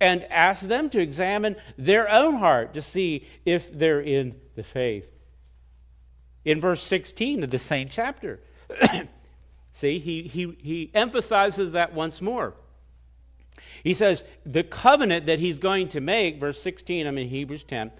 And 0.00 0.24
ask 0.24 0.66
them 0.66 0.88
to 0.90 0.98
examine 0.98 1.56
their 1.76 2.10
own 2.10 2.38
heart 2.38 2.72
to 2.72 2.80
see 2.80 3.26
if 3.44 3.70
they're 3.70 4.00
in 4.00 4.40
the 4.54 4.64
faith. 4.64 5.13
In 6.44 6.60
verse 6.60 6.82
16 6.82 7.42
of 7.42 7.50
the 7.50 7.58
same 7.58 7.88
chapter, 7.88 8.40
see, 9.72 9.98
he, 9.98 10.22
he, 10.22 10.56
he 10.60 10.90
emphasizes 10.94 11.72
that 11.72 11.94
once 11.94 12.20
more. 12.20 12.54
He 13.82 13.94
says, 13.94 14.24
the 14.44 14.64
covenant 14.64 15.26
that 15.26 15.38
he's 15.38 15.58
going 15.58 15.88
to 15.90 16.00
make, 16.00 16.38
verse 16.38 16.60
16, 16.60 17.06
I'm 17.06 17.18
in 17.18 17.28
Hebrews 17.28 17.64
10 17.64 17.92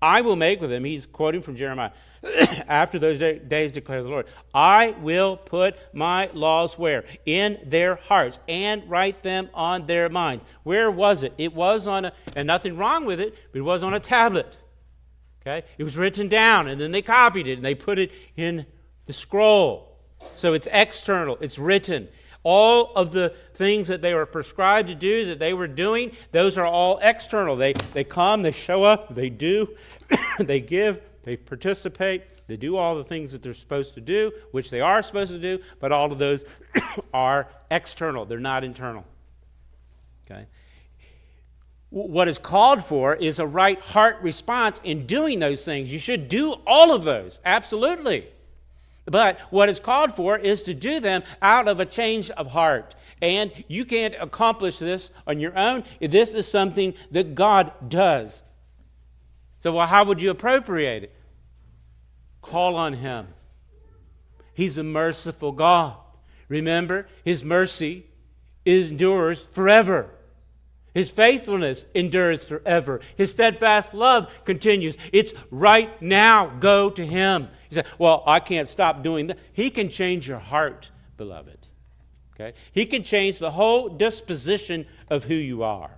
I 0.00 0.20
will 0.20 0.36
make 0.36 0.60
with 0.60 0.70
him. 0.70 0.84
he's 0.84 1.06
quoting 1.06 1.40
from 1.40 1.56
Jeremiah, 1.56 1.90
after 2.68 2.98
those 2.98 3.18
day, 3.18 3.38
days 3.38 3.72
declare 3.72 4.02
the 4.02 4.08
Lord, 4.08 4.26
I 4.54 4.90
will 5.00 5.36
put 5.36 5.78
my 5.94 6.30
laws 6.34 6.78
where? 6.78 7.04
In 7.24 7.58
their 7.64 7.96
hearts 7.96 8.38
and 8.46 8.88
write 8.90 9.22
them 9.22 9.48
on 9.54 9.86
their 9.86 10.08
minds. 10.08 10.44
Where 10.64 10.90
was 10.90 11.22
it? 11.22 11.32
It 11.38 11.54
was 11.54 11.86
on 11.86 12.04
a, 12.06 12.12
and 12.34 12.46
nothing 12.46 12.76
wrong 12.76 13.06
with 13.06 13.20
it, 13.20 13.34
but 13.52 13.58
it 13.58 13.62
was 13.62 13.82
on 13.82 13.94
a 13.94 14.00
tablet. 14.00 14.58
Okay? 15.46 15.66
It 15.78 15.84
was 15.84 15.96
written 15.96 16.28
down, 16.28 16.66
and 16.66 16.80
then 16.80 16.90
they 16.90 17.02
copied 17.02 17.46
it 17.46 17.54
and 17.54 17.64
they 17.64 17.74
put 17.74 17.98
it 17.98 18.10
in 18.36 18.66
the 19.06 19.12
scroll. 19.12 19.96
So 20.34 20.54
it's 20.54 20.66
external, 20.72 21.38
it's 21.40 21.58
written. 21.58 22.08
All 22.42 22.92
of 22.94 23.12
the 23.12 23.34
things 23.54 23.88
that 23.88 24.02
they 24.02 24.14
were 24.14 24.26
prescribed 24.26 24.88
to 24.88 24.94
do 24.94 25.26
that 25.26 25.38
they 25.38 25.52
were 25.52 25.66
doing, 25.66 26.12
those 26.32 26.58
are 26.58 26.66
all 26.66 26.98
external. 27.02 27.56
They, 27.56 27.72
they 27.92 28.04
come, 28.04 28.42
they 28.42 28.52
show 28.52 28.82
up, 28.82 29.14
they 29.14 29.30
do, 29.30 29.76
they 30.38 30.60
give, 30.60 31.00
they 31.22 31.36
participate, 31.36 32.22
they 32.46 32.56
do 32.56 32.76
all 32.76 32.96
the 32.96 33.04
things 33.04 33.32
that 33.32 33.42
they're 33.42 33.54
supposed 33.54 33.94
to 33.94 34.00
do, 34.00 34.32
which 34.52 34.70
they 34.70 34.80
are 34.80 35.02
supposed 35.02 35.32
to 35.32 35.38
do, 35.38 35.60
but 35.80 35.92
all 35.92 36.10
of 36.10 36.18
those 36.18 36.44
are 37.14 37.48
external. 37.70 38.24
They're 38.24 38.38
not 38.38 38.62
internal. 38.62 39.04
Okay? 40.24 40.46
What 41.90 42.28
is 42.28 42.38
called 42.38 42.82
for 42.82 43.14
is 43.14 43.38
a 43.38 43.46
right 43.46 43.80
heart 43.80 44.20
response 44.20 44.80
in 44.82 45.06
doing 45.06 45.38
those 45.38 45.64
things. 45.64 45.92
You 45.92 45.98
should 45.98 46.28
do 46.28 46.54
all 46.66 46.92
of 46.92 47.04
those, 47.04 47.38
absolutely. 47.44 48.26
But 49.06 49.40
what 49.50 49.68
is 49.68 49.78
called 49.78 50.12
for 50.12 50.36
is 50.36 50.64
to 50.64 50.74
do 50.74 50.98
them 50.98 51.22
out 51.40 51.68
of 51.68 51.78
a 51.78 51.86
change 51.86 52.28
of 52.30 52.48
heart. 52.48 52.96
And 53.22 53.52
you 53.68 53.84
can't 53.84 54.16
accomplish 54.20 54.78
this 54.78 55.10
on 55.26 55.38
your 55.38 55.56
own. 55.56 55.84
This 56.00 56.34
is 56.34 56.48
something 56.48 56.94
that 57.12 57.36
God 57.36 57.72
does. 57.88 58.42
So, 59.60 59.72
well, 59.72 59.86
how 59.86 60.04
would 60.04 60.20
you 60.20 60.30
appropriate 60.30 61.04
it? 61.04 61.14
Call 62.42 62.74
on 62.76 62.94
Him. 62.94 63.28
He's 64.54 64.76
a 64.76 64.84
merciful 64.84 65.52
God. 65.52 65.96
Remember, 66.48 67.06
His 67.24 67.44
mercy 67.44 68.06
endures 68.64 69.40
forever. 69.50 70.10
His 70.96 71.10
faithfulness 71.10 71.84
endures 71.94 72.46
forever. 72.46 73.02
His 73.18 73.30
steadfast 73.30 73.92
love 73.92 74.42
continues. 74.46 74.96
It's 75.12 75.34
right 75.50 76.00
now. 76.00 76.46
Go 76.58 76.88
to 76.88 77.04
Him. 77.04 77.48
He 77.68 77.74
said, 77.74 77.86
Well, 77.98 78.22
I 78.26 78.40
can't 78.40 78.66
stop 78.66 79.02
doing 79.02 79.26
that. 79.26 79.38
He 79.52 79.68
can 79.68 79.90
change 79.90 80.26
your 80.26 80.38
heart, 80.38 80.90
beloved. 81.18 81.66
Okay? 82.32 82.54
He 82.72 82.86
can 82.86 83.02
change 83.02 83.38
the 83.38 83.50
whole 83.50 83.90
disposition 83.90 84.86
of 85.10 85.24
who 85.24 85.34
you 85.34 85.64
are. 85.64 85.90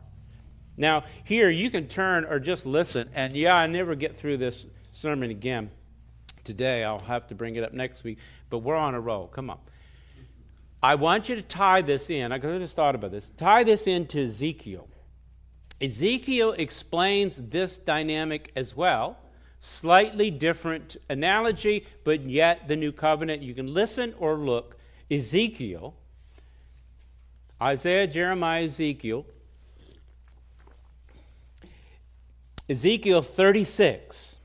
Now, 0.76 1.04
here 1.22 1.48
you 1.48 1.70
can 1.70 1.86
turn 1.86 2.24
or 2.24 2.40
just 2.40 2.66
listen. 2.66 3.08
And 3.14 3.34
yeah, 3.34 3.54
I 3.54 3.68
never 3.68 3.94
get 3.94 4.16
through 4.16 4.38
this 4.38 4.66
sermon 4.90 5.30
again 5.30 5.70
today. 6.42 6.82
I'll 6.82 6.98
have 6.98 7.28
to 7.28 7.36
bring 7.36 7.54
it 7.54 7.62
up 7.62 7.72
next 7.72 8.02
week. 8.02 8.18
But 8.50 8.58
we're 8.58 8.74
on 8.74 8.96
a 8.96 9.00
roll. 9.00 9.28
Come 9.28 9.48
on. 9.48 9.58
I 10.82 10.96
want 10.96 11.28
you 11.28 11.36
to 11.36 11.42
tie 11.42 11.82
this 11.82 12.10
in. 12.10 12.32
I 12.32 12.38
just 12.38 12.74
thought 12.74 12.96
about 12.96 13.12
this. 13.12 13.30
Tie 13.36 13.62
this 13.62 13.86
into 13.86 14.22
Ezekiel. 14.22 14.87
Ezekiel 15.80 16.52
explains 16.52 17.36
this 17.36 17.78
dynamic 17.78 18.50
as 18.56 18.76
well. 18.76 19.18
Slightly 19.60 20.30
different 20.30 20.96
analogy, 21.08 21.86
but 22.04 22.22
yet 22.22 22.68
the 22.68 22.76
new 22.76 22.92
covenant. 22.92 23.42
You 23.42 23.54
can 23.54 23.72
listen 23.72 24.14
or 24.18 24.36
look. 24.36 24.76
Ezekiel, 25.10 25.94
Isaiah, 27.60 28.06
Jeremiah, 28.06 28.64
Ezekiel. 28.64 29.24
Ezekiel 32.68 33.22
36. 33.22 34.36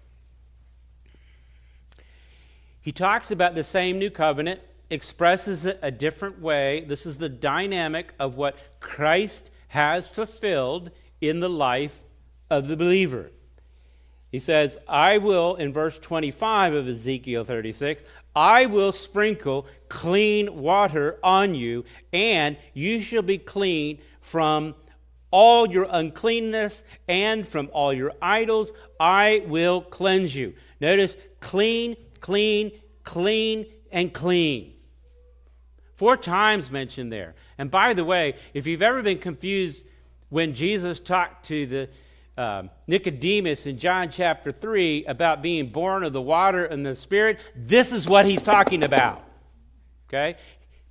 He 2.82 2.92
talks 2.92 3.32
about 3.32 3.56
the 3.56 3.64
same 3.64 4.00
new 4.00 4.10
covenant 4.10 4.62
expresses 4.90 5.66
it 5.66 5.80
a 5.82 5.92
different 5.92 6.40
way. 6.40 6.86
This 6.88 7.06
is 7.06 7.18
the 7.18 7.30
dynamic 7.30 8.14
of 8.20 8.36
what 8.36 8.58
Christ 8.80 9.52
has 9.70 10.08
fulfilled 10.08 10.92
in 11.30 11.40
the 11.40 11.50
life 11.50 12.04
of 12.50 12.68
the 12.68 12.78
believer. 12.78 13.32
He 14.32 14.40
says, 14.40 14.78
I 14.88 15.20
will, 15.20 15.56
in 15.56 15.72
verse 15.72 16.00
25 16.00 16.74
of 16.74 16.88
Ezekiel 16.88 17.44
36, 17.44 18.04
I 18.36 18.66
will 18.66 18.92
sprinkle 18.92 19.68
clean 19.90 20.58
water 20.62 21.20
on 21.24 21.54
you, 21.54 21.86
and 22.12 22.58
you 22.74 23.00
shall 23.00 23.22
be 23.22 23.38
clean 23.38 24.00
from 24.22 24.74
all 25.30 25.70
your 25.70 25.88
uncleanness 25.90 26.84
and 27.08 27.48
from 27.48 27.70
all 27.74 27.94
your 27.94 28.14
idols. 28.22 28.74
I 29.00 29.44
will 29.46 29.82
cleanse 29.82 30.36
you. 30.36 30.56
Notice 30.80 31.16
clean, 31.40 31.96
clean, 32.20 32.72
clean, 33.04 33.68
and 33.92 34.12
clean. 34.12 34.74
Four 35.96 36.18
times 36.18 36.72
mentioned 36.72 37.14
there. 37.14 37.36
And 37.58 37.70
by 37.70 37.94
the 37.94 38.04
way, 38.04 38.34
if 38.54 38.66
you've 38.66 38.82
ever 38.82 39.04
been 39.04 39.20
confused 39.20 39.86
when 40.34 40.56
Jesus 40.56 41.00
talked 41.00 41.46
to 41.46 41.68
the 41.68 41.90
uh, 42.36 42.64
Nicodemus 42.88 43.68
in 43.68 43.78
John 43.78 44.10
chapter 44.10 44.52
3 44.52 45.06
about 45.06 45.44
being 45.44 45.68
born 45.68 46.04
of 46.04 46.12
the 46.12 46.24
water 46.24 46.66
and 46.66 46.84
the 46.84 46.96
Spirit, 46.96 47.40
this 47.56 47.94
is 47.94 48.08
what 48.08 48.26
he's 48.26 48.42
talking 48.42 48.82
about. 48.82 49.24
Okay? 50.10 50.36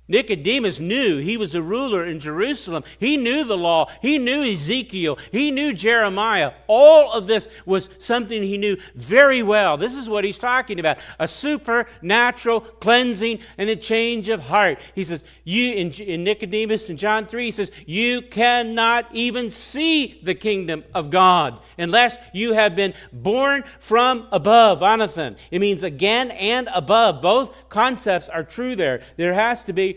Nicodemus 0.09 0.79
knew 0.79 1.19
he 1.19 1.37
was 1.37 1.55
a 1.55 1.61
ruler 1.61 2.05
in 2.05 2.19
Jerusalem. 2.19 2.83
He 2.99 3.15
knew 3.15 3.45
the 3.45 3.57
law. 3.57 3.89
He 4.01 4.17
knew 4.17 4.43
Ezekiel. 4.43 5.17
He 5.31 5.49
knew 5.49 5.71
Jeremiah. 5.71 6.51
All 6.67 7.13
of 7.13 7.25
this 7.25 7.47
was 7.65 7.87
something 7.99 8.43
he 8.43 8.57
knew 8.57 8.75
very 8.95 9.41
well. 9.43 9.77
This 9.77 9.95
is 9.95 10.09
what 10.09 10.25
he's 10.25 10.37
talking 10.37 10.79
about 10.79 10.97
a 11.19 11.27
supernatural 11.27 12.59
cleansing 12.61 13.39
and 13.57 13.69
a 13.69 13.77
change 13.77 14.27
of 14.27 14.41
heart. 14.41 14.79
He 14.93 15.05
says, 15.05 15.23
You, 15.45 15.71
in, 15.73 15.91
in 15.93 16.25
Nicodemus 16.25 16.89
in 16.89 16.97
John 16.97 17.25
3, 17.25 17.45
he 17.45 17.51
says, 17.51 17.71
You 17.85 18.21
cannot 18.23 19.07
even 19.13 19.51
see 19.51 20.19
the 20.21 20.35
kingdom 20.35 20.83
of 20.93 21.11
God 21.11 21.59
unless 21.77 22.17
you 22.33 22.51
have 22.51 22.75
been 22.75 22.93
born 23.13 23.63
from 23.79 24.27
above. 24.33 24.81
Anothen. 24.81 25.37
It 25.49 25.59
means 25.59 25.81
again 25.81 26.31
and 26.31 26.67
above. 26.73 27.21
Both 27.21 27.69
concepts 27.69 28.27
are 28.27 28.43
true 28.43 28.75
there. 28.75 29.01
There 29.15 29.33
has 29.33 29.63
to 29.63 29.73
be 29.73 29.93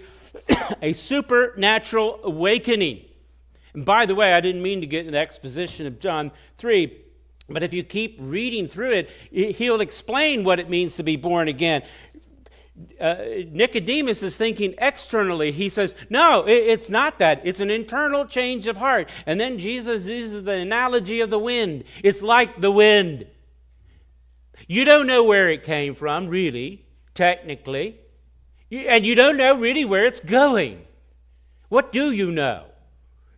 a 0.83 0.93
supernatural 0.93 2.21
awakening. 2.23 3.05
And 3.75 3.85
by 3.85 4.07
the 4.07 4.15
way, 4.15 4.33
I 4.33 4.41
didn't 4.41 4.63
mean 4.63 4.81
to 4.81 4.87
get 4.87 5.01
into 5.01 5.13
the 5.13 5.19
exposition 5.19 5.87
of 5.87 6.01
John 6.01 6.33
3, 6.57 6.97
but 7.49 7.63
if 7.63 7.73
you 7.73 7.85
keep 7.85 8.17
reading 8.19 8.67
through 8.67 8.93
it, 8.93 9.11
he'll 9.31 9.81
explain 9.81 10.45
what 10.45 10.59
it 10.59 10.69
means 10.69 10.97
to 10.97 11.03
be 11.03 11.17
born 11.17 11.49
again. 11.49 11.83
Uh, 13.01 13.17
Nicodemus 13.51 14.23
is 14.23 14.37
thinking 14.37 14.75
externally. 14.79 15.51
He 15.51 15.69
says, 15.69 15.95
No, 16.11 16.47
it, 16.47 16.53
it's 16.53 16.91
not 16.91 17.19
that. 17.21 17.41
It's 17.45 17.61
an 17.61 17.71
internal 17.71 18.27
change 18.27 18.67
of 18.67 18.77
heart. 18.77 19.09
And 19.25 19.41
then 19.41 19.59
Jesus 19.59 20.05
uses 20.05 20.45
the 20.45 20.53
analogy 20.53 21.21
of 21.21 21.31
the 21.31 21.39
wind. 21.39 21.85
It's 22.05 22.21
like 22.21 22.61
the 22.61 22.71
wind. 22.71 23.27
You 24.69 24.85
don't 24.85 25.07
know 25.07 25.25
where 25.25 25.49
it 25.49 25.63
came 25.63 25.95
from, 25.95 26.29
really, 26.29 26.85
technically. 27.15 27.99
And 28.71 29.07
you 29.07 29.15
don't 29.15 29.37
know 29.37 29.59
really 29.59 29.85
where 29.85 30.07
it's 30.07 30.21
going. 30.21 30.85
What 31.69 31.93
do 31.93 32.11
you 32.11 32.31
know? 32.31 32.65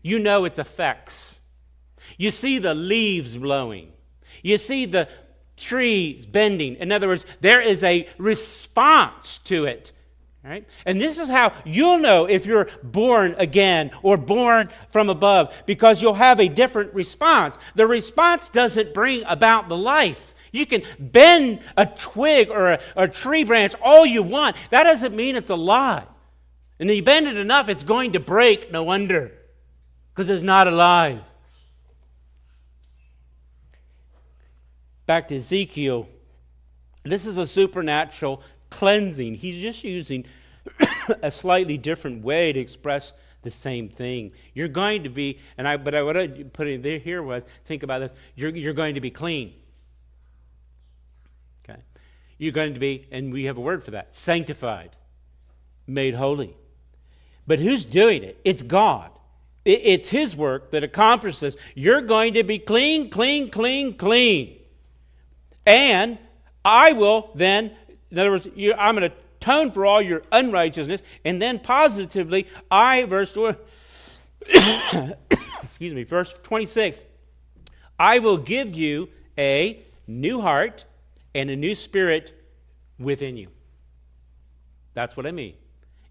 You 0.03 0.19
know 0.19 0.45
its 0.45 0.59
effects. 0.59 1.41
You 2.17 2.31
see 2.31 2.59
the 2.59 2.75
leaves 2.75 3.37
blowing. 3.37 3.93
You 4.43 4.57
see 4.57 4.87
the 4.87 5.09
trees 5.57 6.25
bending. 6.25 6.77
In 6.77 6.93
other 6.93 7.09
words, 7.09 7.27
there 7.41 7.61
is 7.61 7.83
a 7.85 8.09
response 8.17 9.39
to 9.45 9.65
it. 9.65 9.93
Right? 10.45 10.67
And 10.87 11.01
this 11.01 11.19
is 11.19 11.29
how 11.29 11.53
you'll 11.67 11.99
know 11.99 12.25
if 12.25 12.47
you're 12.47 12.69
born 12.83 13.35
again 13.39 13.91
or 14.03 14.17
born 14.17 14.71
from 14.89 15.11
above, 15.11 15.53
because 15.67 16.01
you'll 16.01 16.15
have 16.15 16.41
a 16.41 16.49
different 16.49 16.95
response. 16.95 17.59
The 17.75 17.87
response 17.87 18.49
doesn't 18.49 18.95
bring 18.95 19.25
about 19.25 19.69
the 19.69 19.77
life, 19.77 20.33
you 20.53 20.67
can 20.67 20.83
bend 20.99 21.61
a 21.77 21.87
twig 21.87 22.51
or 22.51 22.73
a, 22.73 22.81
a, 22.97 23.09
tree 23.09 23.45
branch 23.45 23.75
all 23.83 24.07
you 24.07 24.23
want. 24.23 24.57
That 24.71 24.85
doesn't 24.85 25.15
mean 25.15 25.37
it's 25.37 25.51
alive. 25.51 26.07
And 26.79 26.91
you 26.91 27.03
bend 27.03 27.27
it 27.27 27.37
enough, 27.37 27.69
it's 27.69 27.85
going 27.85 28.13
to 28.13 28.21
break, 28.21 28.71
no 28.71 28.85
wonder, 28.85 29.33
because 30.15 30.31
it's 30.31 30.43
not 30.43 30.69
alive. 30.69 31.21
Back 35.07 35.29
to 35.29 35.37
Ezekiel. 35.37 36.09
This 37.03 37.27
is 37.27 37.37
a 37.37 37.47
supernatural 37.47 38.43
cleansing. 38.71 39.35
He's 39.35 39.61
just 39.61 39.83
using 39.83 40.27
a 41.23 41.31
slightly 41.31 41.79
different 41.79 42.23
way 42.23 42.53
to 42.53 42.61
express 42.61 43.13
the 43.43 43.51
same 43.51 43.89
thing. 43.89 44.33
You're 44.55 44.69
going 44.69 45.05
to 45.05 45.09
be, 45.09 45.39
and 45.57 45.67
I, 45.67 45.77
but 45.77 45.95
I, 45.95 46.03
what 46.03 46.17
I 46.17 46.29
put 46.29 46.69
in 46.69 46.83
there 46.83 46.99
here 46.99 47.23
was 47.23 47.45
think 47.65 47.83
about 47.83 48.01
this. 48.01 48.13
You're, 48.37 48.51
you're 48.51 48.75
going 48.75 48.97
to 48.97 49.01
be 49.01 49.11
clean. 49.11 49.55
You're 52.39 52.53
going 52.53 52.75
to 52.75 52.81
be, 52.81 53.07
and 53.11 53.33
we 53.33 53.45
have 53.45 53.59
a 53.59 53.61
word 53.61 53.83
for 53.83 53.91
that, 53.91 54.15
sanctified, 54.15 54.91
made 55.87 56.15
holy. 56.15 56.57
But 57.47 57.61
who's 57.61 57.85
doing 57.85 58.23
it? 58.23 58.39
It's 58.45 58.63
God. 58.63 59.11
It's 59.65 60.09
His 60.09 60.37
work 60.37 60.71
that 60.71 60.85
accomplishes. 60.85 61.57
You're 61.75 62.01
going 62.01 62.35
to 62.35 62.45
be 62.45 62.59
clean, 62.59 63.11
clean, 63.11 63.51
clean, 63.51 63.95
clean. 63.95 64.57
And 65.67 66.19
I 66.65 66.93
will 66.93 67.31
then, 67.35 67.73
in 68.11 68.19
other 68.19 68.31
words, 68.31 68.47
I'm 68.47 68.95
going 68.95 69.11
to 69.11 69.17
atone 69.41 69.71
for 69.71 69.85
all 69.85 70.01
your 70.01 70.23
unrighteousness. 70.33 71.03
And 71.25 71.43
then 71.43 71.59
positively, 71.59 72.47
I, 72.71 73.05
verse, 73.05 73.37
excuse 74.43 75.95
me, 75.95 76.05
verse 76.05 76.33
26, 76.43 77.05
I 77.99 78.21
will 78.21 78.39
give 78.39 78.75
you 78.75 79.09
a 79.37 79.83
new 80.07 80.41
heart 80.41 80.85
and 81.39 81.51
a 81.51 81.57
new 81.57 81.75
spirit 81.75 82.33
within 82.99 83.37
you. 83.37 83.49
That's 84.95 85.17
what 85.17 85.27
I 85.27 85.31
mean. 85.31 85.55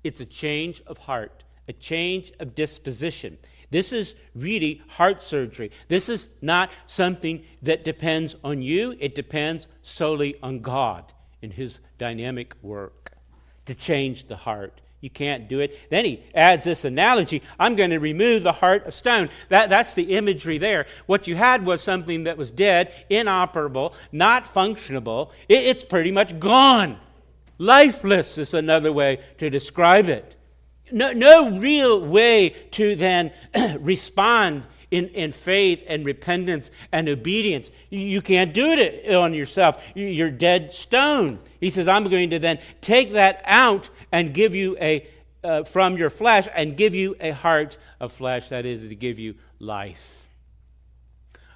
It's 0.04 0.22
a 0.22 0.26
change 0.26 0.82
of 0.88 0.98
heart, 0.98 1.44
a 1.68 1.74
change 1.74 2.32
of 2.40 2.56
disposition. 2.56 3.38
This 3.70 3.92
is 3.92 4.16
really 4.34 4.82
heart 4.88 5.22
surgery. 5.22 5.72
This 5.90 6.08
is 6.08 6.30
not 6.42 6.72
something 6.86 7.44
that 7.62 7.84
depends 7.84 8.36
on 8.44 8.62
you, 8.62 8.96
it 9.00 9.16
depends 9.16 9.68
solely 9.82 10.38
on 10.42 10.60
God 10.60 11.12
in 11.42 11.52
His 11.52 11.80
dynamic 11.98 12.56
work 12.62 13.12
to 13.66 13.76
change 13.76 14.28
the 14.28 14.38
heart. 14.38 14.80
You 15.00 15.10
can't 15.12 15.48
do 15.48 15.60
it. 15.60 15.90
Then 15.92 16.06
he 16.06 16.24
adds 16.34 16.66
this 16.66 16.84
analogy 16.84 17.44
I'm 17.60 17.76
going 17.76 17.92
to 17.92 18.00
remove 18.00 18.44
the 18.44 18.52
heart 18.52 18.88
of 18.88 18.96
stone. 18.96 19.30
That, 19.50 19.70
that's 19.70 19.94
the 19.94 20.16
imagery 20.16 20.58
there. 20.58 20.88
What 21.06 21.28
you 21.28 21.36
had 21.36 21.66
was 21.66 21.82
something 21.82 22.24
that 22.24 22.38
was 22.38 22.50
dead, 22.50 22.94
inoperable, 23.10 23.94
not 24.12 24.46
functionable. 24.46 25.32
It, 25.48 25.66
it's 25.66 25.84
pretty 25.84 26.12
much 26.12 26.40
gone. 26.40 27.00
Lifeless 27.60 28.38
is 28.38 28.54
another 28.54 28.92
way 28.92 29.20
to 29.38 29.50
describe 29.50 30.08
it. 30.08 30.36
No, 30.92 31.12
no 31.12 31.58
real 31.60 32.04
way 32.04 32.50
to 32.72 32.96
then 32.96 33.32
respond 33.80 34.66
in, 34.92 35.08
in 35.10 35.32
faith 35.32 35.84
and 35.88 36.06
repentance 36.06 36.72
and 36.92 37.10
obedience. 37.10 37.72
You 37.90 38.22
can't 38.22 38.54
do 38.54 38.72
it 38.72 39.14
on 39.14 39.34
yourself. 39.34 39.84
You're 39.96 40.32
dead 40.32 40.72
stone. 40.72 41.40
He 41.60 41.70
says, 41.70 41.88
I'm 41.88 42.10
going 42.10 42.32
to 42.32 42.40
then 42.40 42.60
take 42.82 43.14
that 43.14 43.42
out 43.46 43.90
and 44.12 44.34
give 44.34 44.56
you 44.56 44.78
a, 44.80 45.08
uh, 45.44 45.64
from 45.64 45.98
your 45.98 46.10
flesh 46.10 46.48
and 46.56 46.78
give 46.78 46.96
you 46.96 47.16
a 47.20 47.32
heart 47.32 47.78
of 48.00 48.14
flesh, 48.14 48.50
that 48.50 48.66
is, 48.66 48.88
to 48.88 48.96
give 48.96 49.20
you 49.20 49.36
life. 49.60 50.30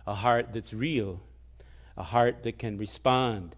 A 0.06 0.14
heart 0.14 0.54
that's 0.54 0.74
real, 0.74 1.22
a 1.96 2.04
heart 2.04 2.44
that 2.44 2.60
can 2.60 2.78
respond. 2.78 3.56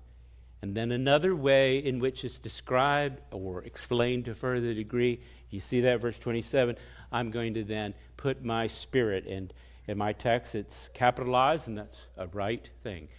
And 0.62 0.76
then 0.76 0.92
another 0.92 1.36
way 1.36 1.80
in 1.80 2.00
which 2.00 2.24
it's 2.24 2.38
described 2.38 3.20
or 3.32 3.64
explained 3.64 4.26
to 4.26 4.36
further 4.36 4.74
degree, 4.74 5.20
you 5.50 5.60
see 5.60 5.82
that, 5.82 6.00
verse 6.00 6.18
27. 6.18 6.78
I'm 7.12 7.32
going 7.32 7.56
to 7.56 7.64
then 7.64 7.94
put 8.24 8.42
my 8.42 8.68
spirit, 8.68 9.28
and 9.28 9.54
in 9.86 9.98
my 9.98 10.14
text 10.14 10.56
it's 10.56 10.90
capitalized, 10.94 11.68
and 11.68 11.78
that's 11.78 12.08
a 12.16 12.26
right 12.28 12.70
thing. 12.82 13.10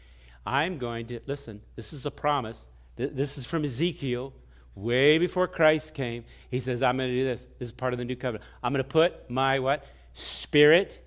I'm 0.47 0.79
going 0.79 1.07
to, 1.09 1.21
listen, 1.27 1.61
this 1.77 1.93
is 1.93 2.07
a 2.07 2.11
promise. 2.11 2.65
This 2.97 3.37
is 3.37 3.45
from 3.45 3.67
Ezekiel, 3.67 4.33
way 4.75 5.19
before 5.19 5.47
Christ 5.47 5.93
came. 5.93 6.25
He 6.51 6.59
says, 6.59 6.83
I'm 6.83 6.97
going 6.97 7.11
to 7.11 7.15
do 7.15 7.23
this. 7.23 7.47
This 7.59 7.69
is 7.69 7.73
part 7.73 7.93
of 7.93 7.99
the 7.99 8.07
new 8.07 8.17
covenant. 8.17 8.45
I'm 8.63 8.73
going 8.73 8.83
to 8.83 8.89
put 8.89 9.29
my 9.29 9.59
what? 9.59 9.85
Spirit 10.15 11.07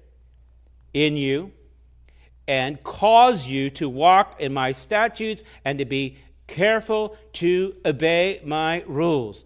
in 0.94 1.18
you 1.18 1.52
and 2.48 2.84
cause 2.84 3.48
you 3.48 3.72
to 3.72 3.90
walk 3.90 4.40
in 4.40 4.54
my 4.54 4.74
statutes 4.74 5.42
and 5.66 5.80
to 5.80 5.86
be 5.86 6.18
careful 6.46 7.18
to 7.34 7.76
obey 7.84 8.42
my 8.46 8.84
rules. 8.86 9.44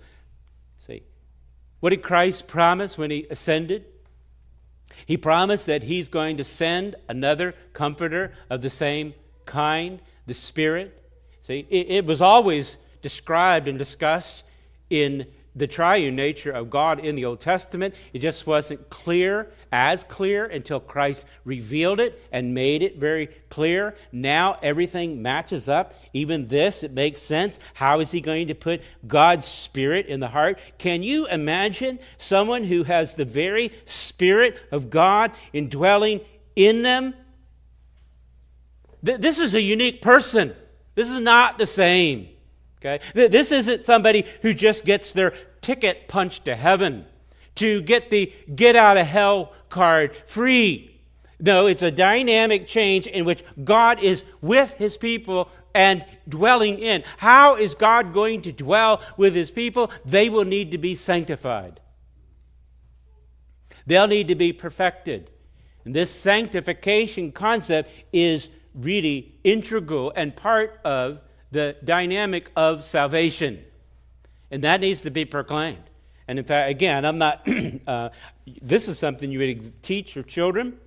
See, 0.80 1.04
what 1.80 1.92
did 1.92 2.04
Christ 2.04 2.48
promise 2.48 2.98
when 2.98 3.12
he 3.12 3.28
ascended? 3.30 3.86
He 5.06 5.18
promised 5.18 5.66
that 5.66 5.84
he's 5.84 6.08
going 6.08 6.38
to 6.38 6.44
send 6.44 6.96
another 7.10 7.54
comforter 7.74 8.34
of 8.50 8.62
the 8.62 8.70
same 8.70 9.14
kind, 9.46 10.00
the 10.26 10.34
Spirit. 10.34 10.98
See, 11.42 11.66
it, 11.70 11.90
it 11.90 12.06
was 12.06 12.22
always 12.22 12.78
described 13.02 13.68
and 13.68 13.78
discussed 13.78 14.44
in 14.90 15.26
the 15.56 15.68
triune 15.68 16.16
nature 16.16 16.52
of 16.52 16.70
God 16.70 17.00
in 17.00 17.16
the 17.16 17.26
Old 17.26 17.40
Testament. 17.40 17.96
It 18.14 18.20
just 18.20 18.48
wasn't 18.48 18.90
clear, 18.90 19.52
as 19.72 20.04
clear, 20.04 20.46
until 20.46 20.80
Christ 20.80 21.26
revealed 21.46 22.00
it 22.00 22.22
and 22.32 22.54
made 22.54 22.84
it 22.84 22.98
very 22.98 23.28
clear. 23.50 23.96
Now 24.12 24.58
everything 24.62 25.22
matches 25.22 25.70
up. 25.70 25.94
Even 26.14 26.48
this, 26.48 26.84
it 26.84 26.92
makes 26.92 27.22
sense. 27.22 27.60
How 27.76 28.00
is 28.00 28.12
he 28.12 28.20
going 28.20 28.50
to 28.50 28.56
put 28.56 28.82
God's 29.08 29.48
Spirit 29.48 30.08
in 30.08 30.20
the 30.20 30.28
heart? 30.28 30.60
Can 30.78 31.04
you 31.04 31.26
imagine 31.28 32.00
someone 32.18 32.64
who 32.64 32.84
has 32.84 33.14
the 33.14 33.26
very 33.26 33.72
Spirit 33.86 34.64
of 34.72 34.90
God 34.90 35.32
indwelling 35.54 36.22
in 36.56 36.84
them? 36.84 37.14
This 39.02 39.40
is 39.40 39.56
a 39.56 39.62
unique 39.62 40.02
person. 40.02 40.54
This 40.96 41.10
is 41.10 41.20
not 41.20 41.58
the 41.58 41.66
same. 41.66 42.28
Okay? 42.80 43.00
This 43.14 43.52
isn't 43.52 43.86
somebody 43.86 44.26
who 44.42 44.54
just 44.54 44.86
gets 44.86 45.14
their 45.14 45.34
ticket 45.62 46.08
punched 46.08 46.46
to 46.46 46.56
heaven 46.56 47.06
to 47.56 47.82
get 47.82 48.10
the 48.10 48.32
get 48.54 48.76
out 48.76 48.98
of 48.98 49.08
hell 49.08 49.54
card 49.70 50.16
free. 50.26 51.00
No, 51.40 51.66
it's 51.66 51.82
a 51.82 51.92
dynamic 51.92 52.68
change 52.68 53.08
in 53.08 53.26
which 53.26 53.44
God 53.64 54.02
is 54.02 54.24
with 54.42 54.74
his 54.74 54.96
people 54.96 55.50
and 55.74 56.06
dwelling 56.30 56.78
in. 56.78 57.04
How 57.18 57.56
is 57.56 57.74
God 57.74 58.14
going 58.14 58.44
to 58.44 58.52
dwell 58.52 59.02
with 59.18 59.34
his 59.34 59.50
people? 59.50 59.92
They 60.06 60.30
will 60.30 60.46
need 60.46 60.72
to 60.72 60.78
be 60.78 60.94
sanctified. 60.96 61.80
They'll 63.88 64.08
need 64.08 64.28
to 64.28 64.36
be 64.36 64.54
perfected. 64.54 65.32
And 65.84 65.96
this 65.96 66.12
sanctification 66.12 67.32
concept 67.32 67.90
is 68.14 68.50
really 68.76 69.34
integral 69.44 70.14
and 70.16 70.36
part 70.36 70.80
of 70.86 71.22
the 71.50 71.76
dynamic 71.84 72.52
of 72.56 72.84
salvation. 72.84 73.64
And 74.52 74.64
that 74.64 74.82
needs 74.82 75.02
to 75.02 75.10
be 75.10 75.26
proclaimed. 75.26 75.84
And 76.28 76.40
in 76.40 76.46
fact, 76.46 76.70
again, 76.70 77.06
I'm 77.06 77.18
not, 77.18 77.48
uh, 77.88 78.10
this 78.62 78.88
is 78.88 79.00
something 79.00 79.32
you 79.32 79.40
would 79.40 79.82
teach 79.82 80.16
your 80.16 80.24
children 80.24 80.78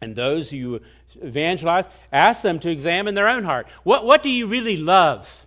and 0.00 0.14
those 0.14 0.50
who 0.50 0.56
you 0.56 0.80
evangelize. 1.20 1.86
Ask 2.12 2.42
them 2.42 2.58
to 2.60 2.70
examine 2.70 3.14
their 3.14 3.28
own 3.28 3.44
heart. 3.44 3.68
What, 3.82 4.04
what 4.04 4.22
do 4.22 4.30
you 4.30 4.46
really 4.46 4.76
love? 4.76 5.46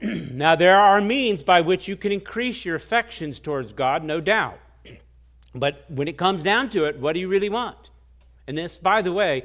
now, 0.00 0.54
there 0.54 0.78
are 0.78 1.00
means 1.00 1.42
by 1.42 1.60
which 1.60 1.88
you 1.88 1.96
can 1.96 2.12
increase 2.12 2.64
your 2.64 2.76
affections 2.76 3.38
towards 3.38 3.72
God, 3.72 4.04
no 4.04 4.20
doubt. 4.20 4.58
But 5.54 5.86
when 5.88 6.08
it 6.08 6.18
comes 6.18 6.42
down 6.42 6.68
to 6.70 6.84
it, 6.84 6.98
what 6.98 7.14
do 7.14 7.20
you 7.20 7.26
really 7.26 7.48
want? 7.48 7.88
And 8.46 8.58
this, 8.58 8.76
by 8.76 9.00
the 9.00 9.12
way, 9.12 9.44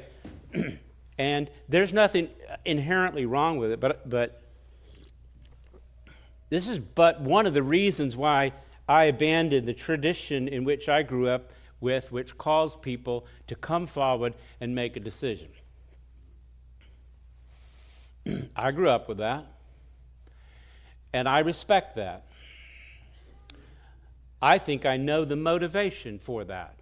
and 1.18 1.50
there's 1.68 1.92
nothing 1.92 2.28
inherently 2.64 3.24
wrong 3.24 3.56
with 3.56 3.72
it, 3.72 3.80
but, 3.80 4.08
but 4.08 4.43
this 6.54 6.68
is 6.68 6.78
but 6.78 7.20
one 7.20 7.46
of 7.46 7.54
the 7.54 7.64
reasons 7.64 8.16
why 8.16 8.52
I 8.88 9.06
abandoned 9.06 9.66
the 9.66 9.74
tradition 9.74 10.46
in 10.46 10.62
which 10.62 10.88
I 10.88 11.02
grew 11.02 11.26
up 11.26 11.50
with, 11.80 12.12
which 12.12 12.38
calls 12.38 12.76
people 12.76 13.26
to 13.48 13.56
come 13.56 13.88
forward 13.88 14.34
and 14.60 14.72
make 14.72 14.96
a 14.96 15.00
decision. 15.00 15.48
I 18.56 18.70
grew 18.70 18.88
up 18.88 19.08
with 19.08 19.18
that, 19.18 19.46
and 21.12 21.28
I 21.28 21.40
respect 21.40 21.96
that. 21.96 22.24
I 24.40 24.58
think 24.58 24.86
I 24.86 24.96
know 24.96 25.24
the 25.24 25.34
motivation 25.34 26.20
for 26.20 26.44
that. 26.44 26.76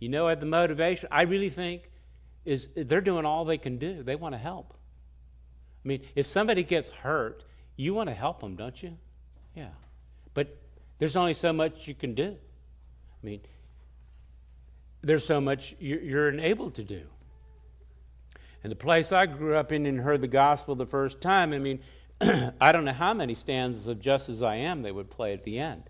You 0.00 0.08
know 0.08 0.24
what 0.24 0.40
the 0.40 0.46
motivation? 0.46 1.10
I 1.12 1.24
really 1.24 1.50
think 1.50 1.90
is 2.46 2.68
they're 2.74 3.02
doing 3.02 3.26
all 3.26 3.44
they 3.44 3.58
can 3.58 3.76
do. 3.76 4.02
They 4.02 4.16
want 4.16 4.34
to 4.34 4.38
help. 4.38 4.72
I 5.84 5.88
mean, 5.88 6.00
if 6.14 6.24
somebody 6.24 6.62
gets 6.62 6.88
hurt, 6.88 7.44
you 7.76 7.94
want 7.94 8.08
to 8.08 8.14
help 8.14 8.40
them, 8.40 8.56
don't 8.56 8.82
you? 8.82 8.96
Yeah. 9.54 9.70
But 10.34 10.56
there's 10.98 11.16
only 11.16 11.34
so 11.34 11.52
much 11.52 11.88
you 11.88 11.94
can 11.94 12.14
do. 12.14 12.36
I 13.22 13.26
mean, 13.26 13.40
there's 15.02 15.24
so 15.24 15.40
much 15.40 15.74
you're 15.80 16.28
enabled 16.28 16.74
to 16.76 16.84
do. 16.84 17.02
And 18.62 18.70
the 18.70 18.76
place 18.76 19.10
I 19.10 19.26
grew 19.26 19.56
up 19.56 19.72
in 19.72 19.86
and 19.86 20.00
heard 20.00 20.20
the 20.20 20.28
gospel 20.28 20.74
the 20.74 20.86
first 20.86 21.20
time, 21.20 21.52
I 21.52 21.58
mean, 21.58 21.80
I 22.60 22.70
don't 22.70 22.84
know 22.84 22.92
how 22.92 23.12
many 23.12 23.34
stanzas 23.34 23.86
of 23.86 24.00
Just 24.00 24.28
As 24.28 24.42
I 24.42 24.56
Am 24.56 24.82
they 24.82 24.92
would 24.92 25.10
play 25.10 25.32
at 25.32 25.42
the 25.42 25.58
end. 25.58 25.84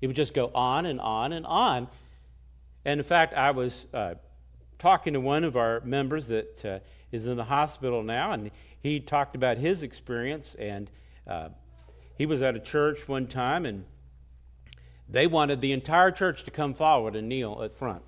It 0.00 0.06
would 0.06 0.16
just 0.16 0.34
go 0.34 0.50
on 0.54 0.86
and 0.86 1.00
on 1.00 1.32
and 1.32 1.46
on. 1.46 1.88
And 2.84 3.00
in 3.00 3.04
fact, 3.04 3.34
I 3.34 3.50
was 3.50 3.86
uh, 3.94 4.14
talking 4.78 5.14
to 5.14 5.20
one 5.20 5.44
of 5.44 5.56
our 5.56 5.80
members 5.80 6.28
that 6.28 6.64
uh, 6.64 6.78
is 7.10 7.26
in 7.26 7.36
the 7.36 7.44
hospital 7.44 8.02
now, 8.02 8.32
and 8.32 8.50
he 8.80 9.00
talked 9.00 9.34
about 9.34 9.58
his 9.58 9.82
experience. 9.82 10.54
And 10.56 10.90
uh, 11.28 11.50
he 12.16 12.26
was 12.26 12.42
at 12.42 12.56
a 12.56 12.60
church 12.60 13.06
one 13.06 13.26
time, 13.26 13.64
and 13.66 13.84
they 15.08 15.26
wanted 15.26 15.60
the 15.60 15.72
entire 15.72 16.10
church 16.10 16.44
to 16.44 16.50
come 16.50 16.74
forward 16.74 17.14
and 17.14 17.28
kneel 17.28 17.62
at 17.62 17.76
front. 17.76 18.02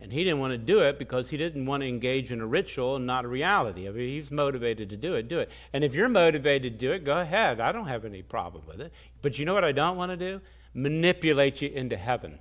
And 0.00 0.12
he 0.12 0.24
didn't 0.24 0.40
want 0.40 0.50
to 0.50 0.58
do 0.58 0.80
it 0.80 0.98
because 0.98 1.28
he 1.28 1.36
didn't 1.36 1.64
want 1.64 1.84
to 1.84 1.88
engage 1.88 2.32
in 2.32 2.40
a 2.40 2.46
ritual 2.46 2.96
and 2.96 3.06
not 3.06 3.24
a 3.24 3.28
reality. 3.28 3.86
I 3.86 3.92
mean, 3.92 4.08
he's 4.08 4.32
motivated 4.32 4.90
to 4.90 4.96
do 4.96 5.14
it, 5.14 5.28
do 5.28 5.38
it. 5.38 5.48
And 5.72 5.84
if 5.84 5.94
you're 5.94 6.08
motivated 6.08 6.72
to 6.72 6.86
do 6.86 6.92
it, 6.92 7.04
go 7.04 7.20
ahead. 7.20 7.60
I 7.60 7.70
don't 7.70 7.86
have 7.86 8.04
any 8.04 8.20
problem 8.20 8.64
with 8.66 8.80
it. 8.80 8.92
But 9.22 9.38
you 9.38 9.44
know 9.44 9.54
what 9.54 9.62
I 9.62 9.70
don't 9.70 9.96
want 9.96 10.10
to 10.10 10.16
do? 10.16 10.40
Manipulate 10.74 11.62
you 11.62 11.68
into 11.68 11.96
heaven. 11.96 12.40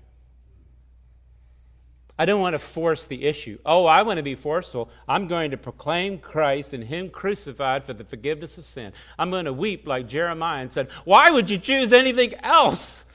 I 2.21 2.25
don't 2.25 2.39
want 2.39 2.53
to 2.53 2.59
force 2.59 3.07
the 3.07 3.25
issue. 3.25 3.57
Oh, 3.65 3.87
I 3.87 4.03
want 4.03 4.17
to 4.17 4.23
be 4.23 4.35
forceful. 4.35 4.91
I'm 5.07 5.25
going 5.25 5.49
to 5.49 5.57
proclaim 5.57 6.19
Christ 6.19 6.71
and 6.71 6.83
Him 6.83 7.09
crucified 7.09 7.83
for 7.83 7.93
the 7.93 8.03
forgiveness 8.03 8.59
of 8.59 8.65
sin. 8.65 8.93
I'm 9.17 9.31
going 9.31 9.45
to 9.45 9.53
weep 9.53 9.87
like 9.87 10.07
Jeremiah 10.07 10.61
and 10.61 10.71
said, 10.71 10.91
Why 11.03 11.31
would 11.31 11.49
you 11.49 11.57
choose 11.57 11.91
anything 11.91 12.35
else? 12.43 13.05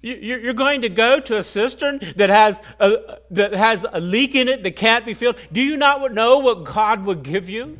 You're 0.00 0.54
going 0.54 0.80
to 0.80 0.88
go 0.88 1.20
to 1.20 1.36
a 1.36 1.42
cistern 1.42 2.00
that 2.16 2.30
has 2.30 2.62
a, 2.78 3.18
that 3.32 3.52
has 3.52 3.84
a 3.92 4.00
leak 4.00 4.34
in 4.34 4.48
it 4.48 4.62
that 4.62 4.76
can't 4.76 5.04
be 5.04 5.12
filled. 5.12 5.36
Do 5.52 5.60
you 5.60 5.76
not 5.76 6.14
know 6.14 6.38
what 6.38 6.64
God 6.64 7.04
would 7.04 7.22
give 7.22 7.50
you? 7.50 7.78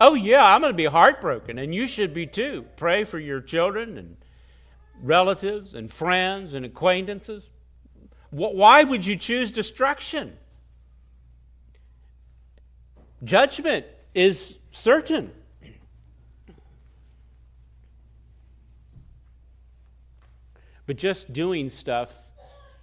Oh, 0.00 0.14
yeah, 0.14 0.44
I'm 0.44 0.60
going 0.60 0.72
to 0.72 0.76
be 0.76 0.84
heartbroken, 0.84 1.58
and 1.58 1.74
you 1.74 1.88
should 1.88 2.14
be 2.14 2.28
too. 2.28 2.64
Pray 2.76 3.02
for 3.02 3.18
your 3.18 3.40
children 3.40 3.98
and 3.98 4.18
relatives 5.02 5.74
and 5.74 5.92
friends 5.92 6.54
and 6.54 6.64
acquaintances. 6.64 7.50
Why 8.36 8.82
would 8.82 9.06
you 9.06 9.16
choose 9.16 9.50
destruction? 9.50 10.36
Judgment 13.24 13.86
is 14.14 14.58
certain. 14.72 15.32
But 20.86 20.96
just 20.96 21.32
doing 21.32 21.70
stuff, 21.70 22.28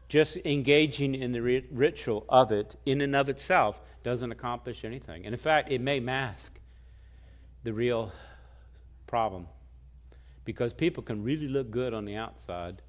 just 0.09 0.37
engaging 0.37 1.13
in 1.13 1.33
the 1.33 1.41
ritual 1.71 2.25
of 2.29 2.51
it 2.51 2.75
in 2.87 2.99
and 3.01 3.15
of 3.15 3.29
itself 3.29 3.79
doesn't 4.03 4.31
accomplish 4.31 4.83
anything. 4.83 5.23
And 5.23 5.35
in 5.35 5.39
fact, 5.39 5.71
it 5.71 5.81
may 5.81 5.99
mask 5.99 6.59
the 7.63 7.73
real 7.73 8.11
problem 9.05 9.47
because 10.45 10.73
people 10.73 11.03
can 11.03 11.23
really 11.23 11.47
look 11.47 11.69
good 11.69 11.93
on 11.93 12.05
the 12.05 12.15
outside 12.15 12.81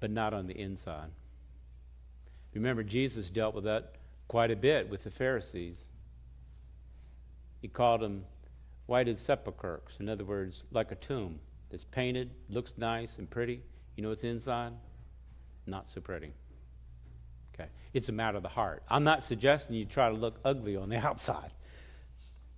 but 0.00 0.10
not 0.10 0.34
on 0.34 0.46
the 0.46 0.58
inside. 0.58 1.10
Remember, 2.54 2.82
Jesus 2.82 3.30
dealt 3.30 3.54
with 3.54 3.64
that 3.64 3.96
quite 4.26 4.50
a 4.50 4.56
bit 4.56 4.88
with 4.88 5.04
the 5.04 5.10
Pharisees. 5.10 5.90
He 7.60 7.68
called 7.68 8.00
them 8.00 8.24
whited 8.86 9.18
sepulchres. 9.18 9.98
In 10.00 10.08
other 10.08 10.24
words, 10.24 10.64
like 10.72 10.90
a 10.90 10.96
tomb 10.96 11.38
that's 11.70 11.84
painted, 11.84 12.30
looks 12.48 12.74
nice 12.76 13.18
and 13.18 13.30
pretty. 13.30 13.62
You 13.94 14.02
know 14.02 14.08
what's 14.08 14.24
inside? 14.24 14.72
Not 15.66 15.88
so 15.88 16.00
pretty. 16.00 16.32
Okay. 17.54 17.68
It's 17.92 18.08
a 18.08 18.12
matter 18.12 18.36
of 18.36 18.42
the 18.42 18.48
heart. 18.48 18.82
I'm 18.88 19.04
not 19.04 19.22
suggesting 19.22 19.76
you 19.76 19.84
try 19.84 20.08
to 20.08 20.14
look 20.14 20.40
ugly 20.44 20.76
on 20.76 20.88
the 20.88 20.96
outside. 21.06 21.52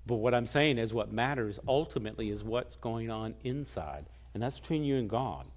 But 0.07 0.17
what 0.17 0.35
I'm 0.35 0.47
saying 0.47 0.79
is 0.79 0.93
what 0.95 1.13
matters 1.13 1.61
ultimately 1.67 2.31
is 2.31 2.43
what's 2.43 2.77
going 2.77 3.11
on 3.11 3.35
inside. 3.43 4.07
And 4.35 4.43
that's 4.43 4.59
between 4.59 4.85
you 4.85 4.97
and 4.97 5.09
God. 5.09 5.49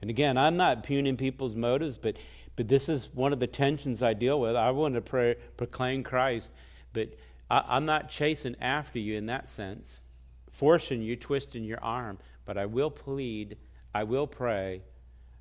And 0.00 0.10
again, 0.10 0.36
I'm 0.36 0.56
not 0.56 0.82
pugning 0.82 1.16
people's 1.16 1.54
motives, 1.54 1.96
but, 1.96 2.16
but 2.56 2.68
this 2.68 2.88
is 2.88 3.08
one 3.14 3.32
of 3.32 3.40
the 3.40 3.46
tensions 3.46 4.02
I 4.02 4.14
deal 4.14 4.40
with. 4.40 4.56
I 4.56 4.70
want 4.70 4.94
to 4.94 5.00
pray, 5.00 5.36
proclaim 5.56 6.02
Christ, 6.02 6.50
but 6.92 7.14
I, 7.50 7.76
am 7.76 7.86
not 7.86 8.08
chasing 8.08 8.56
after 8.60 8.98
you 8.98 9.16
in 9.16 9.26
that 9.26 9.48
sense, 9.48 10.02
forcing 10.50 11.02
you, 11.02 11.16
twisting 11.16 11.64
your 11.64 11.82
arm, 11.82 12.18
but 12.44 12.58
I 12.58 12.66
will 12.66 12.90
plead, 12.90 13.56
I 13.94 14.04
will 14.04 14.26
pray. 14.26 14.82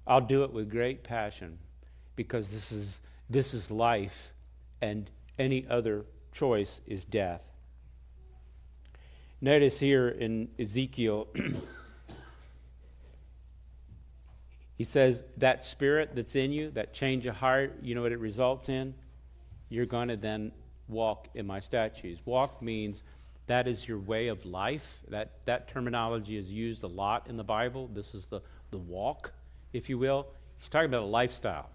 I'll 0.05 0.21
do 0.21 0.43
it 0.43 0.51
with 0.51 0.69
great 0.69 1.03
passion 1.03 1.59
because 2.15 2.51
this 2.51 2.71
is, 2.71 3.01
this 3.30 3.53
is 3.53 3.71
life, 3.71 4.34
and 4.81 5.09
any 5.39 5.65
other 5.67 6.05
choice 6.31 6.81
is 6.85 7.05
death. 7.05 7.49
Notice 9.41 9.80
here 9.80 10.07
in 10.07 10.49
Ezekiel, 10.59 11.27
he 14.84 14.85
says, 14.85 15.23
That 15.38 15.64
spirit 15.64 16.10
that's 16.14 16.35
in 16.35 16.51
you, 16.51 16.69
that 16.72 16.93
change 16.93 17.26
of 17.26 17.38
heart, 17.38 17.77
you 17.81 17.95
know 17.95 18.01
what 18.01 18.11
it 18.11 18.19
results 18.19 18.68
in? 18.68 18.93
You're 19.69 19.85
going 19.85 20.10
to 20.10 20.18
then 20.18 20.51
walk 20.89 21.30
in 21.34 21.47
my 21.47 21.61
statutes. 21.61 22.19
Walk 22.26 22.61
means 22.61 23.01
that 23.47 23.65
is 23.65 23.88
your 23.88 23.97
way 23.97 24.27
of 24.27 24.45
life. 24.45 25.01
That, 25.07 25.45
that 25.45 25.69
terminology 25.69 26.35
is 26.35 26.51
used 26.51 26.84
a 26.84 26.88
lot 26.88 27.27
in 27.30 27.38
the 27.38 27.45
Bible. 27.45 27.89
This 27.93 28.14
is 28.14 28.26
the, 28.26 28.41
the 28.72 28.77
walk, 28.77 29.31
if 29.72 29.88
you 29.88 29.97
will. 29.97 30.27
He's 30.60 30.68
talking 30.68 30.88
about 30.89 31.03
a 31.03 31.05
lifestyle. 31.05 31.69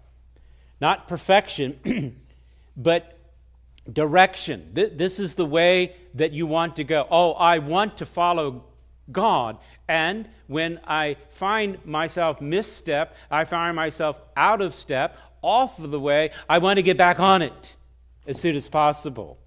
Not 0.79 1.07
perfection, 1.07 2.21
but 2.77 3.17
direction. 3.91 4.69
This 4.75 5.17
is 5.17 5.33
the 5.33 5.47
way 5.47 5.95
that 6.13 6.31
you 6.31 6.45
want 6.45 6.75
to 6.75 6.83
go. 6.83 7.07
Oh, 7.09 7.31
I 7.31 7.57
want 7.57 7.97
to 7.97 8.05
follow 8.05 8.65
God. 9.11 9.57
And 9.87 10.27
when 10.47 10.79
I 10.87 11.17
find 11.29 11.83
myself 11.85 12.41
misstep, 12.41 13.15
I 13.29 13.45
find 13.45 13.75
myself 13.75 14.19
out 14.35 14.61
of 14.61 14.73
step, 14.73 15.17
off 15.41 15.79
of 15.79 15.91
the 15.91 15.99
way, 15.99 16.31
I 16.47 16.57
want 16.57 16.77
to 16.77 16.83
get 16.83 16.97
back 16.97 17.19
on 17.19 17.41
it 17.41 17.75
as 18.27 18.39
soon 18.39 18.55
as 18.55 18.67
possible. 18.67 19.39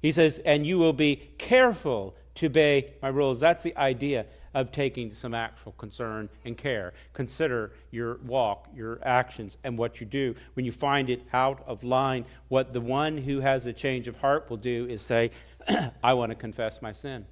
He 0.00 0.12
says, 0.12 0.38
and 0.44 0.66
you 0.66 0.78
will 0.78 0.92
be 0.92 1.16
careful 1.38 2.14
to 2.36 2.46
obey 2.46 2.94
my 3.02 3.08
rules. 3.08 3.40
That's 3.40 3.62
the 3.62 3.76
idea 3.76 4.26
of 4.54 4.72
taking 4.72 5.12
some 5.12 5.34
actual 5.34 5.72
concern 5.72 6.30
and 6.44 6.56
care. 6.56 6.94
Consider 7.12 7.72
your 7.90 8.18
walk, 8.24 8.68
your 8.74 8.98
actions, 9.02 9.58
and 9.64 9.76
what 9.76 10.00
you 10.00 10.06
do. 10.06 10.34
When 10.54 10.64
you 10.64 10.72
find 10.72 11.10
it 11.10 11.22
out 11.32 11.62
of 11.66 11.84
line, 11.84 12.24
what 12.48 12.72
the 12.72 12.80
one 12.80 13.18
who 13.18 13.40
has 13.40 13.66
a 13.66 13.72
change 13.72 14.08
of 14.08 14.16
heart 14.16 14.48
will 14.48 14.56
do 14.56 14.86
is 14.88 15.02
say, 15.02 15.30
I 16.02 16.14
want 16.14 16.30
to 16.30 16.36
confess 16.36 16.80
my 16.80 16.92
sin. 16.92 17.26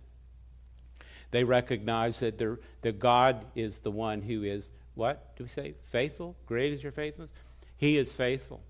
They 1.35 1.43
recognize 1.43 2.20
that, 2.20 2.39
that 2.82 3.01
God 3.01 3.44
is 3.56 3.78
the 3.81 3.90
one 3.90 4.23
who 4.23 4.44
is, 4.44 4.70
what 4.94 5.36
do 5.36 5.43
we 5.43 5.51
say? 5.51 5.74
Faithful? 5.82 6.36
Great 6.47 6.73
is 6.73 6.81
your 6.81 6.93
faithfulness? 6.93 7.32
He 7.77 7.98
is 7.98 8.12
faithful 8.12 8.62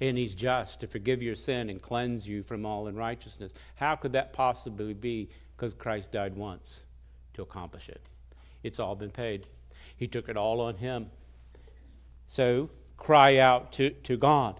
and 0.00 0.18
he's 0.18 0.34
just 0.34 0.80
to 0.80 0.88
forgive 0.88 1.22
your 1.22 1.36
sin 1.36 1.70
and 1.70 1.80
cleanse 1.80 2.26
you 2.26 2.42
from 2.42 2.66
all 2.66 2.88
unrighteousness. 2.88 3.52
How 3.76 3.94
could 3.94 4.14
that 4.14 4.32
possibly 4.32 4.94
be? 4.94 5.28
Because 5.56 5.74
Christ 5.74 6.10
died 6.10 6.34
once 6.34 6.80
to 7.34 7.42
accomplish 7.42 7.88
it. 7.88 8.02
It's 8.64 8.80
all 8.80 8.96
been 8.96 9.12
paid. 9.12 9.46
He 9.96 10.08
took 10.08 10.28
it 10.28 10.36
all 10.36 10.60
on 10.60 10.78
him. 10.78 11.08
So 12.26 12.68
cry 12.96 13.38
out 13.38 13.74
to, 13.74 13.90
to 13.90 14.16
God. 14.16 14.58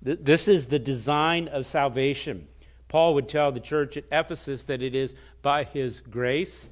This 0.00 0.46
is 0.46 0.68
the 0.68 0.78
design 0.78 1.48
of 1.48 1.66
salvation. 1.66 2.46
Paul 2.92 3.14
would 3.14 3.28
tell 3.28 3.50
the 3.50 3.58
church 3.58 3.96
at 3.96 4.04
Ephesus 4.12 4.62
that 4.64 4.82
it 4.82 4.94
is 4.94 5.16
by 5.40 5.64
his 5.64 5.98
grace 5.98 6.68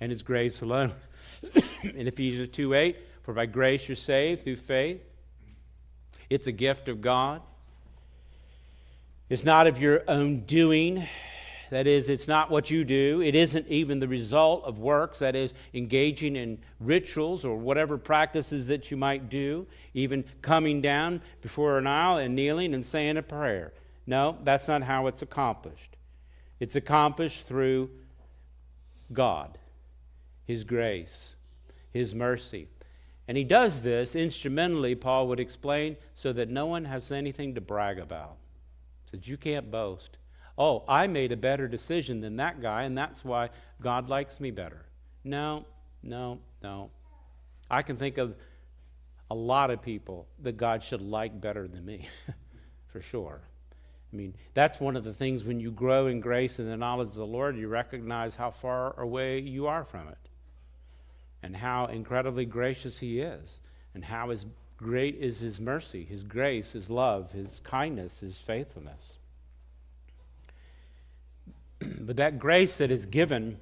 and 0.00 0.10
his 0.10 0.22
grace 0.22 0.60
alone. 0.60 0.92
in 1.94 2.08
Ephesians 2.08 2.48
2 2.48 2.74
8, 2.74 2.96
for 3.22 3.32
by 3.32 3.46
grace 3.46 3.88
you're 3.88 3.94
saved 3.94 4.42
through 4.42 4.56
faith 4.56 5.00
it's 6.30 6.46
a 6.46 6.52
gift 6.52 6.88
of 6.88 7.02
God. 7.02 7.42
It's 9.28 9.44
not 9.44 9.66
of 9.66 9.78
your 9.78 10.04
own 10.08 10.40
doing. 10.40 11.06
That 11.70 11.86
is, 11.86 12.08
it's 12.08 12.26
not 12.26 12.50
what 12.50 12.70
you 12.70 12.84
do. 12.84 13.20
It 13.20 13.34
isn't 13.34 13.66
even 13.68 14.00
the 14.00 14.08
result 14.08 14.64
of 14.64 14.78
works, 14.78 15.18
that 15.18 15.36
is, 15.36 15.54
engaging 15.74 16.36
in 16.36 16.58
rituals 16.80 17.44
or 17.44 17.56
whatever 17.56 17.98
practices 17.98 18.68
that 18.68 18.90
you 18.90 18.96
might 18.96 19.28
do, 19.28 19.66
even 19.92 20.24
coming 20.40 20.80
down 20.80 21.20
before 21.42 21.78
an 21.78 21.86
aisle 21.86 22.18
and 22.18 22.34
kneeling 22.34 22.74
and 22.74 22.84
saying 22.84 23.16
a 23.16 23.22
prayer. 23.22 23.72
No, 24.10 24.38
that's 24.42 24.66
not 24.66 24.82
how 24.82 25.06
it's 25.06 25.22
accomplished. 25.22 25.96
It's 26.58 26.74
accomplished 26.74 27.46
through 27.46 27.90
God, 29.12 29.56
His 30.44 30.64
grace, 30.64 31.36
His 31.92 32.12
mercy. 32.12 32.66
And 33.28 33.36
he 33.36 33.44
does 33.44 33.82
this 33.82 34.16
instrumentally, 34.16 34.96
Paul 34.96 35.28
would 35.28 35.38
explain, 35.38 35.96
so 36.12 36.32
that 36.32 36.48
no 36.48 36.66
one 36.66 36.86
has 36.86 37.12
anything 37.12 37.54
to 37.54 37.60
brag 37.60 38.00
about. 38.00 38.38
Says, 39.08 39.28
You 39.28 39.36
can't 39.36 39.70
boast. 39.70 40.18
Oh, 40.58 40.82
I 40.88 41.06
made 41.06 41.30
a 41.30 41.36
better 41.36 41.68
decision 41.68 42.20
than 42.20 42.34
that 42.38 42.60
guy, 42.60 42.82
and 42.82 42.98
that's 42.98 43.24
why 43.24 43.50
God 43.80 44.08
likes 44.08 44.40
me 44.40 44.50
better. 44.50 44.86
No, 45.22 45.66
no, 46.02 46.40
no. 46.64 46.90
I 47.70 47.82
can 47.82 47.96
think 47.96 48.18
of 48.18 48.34
a 49.30 49.36
lot 49.36 49.70
of 49.70 49.80
people 49.80 50.26
that 50.42 50.56
God 50.56 50.82
should 50.82 51.00
like 51.00 51.40
better 51.40 51.68
than 51.68 51.84
me, 51.84 52.08
for 52.88 53.00
sure. 53.00 53.42
I 54.12 54.16
mean, 54.16 54.34
that's 54.54 54.80
one 54.80 54.96
of 54.96 55.04
the 55.04 55.12
things 55.12 55.44
when 55.44 55.60
you 55.60 55.70
grow 55.70 56.06
in 56.06 56.20
grace 56.20 56.58
and 56.58 56.68
the 56.68 56.76
knowledge 56.76 57.08
of 57.08 57.14
the 57.14 57.26
Lord, 57.26 57.56
you 57.56 57.68
recognize 57.68 58.34
how 58.34 58.50
far 58.50 58.98
away 58.98 59.38
you 59.40 59.68
are 59.68 59.84
from 59.84 60.08
it 60.08 60.18
and 61.42 61.56
how 61.56 61.86
incredibly 61.86 62.44
gracious 62.44 62.98
He 62.98 63.20
is, 63.20 63.60
and 63.94 64.04
how 64.04 64.30
his 64.30 64.46
great 64.76 65.16
is 65.16 65.40
His 65.40 65.60
mercy, 65.60 66.04
His 66.04 66.22
grace, 66.22 66.72
His 66.72 66.90
love, 66.90 67.32
His 67.32 67.60
kindness, 67.64 68.20
His 68.20 68.36
faithfulness. 68.38 69.18
but 72.00 72.16
that 72.16 72.38
grace 72.38 72.78
that 72.78 72.90
is 72.90 73.06
given 73.06 73.58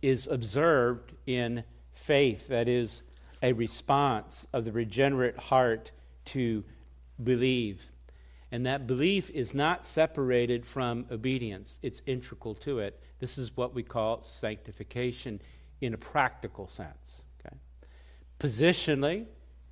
is 0.00 0.26
observed 0.26 1.12
in 1.26 1.64
faith, 1.92 2.48
that 2.48 2.68
is, 2.68 3.02
a 3.42 3.52
response 3.52 4.46
of 4.52 4.64
the 4.64 4.72
regenerate 4.72 5.36
heart 5.36 5.92
to 6.24 6.64
believe. 7.22 7.90
And 8.50 8.64
that 8.66 8.86
belief 8.86 9.30
is 9.30 9.52
not 9.52 9.84
separated 9.84 10.64
from 10.64 11.06
obedience, 11.10 11.78
it's 11.82 12.00
integral 12.06 12.54
to 12.56 12.78
it. 12.78 13.00
This 13.18 13.36
is 13.36 13.56
what 13.56 13.74
we 13.74 13.82
call 13.82 14.22
sanctification 14.22 15.40
in 15.80 15.94
a 15.94 15.98
practical 15.98 16.66
sense. 16.66 17.22
Okay? 17.40 17.56
Positionally, 18.38 19.26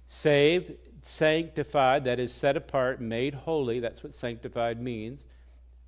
saved, 0.07 0.73
sanctified, 1.03 2.05
that 2.05 2.19
is 2.19 2.33
set 2.33 2.57
apart, 2.57 3.01
made 3.01 3.35
holy, 3.35 3.81
that's 3.81 4.03
what 4.03 4.15
sanctified 4.15 4.81
means, 4.81 5.25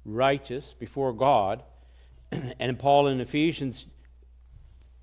righteous 0.04 0.74
before 0.74 1.12
God. 1.12 1.62
and 2.60 2.78
Paul 2.78 3.08
in 3.08 3.20
Ephesians, 3.20 3.86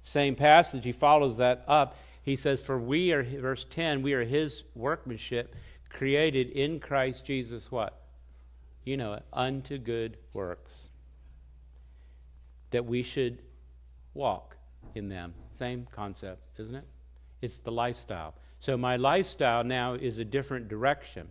same 0.01 0.35
passage, 0.35 0.83
he 0.83 0.91
follows 0.91 1.37
that 1.37 1.63
up. 1.67 1.97
He 2.21 2.35
says, 2.35 2.61
For 2.61 2.79
we 2.79 3.11
are, 3.11 3.23
verse 3.23 3.65
10, 3.69 4.01
we 4.01 4.13
are 4.13 4.23
his 4.23 4.63
workmanship, 4.73 5.55
created 5.89 6.49
in 6.49 6.79
Christ 6.79 7.25
Jesus, 7.25 7.71
what? 7.71 8.01
You 8.83 8.97
know 8.97 9.13
it, 9.13 9.23
unto 9.33 9.77
good 9.77 10.17
works. 10.33 10.89
That 12.71 12.85
we 12.85 13.03
should 13.03 13.41
walk 14.13 14.57
in 14.93 15.09
them. 15.09 15.33
Same 15.57 15.87
concept, 15.91 16.59
isn't 16.59 16.75
it? 16.75 16.85
It's 17.41 17.59
the 17.59 17.71
lifestyle. 17.71 18.35
So 18.59 18.77
my 18.77 18.95
lifestyle 18.95 19.63
now 19.63 19.93
is 19.93 20.19
a 20.19 20.25
different 20.25 20.67
direction. 20.67 21.27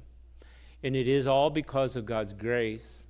And 0.83 0.95
it 0.95 1.09
is 1.09 1.27
all 1.27 1.51
because 1.51 1.97
of 1.97 2.07
God's 2.07 2.33
grace, 2.33 3.05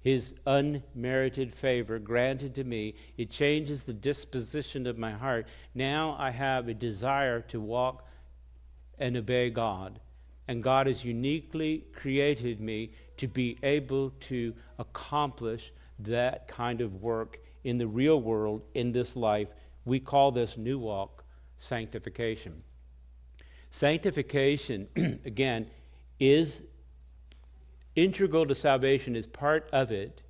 His 0.00 0.34
unmerited 0.44 1.54
favor 1.54 1.98
granted 1.98 2.54
to 2.56 2.64
me. 2.64 2.94
It 3.16 3.30
changes 3.30 3.84
the 3.84 3.94
disposition 3.94 4.86
of 4.86 4.98
my 4.98 5.12
heart. 5.12 5.46
Now 5.74 6.16
I 6.18 6.30
have 6.30 6.68
a 6.68 6.74
desire 6.74 7.40
to 7.42 7.60
walk 7.60 8.06
and 8.98 9.16
obey 9.16 9.50
God. 9.50 10.00
And 10.48 10.62
God 10.62 10.86
has 10.86 11.04
uniquely 11.04 11.84
created 11.92 12.60
me 12.60 12.92
to 13.16 13.26
be 13.26 13.58
able 13.62 14.10
to 14.20 14.54
accomplish 14.78 15.72
that 15.98 16.46
kind 16.46 16.80
of 16.80 17.02
work 17.02 17.40
in 17.64 17.78
the 17.78 17.86
real 17.86 18.20
world, 18.20 18.62
in 18.74 18.92
this 18.92 19.16
life, 19.16 19.52
we 19.84 19.98
call 19.98 20.30
this 20.30 20.56
new 20.56 20.78
walk 20.78 21.24
sanctification. 21.56 22.62
Sanctification, 23.70 24.88
again, 25.24 25.66
is 26.20 26.62
integral 27.94 28.46
to 28.46 28.54
salvation, 28.54 29.16
is 29.16 29.26
part 29.26 29.68
of 29.72 29.90
it. 29.90 30.22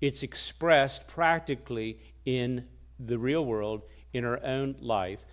it's 0.00 0.22
expressed 0.22 1.06
practically 1.06 1.98
in 2.26 2.66
the 2.98 3.18
real 3.18 3.44
world, 3.44 3.82
in 4.12 4.24
our 4.24 4.42
own 4.44 4.76
life. 4.80 5.24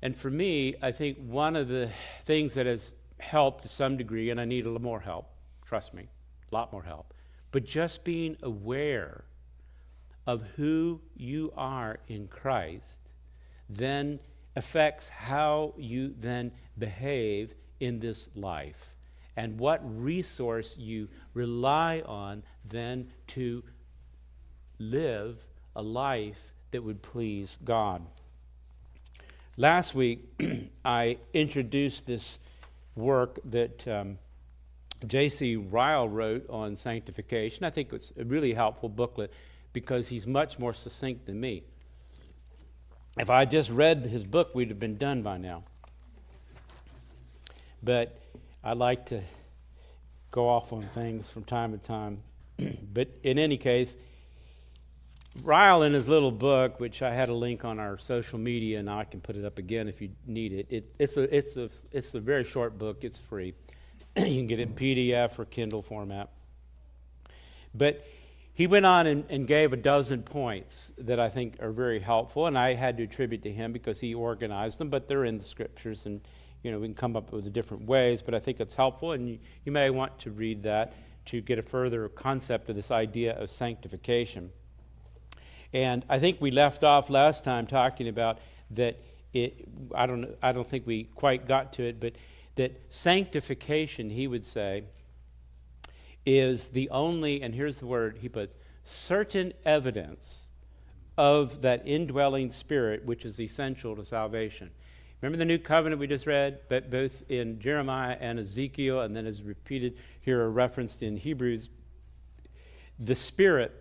And 0.00 0.16
for 0.16 0.30
me, 0.30 0.74
I 0.80 0.92
think 0.92 1.18
one 1.18 1.56
of 1.56 1.68
the 1.68 1.90
things 2.24 2.54
that 2.54 2.66
has 2.66 2.92
helped 3.24 3.62
to 3.62 3.68
some 3.68 3.96
degree, 3.96 4.30
and 4.30 4.40
I 4.40 4.44
need 4.44 4.66
a 4.66 4.68
little 4.68 4.82
more 4.82 5.00
help, 5.00 5.28
trust 5.64 5.94
me, 5.94 6.08
a 6.50 6.54
lot 6.54 6.72
more 6.72 6.82
help, 6.82 7.14
but 7.50 7.64
just 7.64 8.04
being 8.04 8.36
aware 8.42 9.24
of 10.26 10.42
who 10.56 11.00
you 11.16 11.52
are 11.56 11.98
in 12.08 12.28
Christ 12.28 12.98
then 13.68 14.20
affects 14.56 15.08
how 15.08 15.74
you 15.76 16.14
then 16.18 16.52
behave 16.78 17.54
in 17.80 18.00
this 18.00 18.28
life 18.34 18.94
and 19.36 19.58
what 19.58 19.80
resource 19.84 20.76
you 20.78 21.08
rely 21.32 22.02
on 22.06 22.42
then 22.64 23.08
to 23.26 23.62
live 24.78 25.46
a 25.74 25.82
life 25.82 26.52
that 26.70 26.82
would 26.82 27.02
please 27.02 27.58
God. 27.64 28.02
Last 29.56 29.94
week, 29.94 30.24
I 30.84 31.18
introduced 31.32 32.06
this 32.06 32.38
work 32.96 33.38
that 33.44 33.86
um, 33.88 34.18
J.C. 35.06 35.56
Ryle 35.56 36.08
wrote 36.08 36.48
on 36.48 36.76
sanctification. 36.76 37.64
I 37.64 37.70
think 37.70 37.92
it's 37.92 38.12
a 38.18 38.24
really 38.24 38.54
helpful 38.54 38.88
booklet 38.88 39.32
because 39.72 40.08
he's 40.08 40.26
much 40.26 40.58
more 40.58 40.72
succinct 40.72 41.26
than 41.26 41.40
me. 41.40 41.64
If 43.18 43.30
I 43.30 43.44
just 43.44 43.70
read 43.70 44.04
his 44.06 44.24
book, 44.24 44.54
we'd 44.54 44.70
have 44.70 44.80
been 44.80 44.96
done 44.96 45.22
by 45.22 45.38
now. 45.38 45.64
But 47.82 48.18
I 48.62 48.72
like 48.72 49.06
to 49.06 49.20
go 50.30 50.48
off 50.48 50.72
on 50.72 50.82
things 50.82 51.28
from 51.28 51.44
time 51.44 51.72
to 51.72 51.78
time. 51.78 52.22
but 52.92 53.08
in 53.22 53.38
any 53.38 53.56
case, 53.56 53.96
Ryle, 55.42 55.82
in 55.82 55.92
his 55.92 56.08
little 56.08 56.30
book, 56.30 56.78
which 56.78 57.02
I 57.02 57.12
had 57.12 57.28
a 57.28 57.34
link 57.34 57.64
on 57.64 57.80
our 57.80 57.98
social 57.98 58.38
media, 58.38 58.78
and 58.78 58.88
I 58.88 59.04
can 59.04 59.20
put 59.20 59.36
it 59.36 59.44
up 59.44 59.58
again 59.58 59.88
if 59.88 60.00
you 60.00 60.10
need 60.26 60.52
it. 60.52 60.66
it 60.70 60.94
it's, 60.98 61.16
a, 61.16 61.36
it's, 61.36 61.56
a, 61.56 61.68
it's 61.90 62.14
a 62.14 62.20
very 62.20 62.44
short 62.44 62.78
book, 62.78 63.02
it's 63.02 63.18
free. 63.18 63.54
you 64.16 64.24
can 64.24 64.46
get 64.46 64.60
it 64.60 64.68
in 64.68 64.74
PDF 64.74 65.38
or 65.38 65.44
Kindle 65.44 65.82
format. 65.82 66.30
But 67.74 68.06
he 68.54 68.68
went 68.68 68.86
on 68.86 69.08
and, 69.08 69.24
and, 69.28 69.48
gave 69.48 69.72
a 69.72 69.76
dozen 69.76 70.22
points 70.22 70.92
that 70.98 71.18
I 71.18 71.28
think 71.28 71.56
are 71.60 71.72
very 71.72 71.98
helpful, 71.98 72.46
and 72.46 72.56
I 72.56 72.74
had 72.74 72.96
to 72.98 73.02
attribute 73.02 73.42
to 73.42 73.52
him 73.52 73.72
because 73.72 73.98
he 73.98 74.14
organized 74.14 74.78
them, 74.78 74.90
but 74.90 75.08
they're 75.08 75.24
in 75.24 75.38
the 75.38 75.44
scriptures, 75.44 76.06
and 76.06 76.20
you 76.62 76.70
know 76.70 76.78
we 76.78 76.86
can 76.86 76.94
come 76.94 77.16
up 77.16 77.32
with 77.32 77.52
different 77.52 77.86
ways, 77.86 78.22
but 78.22 78.32
I 78.32 78.38
think 78.38 78.60
it's 78.60 78.76
helpful, 78.76 79.10
and 79.10 79.28
you, 79.28 79.38
you 79.64 79.72
may 79.72 79.90
want 79.90 80.20
to 80.20 80.30
read 80.30 80.62
that 80.62 80.94
to 81.26 81.40
get 81.40 81.58
a 81.58 81.62
further 81.62 82.08
concept 82.08 82.68
of 82.68 82.76
this 82.76 82.92
idea 82.92 83.36
of 83.36 83.50
sanctification. 83.50 84.50
And 85.74 86.04
I 86.08 86.20
think 86.20 86.40
we 86.40 86.52
left 86.52 86.84
off 86.84 87.10
last 87.10 87.44
time 87.44 87.66
talking 87.66 88.08
about 88.08 88.38
that 88.70 88.96
it, 89.34 89.66
I 89.92 90.06
don't, 90.06 90.36
I 90.40 90.52
don't 90.52 90.66
think 90.66 90.86
we 90.86 91.04
quite 91.04 91.46
got 91.46 91.72
to 91.74 91.82
it, 91.82 91.98
but 92.00 92.12
that 92.54 92.80
sanctification, 92.88 94.10
he 94.10 94.28
would 94.28 94.46
say, 94.46 94.84
is 96.24 96.68
the 96.68 96.88
only, 96.90 97.42
and 97.42 97.54
here's 97.54 97.78
the 97.78 97.86
word 97.86 98.18
he 98.22 98.28
puts, 98.28 98.54
certain 98.84 99.52
evidence 99.64 100.46
of 101.18 101.62
that 101.62 101.82
indwelling 101.84 102.52
spirit 102.52 103.04
which 103.04 103.24
is 103.24 103.40
essential 103.40 103.96
to 103.96 104.04
salvation. 104.04 104.70
Remember 105.20 105.38
the 105.38 105.44
new 105.44 105.58
covenant 105.58 106.00
we 106.00 106.06
just 106.06 106.26
read, 106.26 106.60
but 106.68 106.90
both 106.90 107.28
in 107.28 107.58
Jeremiah 107.58 108.16
and 108.20 108.38
Ezekiel, 108.38 109.00
and 109.00 109.16
then 109.16 109.26
is 109.26 109.42
repeated 109.42 109.96
here 110.20 110.48
referenced 110.48 111.02
in 111.02 111.16
Hebrews. 111.16 111.70
The 112.98 113.14
Spirit, 113.14 113.72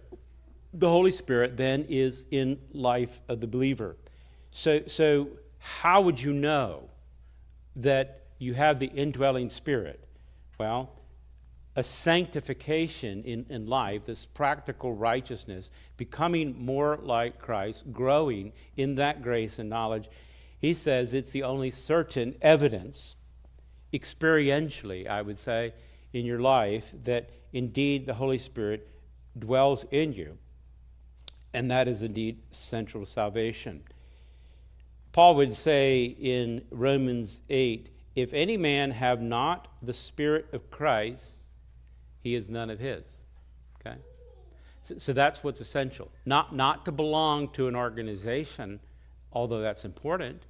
the 0.73 0.89
Holy 0.89 1.11
Spirit, 1.11 1.55
then 1.57 1.85
is 1.87 2.25
in 2.31 2.59
life 2.71 3.21
of 3.27 3.39
the 3.39 3.47
believer. 3.47 3.95
So, 4.51 4.81
so 4.87 5.29
how 5.59 6.01
would 6.01 6.21
you 6.21 6.33
know 6.33 6.89
that 7.75 8.23
you 8.39 8.53
have 8.53 8.79
the 8.79 8.87
indwelling 8.87 9.49
Spirit? 9.49 10.07
Well, 10.59 10.91
a 11.75 11.83
sanctification 11.83 13.23
in, 13.23 13.45
in 13.49 13.67
life, 13.67 14.05
this 14.05 14.25
practical 14.25 14.93
righteousness, 14.93 15.71
becoming 15.97 16.63
more 16.63 16.99
like 17.01 17.39
Christ, 17.39 17.91
growing 17.91 18.53
in 18.77 18.95
that 18.95 19.23
grace 19.23 19.57
and 19.57 19.69
knowledge, 19.69 20.07
he 20.59 20.73
says 20.73 21.13
it's 21.13 21.31
the 21.31 21.43
only 21.43 21.71
certain 21.71 22.35
evidence, 22.41 23.15
experientially, 23.91 25.07
I 25.07 25.21
would 25.21 25.39
say, 25.39 25.73
in 26.13 26.25
your 26.25 26.39
life 26.39 26.93
that 27.03 27.29
indeed 27.51 28.05
the 28.05 28.13
Holy 28.13 28.37
Spirit 28.37 28.87
dwells 29.37 29.85
in 29.91 30.13
you. 30.13 30.37
And 31.53 31.69
that 31.69 31.87
is 31.87 32.01
indeed 32.01 32.39
central 32.49 33.05
salvation. 33.05 33.83
Paul 35.11 35.35
would 35.35 35.53
say 35.53 36.03
in 36.05 36.65
Romans 36.71 37.41
8 37.49 37.89
if 38.15 38.33
any 38.33 38.57
man 38.57 38.91
have 38.91 39.21
not 39.21 39.67
the 39.81 39.93
Spirit 39.93 40.47
of 40.53 40.69
Christ, 40.69 41.33
he 42.21 42.35
is 42.35 42.49
none 42.49 42.69
of 42.69 42.79
his. 42.79 43.25
Okay? 43.79 43.97
So, 44.81 44.97
so, 44.97 45.13
that's 45.13 45.43
what's 45.43 45.61
essential. 45.61 46.11
Not, 46.25 46.55
not 46.55 46.85
to 46.85 46.91
belong 46.91 47.49
to 47.49 47.67
an 47.67 47.75
organization, 47.75 48.79
although 49.31 49.61
that's 49.61 49.83
important, 49.83 50.43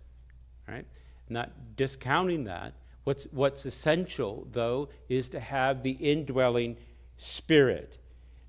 right? 0.68 0.86
Not 1.30 1.52
discounting 1.78 2.46
that. 2.46 2.74
What's, 3.06 3.26
what's 3.32 3.66
essential, 3.66 4.48
though, 4.52 4.90
is 5.08 5.30
to 5.30 5.40
have 5.40 5.84
the 5.84 5.92
indwelling 5.92 6.78
spirit. 7.18 7.98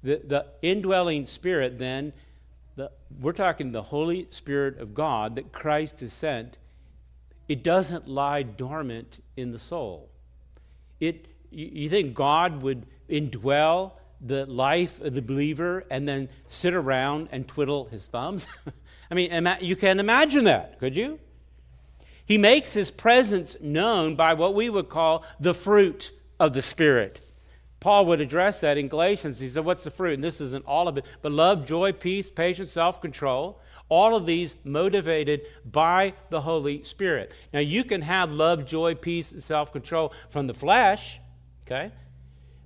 The, 0.02 0.22
the 0.24 0.46
indwelling 0.60 1.26
spirit, 1.26 1.78
then, 1.78 2.12
the, 2.76 2.90
we're 3.20 3.32
talking 3.32 3.72
the 3.72 3.82
Holy 3.82 4.26
Spirit 4.30 4.78
of 4.78 4.94
God 4.94 5.36
that 5.36 5.52
Christ 5.52 6.00
has 6.00 6.12
sent, 6.12 6.58
it 7.48 7.62
doesn't 7.62 8.08
lie 8.08 8.42
dormant 8.42 9.22
in 9.36 9.52
the 9.52 9.58
soul. 9.58 10.10
It, 11.00 11.26
you, 11.50 11.88
think 11.88 12.14
God 12.14 12.62
would 12.62 12.86
indwell 13.08 13.92
the 14.20 14.46
life 14.46 15.00
of 15.00 15.14
the 15.14 15.22
believer 15.22 15.84
and 15.90 16.08
then 16.08 16.28
sit 16.46 16.74
around 16.74 17.28
and 17.30 17.46
twiddle 17.46 17.84
his 17.86 18.06
thumbs? 18.08 18.46
I 19.10 19.14
mean, 19.14 19.56
you 19.60 19.76
can 19.76 20.00
imagine 20.00 20.44
that, 20.44 20.78
could 20.78 20.96
you? 20.96 21.20
He 22.26 22.38
makes 22.38 22.72
his 22.72 22.90
presence 22.90 23.56
known 23.60 24.16
by 24.16 24.34
what 24.34 24.54
we 24.54 24.70
would 24.70 24.88
call 24.88 25.24
the 25.38 25.52
fruit 25.52 26.10
of 26.40 26.54
the 26.54 26.62
Spirit. 26.62 27.20
Paul 27.84 28.06
would 28.06 28.22
address 28.22 28.60
that 28.60 28.78
in 28.78 28.88
Galatians. 28.88 29.38
He 29.38 29.46
said, 29.46 29.62
What's 29.62 29.84
the 29.84 29.90
fruit? 29.90 30.14
And 30.14 30.24
this 30.24 30.40
isn't 30.40 30.64
all 30.64 30.88
of 30.88 30.96
it, 30.96 31.04
but 31.20 31.32
love, 31.32 31.66
joy, 31.66 31.92
peace, 31.92 32.30
patience, 32.30 32.72
self 32.72 33.02
control. 33.02 33.60
All 33.90 34.16
of 34.16 34.24
these 34.24 34.54
motivated 34.64 35.42
by 35.70 36.14
the 36.30 36.40
Holy 36.40 36.82
Spirit. 36.82 37.30
Now, 37.52 37.60
you 37.60 37.84
can 37.84 38.00
have 38.00 38.30
love, 38.30 38.64
joy, 38.64 38.94
peace, 38.94 39.32
and 39.32 39.42
self 39.42 39.70
control 39.70 40.14
from 40.30 40.46
the 40.46 40.54
flesh, 40.54 41.20
okay? 41.66 41.92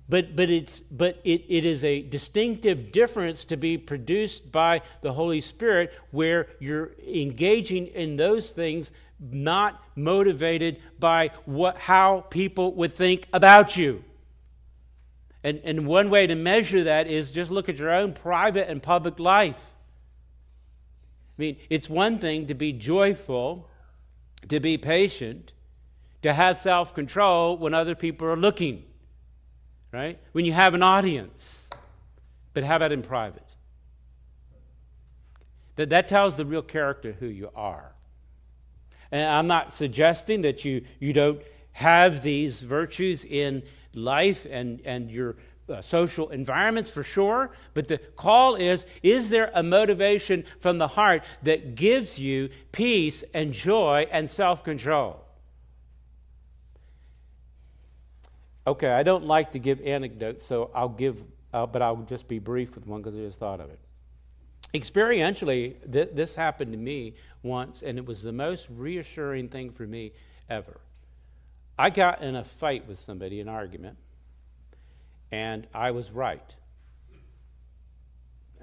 But, 0.07 0.37
but, 0.37 0.49
it's, 0.49 0.79
but 0.79 1.19
it, 1.25 1.43
it 1.49 1.65
is 1.65 1.83
a 1.83 2.01
distinctive 2.01 2.93
difference 2.93 3.43
to 3.43 3.57
be 3.57 3.77
produced 3.77 4.53
by 4.53 4.83
the 5.01 5.11
Holy 5.11 5.41
Spirit 5.41 5.91
where 6.11 6.47
you're 6.59 6.91
engaging 7.05 7.87
in 7.87 8.15
those 8.15 8.51
things 8.51 8.93
not 9.19 9.83
motivated 9.97 10.79
by 10.97 11.31
what, 11.43 11.77
how 11.77 12.21
people 12.29 12.73
would 12.75 12.93
think 12.93 13.27
about 13.33 13.75
you. 13.75 14.05
And, 15.43 15.61
and 15.63 15.85
one 15.85 16.09
way 16.09 16.27
to 16.27 16.35
measure 16.35 16.83
that 16.83 17.07
is 17.07 17.31
just 17.31 17.49
look 17.49 17.69
at 17.69 17.77
your 17.77 17.91
own 17.91 18.13
private 18.13 18.69
and 18.69 18.83
public 18.83 19.19
life. 19.19 19.71
I 21.37 21.41
mean, 21.41 21.57
it's 21.69 21.89
one 21.89 22.19
thing 22.19 22.47
to 22.47 22.53
be 22.53 22.73
joyful, 22.73 23.69
to 24.49 24.59
be 24.59 24.77
patient, 24.77 25.53
to 26.23 26.33
have 26.33 26.57
self 26.57 26.93
control 26.93 27.57
when 27.57 27.73
other 27.73 27.95
people 27.95 28.27
are 28.27 28.35
looking 28.35 28.83
right? 29.91 30.19
When 30.31 30.45
you 30.45 30.53
have 30.53 30.73
an 30.73 30.83
audience. 30.83 31.69
But 32.53 32.63
how 32.63 32.75
about 32.75 32.91
in 32.91 33.01
private? 33.01 33.45
That, 35.75 35.89
that 35.89 36.07
tells 36.07 36.37
the 36.37 36.45
real 36.45 36.61
character 36.61 37.13
who 37.19 37.27
you 37.27 37.49
are. 37.55 37.93
And 39.11 39.29
I'm 39.29 39.47
not 39.47 39.71
suggesting 39.71 40.41
that 40.41 40.65
you, 40.65 40.83
you 40.99 41.13
don't 41.13 41.41
have 41.71 42.21
these 42.21 42.61
virtues 42.61 43.25
in 43.25 43.63
life 43.93 44.45
and, 44.49 44.81
and 44.85 45.09
your 45.09 45.35
uh, 45.69 45.81
social 45.81 46.29
environments 46.29 46.89
for 46.89 47.03
sure, 47.03 47.51
but 47.73 47.87
the 47.87 47.97
call 48.15 48.55
is 48.55 48.85
is 49.03 49.29
there 49.29 49.51
a 49.53 49.61
motivation 49.61 50.43
from 50.59 50.77
the 50.77 50.87
heart 50.87 51.23
that 51.43 51.75
gives 51.75 52.17
you 52.17 52.49
peace 52.71 53.23
and 53.33 53.53
joy 53.53 54.07
and 54.11 54.29
self 54.29 54.63
control? 54.63 55.23
Okay, 58.65 58.91
I 58.91 59.03
don't 59.03 59.25
like 59.25 59.53
to 59.53 59.59
give 59.59 59.81
anecdotes, 59.81 60.45
so 60.45 60.69
I'll 60.75 60.89
give, 60.89 61.23
uh, 61.53 61.65
but 61.65 61.81
I'll 61.81 61.97
just 61.97 62.27
be 62.27 62.39
brief 62.39 62.75
with 62.75 62.85
one 62.85 63.01
because 63.01 63.15
I 63.15 63.21
just 63.21 63.39
thought 63.39 63.59
of 63.59 63.69
it. 63.69 63.79
Experientially, 64.73 65.75
th- 65.91 66.09
this 66.13 66.35
happened 66.35 66.71
to 66.73 66.77
me 66.77 67.15
once, 67.41 67.81
and 67.81 67.97
it 67.97 68.05
was 68.05 68.21
the 68.21 68.31
most 68.31 68.67
reassuring 68.69 69.49
thing 69.49 69.71
for 69.71 69.87
me 69.87 70.11
ever. 70.49 70.79
I 71.79 71.89
got 71.89 72.21
in 72.21 72.35
a 72.35 72.43
fight 72.43 72.89
with 72.89 72.99
somebody, 72.99 73.39
an 73.39 73.47
argument, 73.47 73.95
and 75.31 75.65
I 75.73 75.91
was 75.91 76.11
right. 76.11 76.55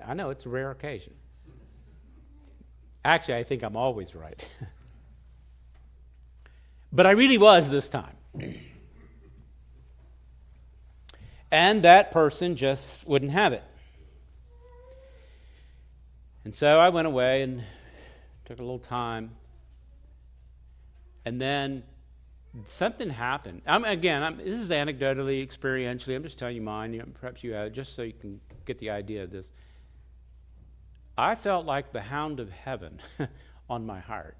I 0.06 0.12
know 0.12 0.28
it's 0.28 0.44
a 0.44 0.50
rare 0.50 0.70
occasion. 0.70 1.14
Actually, 3.02 3.36
I 3.36 3.44
think 3.44 3.62
I'm 3.62 3.74
always 3.74 4.14
right. 4.14 4.46
but 6.92 7.06
I 7.06 7.12
really 7.12 7.38
was 7.38 7.70
this 7.70 7.88
time. 7.88 8.14
and 11.50 11.84
that 11.84 12.10
person 12.10 12.54
just 12.54 13.08
wouldn't 13.08 13.32
have 13.32 13.54
it. 13.54 13.64
And 16.44 16.54
so 16.54 16.78
I 16.78 16.90
went 16.90 17.06
away 17.06 17.40
and 17.40 17.64
took 18.44 18.58
a 18.58 18.62
little 18.62 18.78
time. 18.78 19.30
And 21.24 21.40
then 21.40 21.82
something 22.64 23.10
happened. 23.10 23.62
I'm, 23.66 23.84
again, 23.84 24.22
I'm, 24.22 24.38
this 24.38 24.60
is 24.60 24.70
anecdotally, 24.70 25.46
experientially. 25.46 26.16
I'm 26.16 26.22
just 26.22 26.38
telling 26.38 26.56
you 26.56 26.62
mine. 26.62 26.92
You 26.92 27.00
know, 27.00 27.06
perhaps 27.12 27.44
you 27.44 27.52
have, 27.54 27.72
just 27.72 27.94
so 27.94 28.02
you 28.02 28.12
can 28.12 28.40
get 28.64 28.78
the 28.78 28.90
idea 28.90 29.24
of 29.24 29.30
this. 29.30 29.50
I 31.18 31.34
felt 31.34 31.66
like 31.66 31.92
the 31.92 32.00
hound 32.00 32.40
of 32.40 32.50
heaven 32.50 33.00
on 33.70 33.86
my 33.86 34.00
heart. 34.00 34.36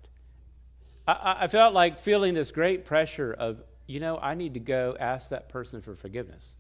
I, 1.07 1.37
I 1.41 1.49
felt 1.49 1.75
like 1.75 1.99
feeling 1.99 2.35
this 2.35 2.51
great 2.51 2.85
pressure 2.85 3.33
of, 3.33 3.63
you 3.87 4.01
know, 4.01 4.19
I 4.19 4.35
need 4.35 4.55
to 4.55 4.61
go 4.61 4.97
ask 4.99 5.31
that 5.31 5.49
person 5.49 5.81
for 5.81 5.95
forgiveness. 5.95 6.55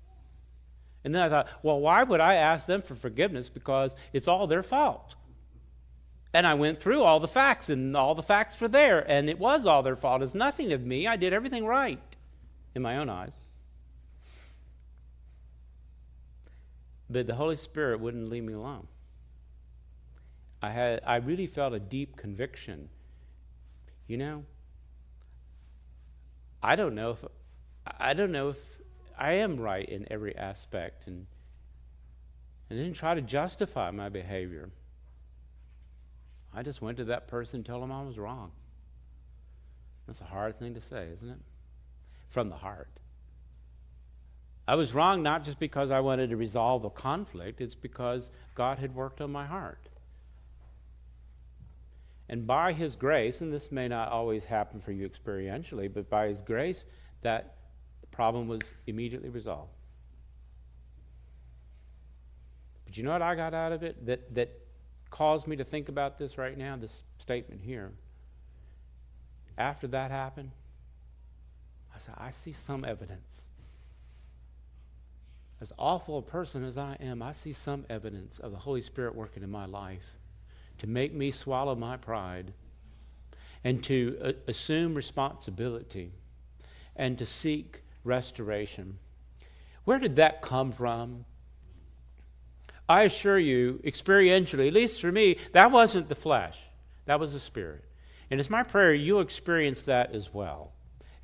And 1.04 1.14
then 1.14 1.22
I 1.22 1.28
thought, 1.28 1.48
well, 1.62 1.78
why 1.78 2.02
would 2.02 2.20
I 2.20 2.34
ask 2.34 2.66
them 2.66 2.82
for 2.82 2.94
forgiveness? 2.94 3.48
Because 3.48 3.94
it's 4.12 4.26
all 4.26 4.46
their 4.46 4.62
fault. 4.62 5.14
And 6.32 6.46
I 6.46 6.54
went 6.54 6.78
through 6.78 7.02
all 7.02 7.18
the 7.20 7.28
facts, 7.28 7.68
and 7.68 7.96
all 7.96 8.14
the 8.14 8.22
facts 8.22 8.60
were 8.60 8.68
there, 8.68 9.00
and 9.10 9.30
it 9.30 9.38
was 9.38 9.66
all 9.66 9.82
their 9.82 9.96
fault. 9.96 10.22
It's 10.22 10.34
nothing 10.34 10.72
of 10.72 10.84
me. 10.84 11.06
I 11.06 11.16
did 11.16 11.32
everything 11.32 11.64
right 11.64 12.00
in 12.74 12.82
my 12.82 12.98
own 12.98 13.08
eyes. 13.08 13.32
But 17.08 17.26
the 17.26 17.36
Holy 17.36 17.56
Spirit 17.56 18.00
wouldn't 18.00 18.28
leave 18.28 18.44
me 18.44 18.52
alone. 18.52 18.88
I 20.60 20.70
had 20.70 21.00
I 21.06 21.16
really 21.16 21.46
felt 21.46 21.72
a 21.72 21.78
deep 21.78 22.16
conviction. 22.16 22.88
You 24.06 24.16
know, 24.18 24.44
I 26.62 26.76
don't 26.76 26.94
know 26.94 27.12
if 27.12 27.24
I 27.86 28.14
don't 28.14 28.32
know 28.32 28.48
if 28.48 28.78
I 29.16 29.32
am 29.34 29.58
right 29.58 29.88
in 29.88 30.06
every 30.10 30.36
aspect 30.36 31.06
and 31.06 31.26
and 32.68 32.78
then 32.78 32.92
try 32.92 33.14
to 33.14 33.22
justify 33.22 33.90
my 33.90 34.08
behavior. 34.08 34.70
I 36.56 36.62
just 36.62 36.80
went 36.80 36.96
to 36.96 37.04
that 37.04 37.28
person 37.28 37.58
and 37.58 37.66
told 37.66 37.84
him 37.84 37.92
I 37.92 38.02
was 38.02 38.18
wrong. 38.18 38.50
That's 40.06 40.22
a 40.22 40.24
hard 40.24 40.58
thing 40.58 40.72
to 40.72 40.80
say, 40.80 41.08
isn't 41.12 41.28
it? 41.28 41.38
From 42.28 42.48
the 42.48 42.56
heart. 42.56 42.88
I 44.66 44.74
was 44.74 44.94
wrong 44.94 45.22
not 45.22 45.44
just 45.44 45.60
because 45.60 45.90
I 45.90 46.00
wanted 46.00 46.30
to 46.30 46.36
resolve 46.36 46.84
a 46.84 46.90
conflict, 46.90 47.60
it's 47.60 47.74
because 47.74 48.30
God 48.54 48.78
had 48.78 48.94
worked 48.94 49.20
on 49.20 49.30
my 49.30 49.44
heart. 49.44 49.90
And 52.28 52.46
by 52.46 52.72
His 52.72 52.96
grace, 52.96 53.42
and 53.42 53.52
this 53.52 53.70
may 53.70 53.86
not 53.86 54.10
always 54.10 54.46
happen 54.46 54.80
for 54.80 54.92
you 54.92 55.06
experientially, 55.08 55.92
but 55.92 56.08
by 56.08 56.28
His 56.28 56.40
grace, 56.40 56.86
that 57.20 57.56
problem 58.10 58.48
was 58.48 58.62
immediately 58.86 59.28
resolved. 59.28 59.72
But 62.86 62.96
you 62.96 63.02
know 63.04 63.12
what 63.12 63.22
I 63.22 63.34
got 63.34 63.52
out 63.52 63.72
of 63.72 63.82
it? 63.82 64.06
That, 64.06 64.34
that 64.34 64.65
caused 65.16 65.46
me 65.46 65.56
to 65.56 65.64
think 65.64 65.88
about 65.88 66.18
this 66.18 66.36
right 66.36 66.58
now, 66.58 66.76
this 66.76 67.02
statement 67.16 67.62
here. 67.62 67.90
After 69.56 69.86
that 69.86 70.10
happened, 70.10 70.50
I 71.94 71.98
said, 71.98 72.16
I 72.18 72.30
see 72.30 72.52
some 72.52 72.84
evidence. 72.84 73.46
As 75.58 75.72
awful 75.78 76.18
a 76.18 76.22
person 76.22 76.64
as 76.64 76.76
I 76.76 76.98
am, 77.00 77.22
I 77.22 77.32
see 77.32 77.54
some 77.54 77.86
evidence 77.88 78.38
of 78.38 78.52
the 78.52 78.58
Holy 78.58 78.82
Spirit 78.82 79.14
working 79.14 79.42
in 79.42 79.50
my 79.50 79.64
life 79.64 80.04
to 80.78 80.86
make 80.86 81.14
me 81.14 81.30
swallow 81.30 81.74
my 81.74 81.96
pride 81.96 82.52
and 83.64 83.82
to 83.84 84.18
uh, 84.22 84.32
assume 84.46 84.94
responsibility 84.94 86.12
and 86.94 87.16
to 87.16 87.24
seek 87.24 87.80
restoration. 88.04 88.98
Where 89.84 89.98
did 89.98 90.16
that 90.16 90.42
come 90.42 90.72
from? 90.72 91.24
I 92.88 93.02
assure 93.02 93.38
you, 93.38 93.80
experientially, 93.84 94.68
at 94.68 94.74
least 94.74 95.00
for 95.00 95.10
me, 95.10 95.38
that 95.52 95.70
wasn't 95.70 96.08
the 96.08 96.14
flesh, 96.14 96.58
that 97.06 97.18
was 97.18 97.32
the 97.32 97.40
spirit. 97.40 97.84
And 98.30 98.40
it's 98.40 98.50
my 98.50 98.62
prayer 98.62 98.94
you'll 98.94 99.20
experience 99.20 99.82
that 99.82 100.14
as 100.14 100.32
well. 100.32 100.72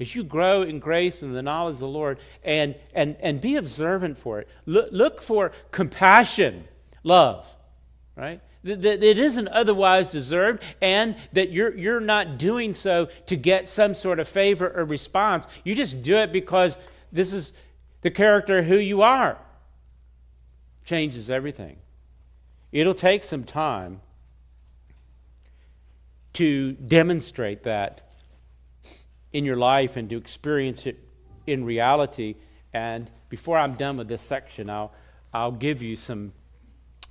As 0.00 0.14
you 0.14 0.24
grow 0.24 0.62
in 0.62 0.80
grace 0.80 1.22
and 1.22 1.34
the 1.34 1.42
knowledge 1.42 1.74
of 1.74 1.80
the 1.80 1.88
Lord, 1.88 2.18
and, 2.42 2.74
and, 2.94 3.16
and 3.20 3.40
be 3.40 3.56
observant 3.56 4.18
for 4.18 4.40
it. 4.40 4.48
Look, 4.66 4.88
look 4.90 5.22
for 5.22 5.52
compassion, 5.70 6.64
love, 7.04 7.52
right? 8.16 8.40
That, 8.64 8.82
that 8.82 9.02
it 9.02 9.18
isn't 9.18 9.48
otherwise 9.48 10.08
deserved, 10.08 10.62
and 10.80 11.14
that 11.32 11.52
you're, 11.52 11.76
you're 11.76 12.00
not 12.00 12.38
doing 12.38 12.74
so 12.74 13.08
to 13.26 13.36
get 13.36 13.68
some 13.68 13.94
sort 13.94 14.18
of 14.18 14.28
favor 14.28 14.68
or 14.68 14.84
response. 14.84 15.46
You 15.62 15.74
just 15.76 16.02
do 16.02 16.16
it 16.16 16.32
because 16.32 16.76
this 17.12 17.32
is 17.32 17.52
the 18.00 18.10
character 18.10 18.62
who 18.62 18.76
you 18.76 19.02
are 19.02 19.38
changes 20.84 21.30
everything. 21.30 21.76
It'll 22.72 22.94
take 22.94 23.22
some 23.22 23.44
time 23.44 24.00
to 26.34 26.72
demonstrate 26.72 27.62
that 27.64 28.02
in 29.32 29.44
your 29.44 29.56
life 29.56 29.96
and 29.96 30.08
to 30.10 30.16
experience 30.16 30.86
it 30.86 30.98
in 31.46 31.64
reality. 31.64 32.36
And 32.72 33.10
before 33.28 33.58
I'm 33.58 33.74
done 33.74 33.98
with 33.98 34.08
this 34.08 34.22
section, 34.22 34.70
I'll, 34.70 34.92
I'll 35.32 35.52
give 35.52 35.82
you 35.82 35.96
some 35.96 36.32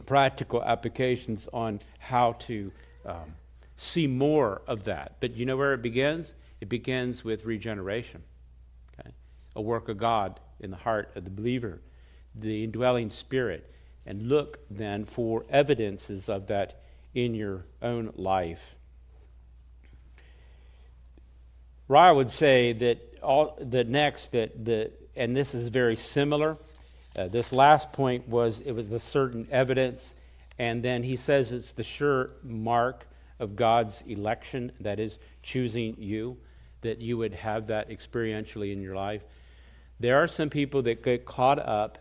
practical 0.05 0.63
applications 0.63 1.47
on 1.53 1.79
how 1.99 2.33
to 2.33 2.71
um, 3.05 3.35
see 3.77 4.07
more 4.07 4.61
of 4.67 4.85
that. 4.85 5.17
But 5.19 5.35
you 5.35 5.45
know 5.45 5.57
where 5.57 5.73
it 5.73 5.81
begins? 5.81 6.33
It 6.59 6.69
begins 6.69 7.23
with 7.23 7.45
regeneration, 7.45 8.23
okay? 8.99 9.11
a 9.55 9.61
work 9.61 9.89
of 9.89 9.97
God 9.97 10.39
in 10.59 10.71
the 10.71 10.77
heart 10.77 11.11
of 11.15 11.23
the 11.23 11.31
believer 11.31 11.81
the 12.33 12.63
indwelling 12.63 13.09
spirit, 13.09 13.69
and 14.05 14.29
look 14.29 14.59
then 14.69 15.05
for 15.05 15.45
evidences 15.49 16.29
of 16.29 16.47
that 16.47 16.81
in 17.13 17.35
your 17.35 17.65
own 17.81 18.11
life. 18.15 18.75
Ryle 21.87 22.15
would 22.15 22.31
say 22.31 22.73
that 22.73 23.19
all 23.21 23.57
the 23.59 23.83
next 23.83 24.31
that 24.31 24.63
the 24.65 24.91
and 25.15 25.35
this 25.35 25.53
is 25.53 25.67
very 25.67 25.95
similar. 25.95 26.57
Uh, 27.17 27.27
this 27.27 27.51
last 27.51 27.91
point 27.91 28.27
was 28.29 28.61
it 28.61 28.71
was 28.71 28.89
the 28.89 28.99
certain 28.99 29.45
evidence, 29.51 30.13
and 30.57 30.81
then 30.83 31.03
he 31.03 31.17
says 31.17 31.51
it's 31.51 31.73
the 31.73 31.83
sure 31.83 32.31
mark 32.43 33.05
of 33.39 33.55
God's 33.55 34.01
election, 34.03 34.71
that 34.79 34.99
is 34.99 35.19
choosing 35.41 35.95
you, 35.97 36.37
that 36.81 36.99
you 36.99 37.17
would 37.17 37.33
have 37.33 37.67
that 37.67 37.89
experientially 37.89 38.71
in 38.71 38.81
your 38.81 38.95
life. 38.95 39.23
There 39.99 40.17
are 40.17 40.27
some 40.27 40.49
people 40.49 40.83
that 40.83 41.03
get 41.03 41.25
caught 41.25 41.59
up 41.59 41.97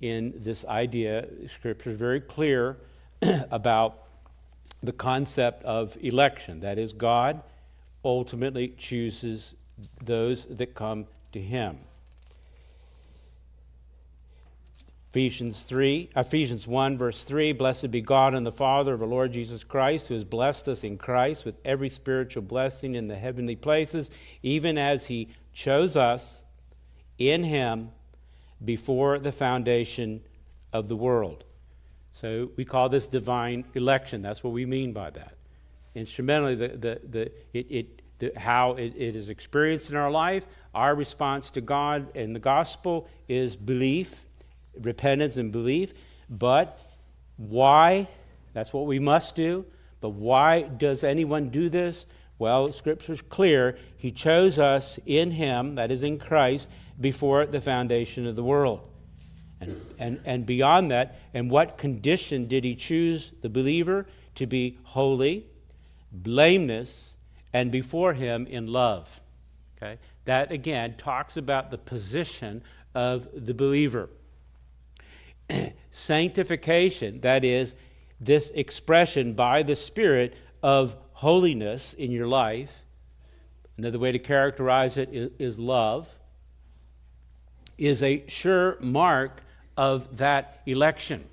in 0.00 0.34
this 0.36 0.64
idea. 0.64 1.26
Scripture 1.48 1.90
is 1.90 1.98
very 1.98 2.20
clear 2.20 2.76
about 3.50 4.04
the 4.82 4.92
concept 4.92 5.64
of 5.64 5.96
election. 6.00 6.60
That 6.60 6.78
is, 6.78 6.92
God 6.92 7.42
ultimately 8.04 8.74
chooses 8.76 9.54
those 10.02 10.46
that 10.46 10.74
come 10.74 11.06
to 11.32 11.40
Him. 11.40 11.78
Ephesians 15.10 15.62
3, 15.62 16.10
Ephesians 16.16 16.66
1, 16.66 16.98
verse 16.98 17.24
3 17.24 17.52
Blessed 17.52 17.90
be 17.90 18.02
God 18.02 18.34
and 18.34 18.46
the 18.46 18.52
Father 18.52 18.92
of 18.92 19.02
our 19.02 19.08
Lord 19.08 19.32
Jesus 19.32 19.64
Christ, 19.64 20.08
who 20.08 20.14
has 20.14 20.22
blessed 20.22 20.68
us 20.68 20.84
in 20.84 20.98
Christ 20.98 21.44
with 21.46 21.56
every 21.64 21.88
spiritual 21.88 22.42
blessing 22.42 22.94
in 22.94 23.08
the 23.08 23.16
heavenly 23.16 23.56
places, 23.56 24.10
even 24.42 24.76
as 24.76 25.06
He 25.06 25.28
chose 25.52 25.96
us 25.96 26.44
in 27.18 27.42
Him 27.42 27.90
before 28.64 29.18
the 29.18 29.32
foundation 29.32 30.20
of 30.72 30.88
the 30.88 30.96
world. 30.96 31.44
So 32.12 32.50
we 32.56 32.64
call 32.64 32.88
this 32.88 33.06
divine 33.06 33.64
election. 33.74 34.22
That's 34.22 34.42
what 34.42 34.52
we 34.52 34.66
mean 34.66 34.92
by 34.92 35.10
that. 35.10 35.34
Instrumentally, 35.94 36.54
the, 36.54 36.68
the, 36.68 37.00
the, 37.08 37.32
it, 37.52 37.66
it, 37.70 38.02
the, 38.18 38.32
how 38.36 38.72
it, 38.72 38.94
it 38.96 39.14
is 39.14 39.30
experienced 39.30 39.90
in 39.90 39.96
our 39.96 40.10
life, 40.10 40.46
our 40.74 40.94
response 40.94 41.50
to 41.50 41.60
God 41.60 42.16
and 42.16 42.34
the 42.34 42.40
gospel 42.40 43.08
is 43.28 43.56
belief, 43.56 44.22
repentance 44.80 45.36
and 45.36 45.52
belief. 45.52 45.94
But 46.28 46.78
why? 47.36 48.08
That's 48.52 48.72
what 48.72 48.86
we 48.86 48.98
must 48.98 49.36
do. 49.36 49.64
But 50.00 50.10
why 50.10 50.62
does 50.62 51.04
anyone 51.04 51.50
do 51.50 51.68
this? 51.68 52.06
Well, 52.38 52.70
Scripture 52.70 53.12
is 53.12 53.22
clear. 53.22 53.78
He 53.96 54.12
chose 54.12 54.58
us 54.58 54.98
in 55.06 55.32
Him, 55.32 55.74
that 55.76 55.90
is 55.90 56.02
in 56.02 56.18
Christ, 56.18 56.68
before 57.00 57.46
the 57.46 57.60
foundation 57.60 58.26
of 58.26 58.36
the 58.36 58.42
world. 58.42 58.80
And, 59.60 59.80
and, 59.98 60.20
and 60.24 60.46
beyond 60.46 60.90
that, 60.90 61.18
in 61.34 61.48
what 61.48 61.78
condition 61.78 62.46
did 62.46 62.64
he 62.64 62.74
choose 62.74 63.32
the 63.42 63.48
believer 63.48 64.06
to 64.36 64.46
be 64.46 64.78
holy, 64.84 65.46
blameless, 66.12 67.16
and 67.52 67.72
before 67.72 68.14
him 68.14 68.46
in 68.46 68.66
love? 68.66 69.20
Okay? 69.76 69.98
That 70.24 70.52
again 70.52 70.94
talks 70.96 71.36
about 71.36 71.70
the 71.70 71.78
position 71.78 72.62
of 72.94 73.28
the 73.34 73.54
believer. 73.54 74.10
Sanctification, 75.90 77.20
that 77.20 77.44
is, 77.44 77.74
this 78.20 78.50
expression 78.50 79.32
by 79.32 79.62
the 79.62 79.76
Spirit 79.76 80.34
of 80.62 80.96
holiness 81.14 81.94
in 81.94 82.10
your 82.10 82.26
life. 82.26 82.84
Another 83.76 83.98
way 83.98 84.12
to 84.12 84.18
characterize 84.18 84.96
it 84.96 85.08
is, 85.12 85.30
is 85.38 85.58
love, 85.58 86.17
is 87.78 88.02
a 88.02 88.24
sure 88.28 88.76
mark 88.80 89.42
of 89.76 90.18
that 90.18 90.60
election. 90.66 91.24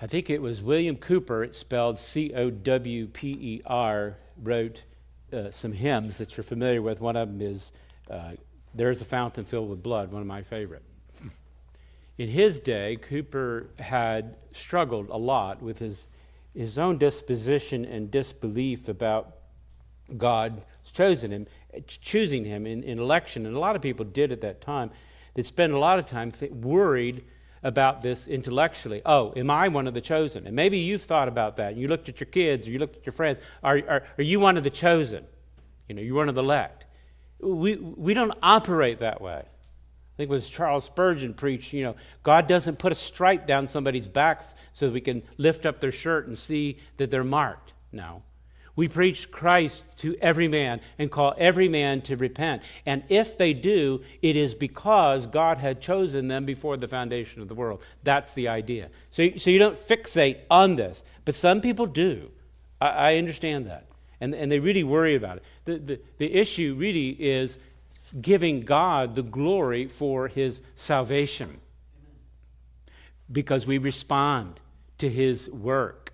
I 0.00 0.06
think 0.06 0.28
it 0.28 0.42
was 0.42 0.62
William 0.62 0.96
Cowper, 0.96 1.42
it's 1.42 1.56
spelled 1.56 1.98
C 1.98 2.32
O 2.34 2.50
W 2.50 3.06
P 3.06 3.30
E 3.30 3.62
R, 3.64 4.18
wrote 4.42 4.84
uh, 5.32 5.50
some 5.50 5.72
hymns 5.72 6.18
that 6.18 6.36
you're 6.36 6.44
familiar 6.44 6.82
with. 6.82 7.00
One 7.00 7.16
of 7.16 7.28
them 7.28 7.40
is 7.40 7.72
uh, 8.10 8.32
There's 8.74 9.00
a 9.00 9.06
Fountain 9.06 9.46
Filled 9.46 9.70
with 9.70 9.82
Blood, 9.82 10.12
one 10.12 10.20
of 10.20 10.28
my 10.28 10.42
favorite. 10.42 10.82
In 12.18 12.28
his 12.28 12.60
day, 12.60 12.96
Cowper 12.96 13.68
had 13.78 14.36
struggled 14.52 15.08
a 15.08 15.16
lot 15.16 15.62
with 15.62 15.78
his, 15.78 16.08
his 16.54 16.78
own 16.78 16.98
disposition 16.98 17.84
and 17.84 18.10
disbelief 18.10 18.88
about 18.88 19.36
God's 20.16 20.62
chosen 20.92 21.30
him, 21.30 21.46
choosing 21.86 22.44
him 22.44 22.66
in, 22.66 22.82
in 22.82 22.98
election. 22.98 23.46
And 23.46 23.56
a 23.56 23.58
lot 23.58 23.76
of 23.76 23.82
people 23.82 24.04
did 24.04 24.32
at 24.32 24.40
that 24.42 24.60
time. 24.60 24.90
They 25.34 25.42
spent 25.42 25.72
a 25.72 25.78
lot 25.78 25.98
of 25.98 26.06
time 26.06 26.30
th- 26.30 26.52
worried 26.52 27.24
about 27.62 28.02
this 28.02 28.28
intellectually. 28.28 29.02
Oh, 29.04 29.32
am 29.36 29.50
I 29.50 29.68
one 29.68 29.86
of 29.86 29.94
the 29.94 30.00
chosen? 30.00 30.46
And 30.46 30.54
maybe 30.54 30.78
you've 30.78 31.02
thought 31.02 31.28
about 31.28 31.56
that. 31.56 31.76
You 31.76 31.88
looked 31.88 32.08
at 32.08 32.20
your 32.20 32.26
kids 32.26 32.66
or 32.66 32.70
you 32.70 32.78
looked 32.78 32.96
at 32.96 33.06
your 33.06 33.12
friends. 33.12 33.40
Are, 33.62 33.80
are, 33.88 34.02
are 34.18 34.22
you 34.22 34.40
one 34.40 34.56
of 34.56 34.64
the 34.64 34.70
chosen? 34.70 35.24
You 35.88 35.94
know, 35.94 36.02
you're 36.02 36.16
one 36.16 36.28
of 36.28 36.34
the 36.34 36.42
elect. 36.42 36.86
We, 37.40 37.76
we 37.76 38.14
don't 38.14 38.32
operate 38.42 39.00
that 39.00 39.20
way. 39.20 39.42
I 39.42 40.16
think 40.16 40.30
it 40.30 40.32
was 40.32 40.48
Charles 40.48 40.84
Spurgeon 40.84 41.34
preached, 41.34 41.74
you 41.74 41.84
know, 41.84 41.96
God 42.22 42.46
doesn't 42.46 42.78
put 42.78 42.90
a 42.90 42.94
stripe 42.94 43.46
down 43.46 43.68
somebody's 43.68 44.06
backs 44.06 44.54
so 44.72 44.88
we 44.88 45.02
can 45.02 45.22
lift 45.36 45.66
up 45.66 45.78
their 45.78 45.92
shirt 45.92 46.26
and 46.26 46.38
see 46.38 46.78
that 46.96 47.10
they're 47.10 47.22
marked. 47.22 47.74
No. 47.92 48.22
We 48.76 48.88
preach 48.88 49.30
Christ 49.30 49.84
to 49.98 50.16
every 50.20 50.48
man 50.48 50.82
and 50.98 51.10
call 51.10 51.34
every 51.38 51.68
man 51.68 52.02
to 52.02 52.16
repent. 52.16 52.62
And 52.84 53.02
if 53.08 53.38
they 53.38 53.54
do, 53.54 54.02
it 54.20 54.36
is 54.36 54.54
because 54.54 55.24
God 55.24 55.56
had 55.56 55.80
chosen 55.80 56.28
them 56.28 56.44
before 56.44 56.76
the 56.76 56.86
foundation 56.86 57.40
of 57.40 57.48
the 57.48 57.54
world. 57.54 57.82
That's 58.02 58.34
the 58.34 58.48
idea. 58.48 58.90
So, 59.10 59.30
so 59.38 59.48
you 59.48 59.58
don't 59.58 59.76
fixate 59.76 60.40
on 60.50 60.76
this. 60.76 61.02
But 61.24 61.34
some 61.34 61.62
people 61.62 61.86
do. 61.86 62.30
I, 62.78 62.88
I 62.88 63.16
understand 63.16 63.66
that. 63.66 63.86
And, 64.20 64.34
and 64.34 64.52
they 64.52 64.58
really 64.58 64.84
worry 64.84 65.14
about 65.14 65.38
it. 65.38 65.44
The, 65.64 65.78
the, 65.78 66.00
the 66.18 66.34
issue 66.34 66.74
really 66.78 67.10
is 67.10 67.58
giving 68.20 68.60
God 68.60 69.14
the 69.14 69.22
glory 69.22 69.88
for 69.88 70.28
his 70.28 70.60
salvation 70.74 71.60
because 73.32 73.66
we 73.66 73.78
respond 73.78 74.60
to 74.98 75.08
his 75.08 75.50
work 75.50 76.12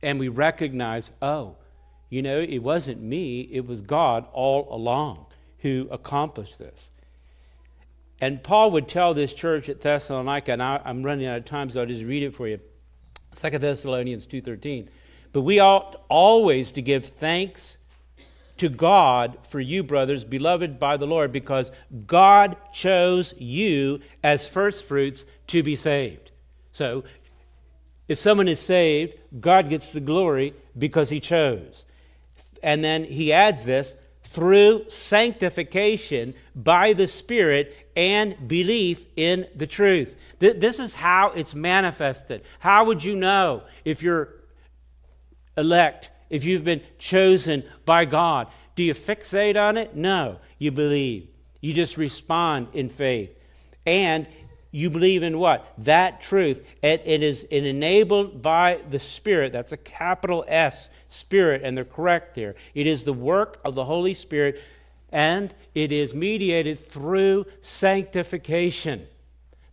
and 0.00 0.18
we 0.18 0.28
recognize, 0.28 1.10
oh, 1.20 1.56
you 2.08 2.22
know, 2.22 2.40
it 2.40 2.58
wasn't 2.58 3.02
me, 3.02 3.40
it 3.40 3.66
was 3.66 3.80
God 3.80 4.26
all 4.32 4.68
along 4.70 5.26
who 5.58 5.88
accomplished 5.90 6.58
this. 6.58 6.90
And 8.20 8.42
Paul 8.42 8.70
would 8.72 8.88
tell 8.88 9.14
this 9.14 9.34
church 9.34 9.68
at 9.68 9.80
Thessalonica, 9.80 10.52
and 10.52 10.62
I, 10.62 10.80
am 10.84 11.02
running 11.02 11.26
out 11.26 11.38
of 11.38 11.44
time, 11.44 11.70
so 11.70 11.80
I'll 11.80 11.86
just 11.86 12.04
read 12.04 12.22
it 12.22 12.34
for 12.34 12.46
you. 12.46 12.60
2 13.34 13.58
Thessalonians 13.58 14.26
2.13. 14.26 14.88
But 15.32 15.42
we 15.42 15.58
ought 15.58 16.02
always 16.08 16.72
to 16.72 16.82
give 16.82 17.06
thanks 17.06 17.78
to 18.58 18.68
God 18.68 19.38
for 19.48 19.60
you, 19.60 19.82
brothers, 19.82 20.24
beloved 20.24 20.78
by 20.78 20.96
the 20.96 21.06
Lord, 21.06 21.32
because 21.32 21.72
God 22.06 22.56
chose 22.72 23.34
you 23.38 24.00
as 24.22 24.48
firstfruits 24.48 25.24
to 25.48 25.62
be 25.62 25.76
saved. 25.76 26.30
So, 26.72 27.04
if 28.06 28.18
someone 28.18 28.48
is 28.48 28.60
saved, 28.60 29.16
God 29.40 29.70
gets 29.70 29.92
the 29.92 30.00
glory 30.00 30.54
because 30.76 31.10
he 31.10 31.20
chose. 31.20 31.86
And 32.64 32.82
then 32.82 33.04
he 33.04 33.32
adds 33.32 33.64
this 33.64 33.94
through 34.24 34.88
sanctification 34.88 36.34
by 36.56 36.94
the 36.94 37.06
Spirit 37.06 37.90
and 37.94 38.48
belief 38.48 39.06
in 39.14 39.46
the 39.54 39.66
truth. 39.66 40.16
This 40.40 40.80
is 40.80 40.94
how 40.94 41.28
it's 41.28 41.54
manifested. 41.54 42.42
How 42.58 42.86
would 42.86 43.04
you 43.04 43.14
know 43.14 43.62
if 43.84 44.02
you're 44.02 44.30
elect, 45.56 46.10
if 46.30 46.44
you've 46.44 46.64
been 46.64 46.80
chosen 46.98 47.62
by 47.84 48.06
God? 48.06 48.48
Do 48.74 48.82
you 48.82 48.94
fixate 48.94 49.60
on 49.60 49.76
it? 49.76 49.94
No, 49.94 50.40
you 50.58 50.72
believe. 50.72 51.28
You 51.60 51.74
just 51.74 51.96
respond 51.96 52.68
in 52.72 52.88
faith. 52.88 53.38
And 53.86 54.26
you 54.74 54.90
believe 54.90 55.22
in 55.22 55.38
what? 55.38 55.72
That 55.78 56.20
truth. 56.20 56.60
It, 56.82 57.02
it 57.04 57.22
is 57.22 57.44
enabled 57.44 58.42
by 58.42 58.80
the 58.90 58.98
Spirit. 58.98 59.52
That's 59.52 59.70
a 59.70 59.76
capital 59.76 60.44
S, 60.48 60.90
Spirit, 61.08 61.62
and 61.62 61.76
they're 61.76 61.84
correct 61.84 62.34
here. 62.34 62.56
It 62.74 62.88
is 62.88 63.04
the 63.04 63.12
work 63.12 63.60
of 63.64 63.76
the 63.76 63.84
Holy 63.84 64.14
Spirit, 64.14 64.60
and 65.12 65.54
it 65.76 65.92
is 65.92 66.12
mediated 66.12 66.80
through 66.80 67.46
sanctification. 67.60 69.06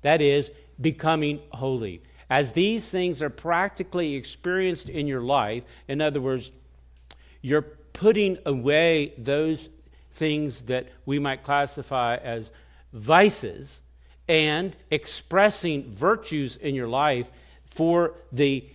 That 0.04 0.22
is, 0.22 0.52
becoming 0.80 1.40
holy. 1.50 2.04
As 2.30 2.52
these 2.52 2.92
things 2.92 3.24
are 3.24 3.32
practically 3.32 4.14
experienced 4.14 4.88
in 4.88 5.08
your 5.08 5.22
life, 5.22 5.64
in 5.88 6.00
other 6.00 6.22
words, 6.22 6.52
you're 7.42 7.64
putting 7.64 8.38
away 8.46 9.16
those 9.18 9.68
things 10.12 10.62
that 10.64 10.90
we 11.08 11.18
might 11.18 11.42
classify 11.42 12.18
as 12.18 12.52
vices 12.94 13.82
and 14.32 14.78
expressing 14.90 15.92
virtues 15.92 16.56
in 16.56 16.74
your 16.74 16.88
life 16.88 17.30
for 17.66 18.14
the 18.32 18.66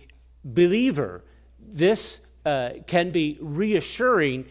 believer. 0.43 1.23
This 1.59 2.21
uh, 2.45 2.73
can 2.85 3.09
be 3.09 3.39
reassuring 3.41 4.45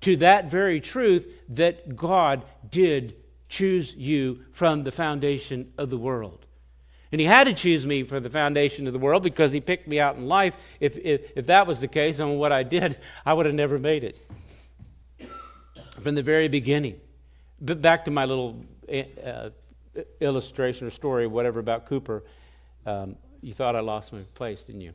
to 0.00 0.16
that 0.16 0.50
very 0.50 0.80
truth 0.80 1.30
that 1.50 1.94
God 1.94 2.42
did 2.70 3.14
choose 3.50 3.94
you 3.96 4.46
from 4.50 4.84
the 4.84 4.90
foundation 4.90 5.74
of 5.76 5.90
the 5.90 5.98
world. 5.98 6.46
And 7.12 7.20
he 7.20 7.26
had 7.26 7.44
to 7.44 7.52
choose 7.52 7.84
me 7.84 8.02
for 8.02 8.18
the 8.18 8.30
foundation 8.30 8.86
of 8.86 8.94
the 8.94 8.98
world 8.98 9.22
because 9.22 9.52
he 9.52 9.60
picked 9.60 9.86
me 9.86 10.00
out 10.00 10.16
in 10.16 10.26
life. 10.26 10.56
If, 10.80 10.96
if, 10.96 11.32
if 11.36 11.46
that 11.48 11.66
was 11.66 11.80
the 11.80 11.86
case 11.86 12.18
on 12.18 12.38
what 12.38 12.50
I 12.50 12.62
did, 12.62 12.96
I 13.26 13.34
would 13.34 13.44
have 13.44 13.54
never 13.54 13.78
made 13.78 14.04
it 14.04 14.18
from 16.00 16.14
the 16.14 16.22
very 16.22 16.48
beginning. 16.48 16.98
But 17.60 17.82
back 17.82 18.06
to 18.06 18.10
my 18.10 18.24
little 18.24 18.64
uh, 18.88 19.50
illustration 20.20 20.86
or 20.86 20.90
story, 20.90 21.26
whatever, 21.26 21.60
about 21.60 21.86
Cowper. 21.86 22.22
Um, 22.86 23.16
you 23.40 23.52
thought 23.52 23.76
I 23.76 23.80
lost 23.80 24.12
my 24.12 24.20
place, 24.34 24.62
didn't 24.62 24.82
you? 24.82 24.92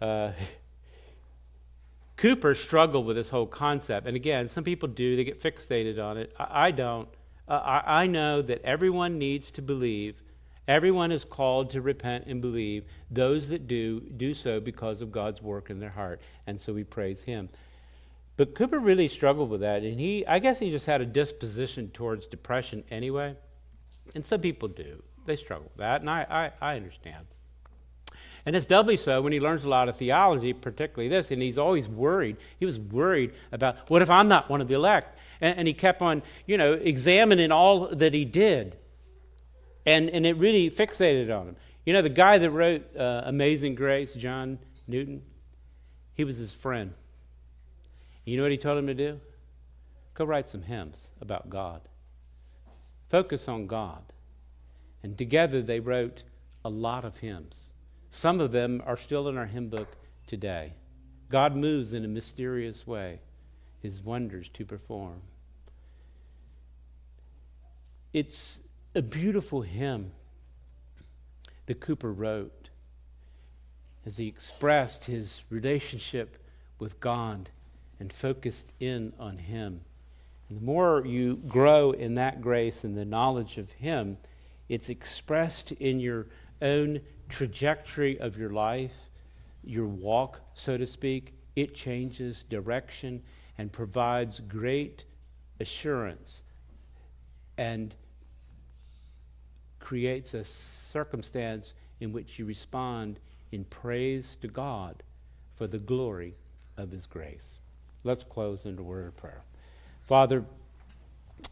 Uh, 0.00 0.32
Cowper 2.16 2.54
struggled 2.54 3.06
with 3.06 3.16
this 3.16 3.28
whole 3.28 3.46
concept. 3.46 4.06
And 4.06 4.16
again, 4.16 4.48
some 4.48 4.64
people 4.64 4.88
do, 4.88 5.16
they 5.16 5.24
get 5.24 5.40
fixated 5.40 6.02
on 6.02 6.16
it. 6.16 6.34
I, 6.38 6.68
I 6.68 6.70
don't. 6.70 7.08
Uh, 7.48 7.52
I, 7.52 8.02
I 8.02 8.06
know 8.06 8.42
that 8.42 8.62
everyone 8.62 9.18
needs 9.18 9.50
to 9.52 9.62
believe. 9.62 10.22
Everyone 10.66 11.12
is 11.12 11.24
called 11.24 11.70
to 11.70 11.80
repent 11.80 12.26
and 12.26 12.40
believe. 12.40 12.84
Those 13.10 13.48
that 13.50 13.68
do, 13.68 14.00
do 14.00 14.34
so 14.34 14.58
because 14.60 15.00
of 15.00 15.12
God's 15.12 15.40
work 15.40 15.70
in 15.70 15.78
their 15.78 15.90
heart. 15.90 16.20
And 16.46 16.60
so 16.60 16.72
we 16.72 16.82
praise 16.82 17.22
Him. 17.22 17.48
But 18.36 18.54
Cowper 18.54 18.78
really 18.78 19.08
struggled 19.08 19.48
with 19.48 19.60
that. 19.60 19.82
And 19.82 19.98
he, 19.98 20.26
I 20.26 20.38
guess 20.38 20.58
he 20.58 20.70
just 20.70 20.86
had 20.86 21.00
a 21.00 21.06
disposition 21.06 21.90
towards 21.90 22.26
depression 22.26 22.84
anyway. 22.90 23.36
And 24.14 24.24
some 24.24 24.40
people 24.40 24.68
do. 24.68 25.02
They 25.26 25.36
struggle 25.36 25.64
with 25.64 25.78
that, 25.78 26.00
and 26.00 26.08
I, 26.08 26.52
I, 26.60 26.72
I 26.72 26.76
understand. 26.76 27.26
And 28.46 28.54
it's 28.54 28.66
doubly 28.66 28.96
so 28.96 29.20
when 29.22 29.32
he 29.32 29.40
learns 29.40 29.64
a 29.64 29.68
lot 29.68 29.88
of 29.88 29.96
theology, 29.96 30.52
particularly 30.52 31.08
this, 31.08 31.32
and 31.32 31.42
he's 31.42 31.58
always 31.58 31.88
worried. 31.88 32.36
He 32.60 32.64
was 32.64 32.78
worried 32.78 33.32
about, 33.50 33.90
what 33.90 34.02
if 34.02 34.08
I'm 34.08 34.28
not 34.28 34.48
one 34.48 34.60
of 34.60 34.68
the 34.68 34.74
elect? 34.74 35.18
And, 35.40 35.58
and 35.58 35.68
he 35.68 35.74
kept 35.74 36.00
on, 36.00 36.22
you 36.46 36.56
know, 36.56 36.74
examining 36.74 37.50
all 37.50 37.88
that 37.88 38.14
he 38.14 38.24
did. 38.24 38.76
And, 39.84 40.08
and 40.10 40.24
it 40.24 40.36
really 40.36 40.70
fixated 40.70 41.36
on 41.36 41.48
him. 41.48 41.56
You 41.84 41.92
know, 41.92 42.02
the 42.02 42.08
guy 42.08 42.38
that 42.38 42.50
wrote 42.50 42.96
uh, 42.96 43.22
Amazing 43.24 43.74
Grace, 43.74 44.14
John 44.14 44.60
Newton, 44.86 45.22
he 46.14 46.22
was 46.22 46.36
his 46.36 46.52
friend. 46.52 46.94
You 48.24 48.36
know 48.36 48.44
what 48.44 48.52
he 48.52 48.58
told 48.58 48.78
him 48.78 48.86
to 48.86 48.94
do? 48.94 49.20
Go 50.14 50.24
write 50.24 50.48
some 50.48 50.62
hymns 50.62 51.08
about 51.20 51.50
God. 51.50 51.80
Focus 53.08 53.48
on 53.48 53.66
God. 53.66 54.02
And 55.02 55.16
together 55.16 55.62
they 55.62 55.80
wrote 55.80 56.22
a 56.64 56.68
lot 56.68 57.04
of 57.04 57.18
hymns. 57.18 57.72
Some 58.10 58.40
of 58.40 58.52
them 58.52 58.82
are 58.84 58.96
still 58.96 59.28
in 59.28 59.36
our 59.36 59.46
hymn 59.46 59.68
book 59.68 59.96
today. 60.26 60.72
God 61.28 61.54
moves 61.56 61.92
in 61.92 62.04
a 62.04 62.08
mysterious 62.08 62.86
way, 62.86 63.20
his 63.80 64.00
wonders 64.00 64.48
to 64.50 64.64
perform. 64.64 65.22
It's 68.12 68.60
a 68.94 69.02
beautiful 69.02 69.62
hymn 69.62 70.12
that 71.66 71.80
Cowper 71.80 72.12
wrote 72.12 72.70
as 74.04 74.16
he 74.16 74.28
expressed 74.28 75.04
his 75.04 75.42
relationship 75.50 76.38
with 76.78 77.00
God 77.00 77.50
and 77.98 78.12
focused 78.12 78.72
in 78.80 79.12
on 79.18 79.38
him. 79.38 79.82
And 80.48 80.58
the 80.58 80.64
more 80.64 81.04
you 81.04 81.36
grow 81.48 81.90
in 81.90 82.14
that 82.14 82.40
grace 82.40 82.84
and 82.84 82.96
the 82.96 83.04
knowledge 83.04 83.58
of 83.58 83.72
Him, 83.72 84.18
it's 84.68 84.88
expressed 84.88 85.72
in 85.72 86.00
your 86.00 86.26
own 86.62 87.00
trajectory 87.28 88.18
of 88.18 88.36
your 88.36 88.50
life, 88.50 88.92
your 89.64 89.86
walk, 89.86 90.40
so 90.54 90.76
to 90.76 90.86
speak. 90.86 91.34
It 91.56 91.74
changes 91.74 92.42
direction 92.44 93.22
and 93.58 93.72
provides 93.72 94.40
great 94.40 95.04
assurance 95.58 96.42
and 97.58 97.94
creates 99.78 100.34
a 100.34 100.44
circumstance 100.44 101.74
in 102.00 102.12
which 102.12 102.38
you 102.38 102.44
respond 102.44 103.18
in 103.52 103.64
praise 103.64 104.36
to 104.40 104.48
God 104.48 105.02
for 105.54 105.66
the 105.66 105.78
glory 105.78 106.34
of 106.76 106.90
His 106.90 107.06
grace. 107.06 107.60
Let's 108.04 108.24
close 108.24 108.66
in 108.66 108.78
a 108.78 108.82
word 108.82 109.06
of 109.06 109.16
prayer. 109.16 109.42
Father, 110.06 110.44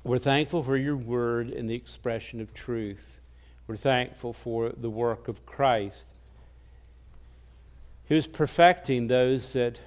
we're 0.04 0.18
thankful 0.18 0.62
for 0.62 0.76
your 0.76 0.96
word 0.96 1.50
and 1.50 1.68
the 1.68 1.74
expression 1.74 2.40
of 2.40 2.54
truth. 2.54 3.18
We're 3.66 3.74
thankful 3.74 4.32
for 4.32 4.68
the 4.68 4.90
work 4.90 5.26
of 5.26 5.44
Christ, 5.44 6.06
who's 8.06 8.28
perfecting 8.28 9.08
those 9.08 9.54
that, 9.54 9.80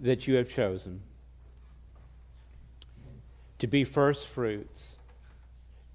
that 0.00 0.28
you 0.28 0.36
have 0.36 0.48
chosen 0.48 1.02
to 3.58 3.66
be 3.66 3.82
first 3.82 4.28
fruits, 4.28 5.00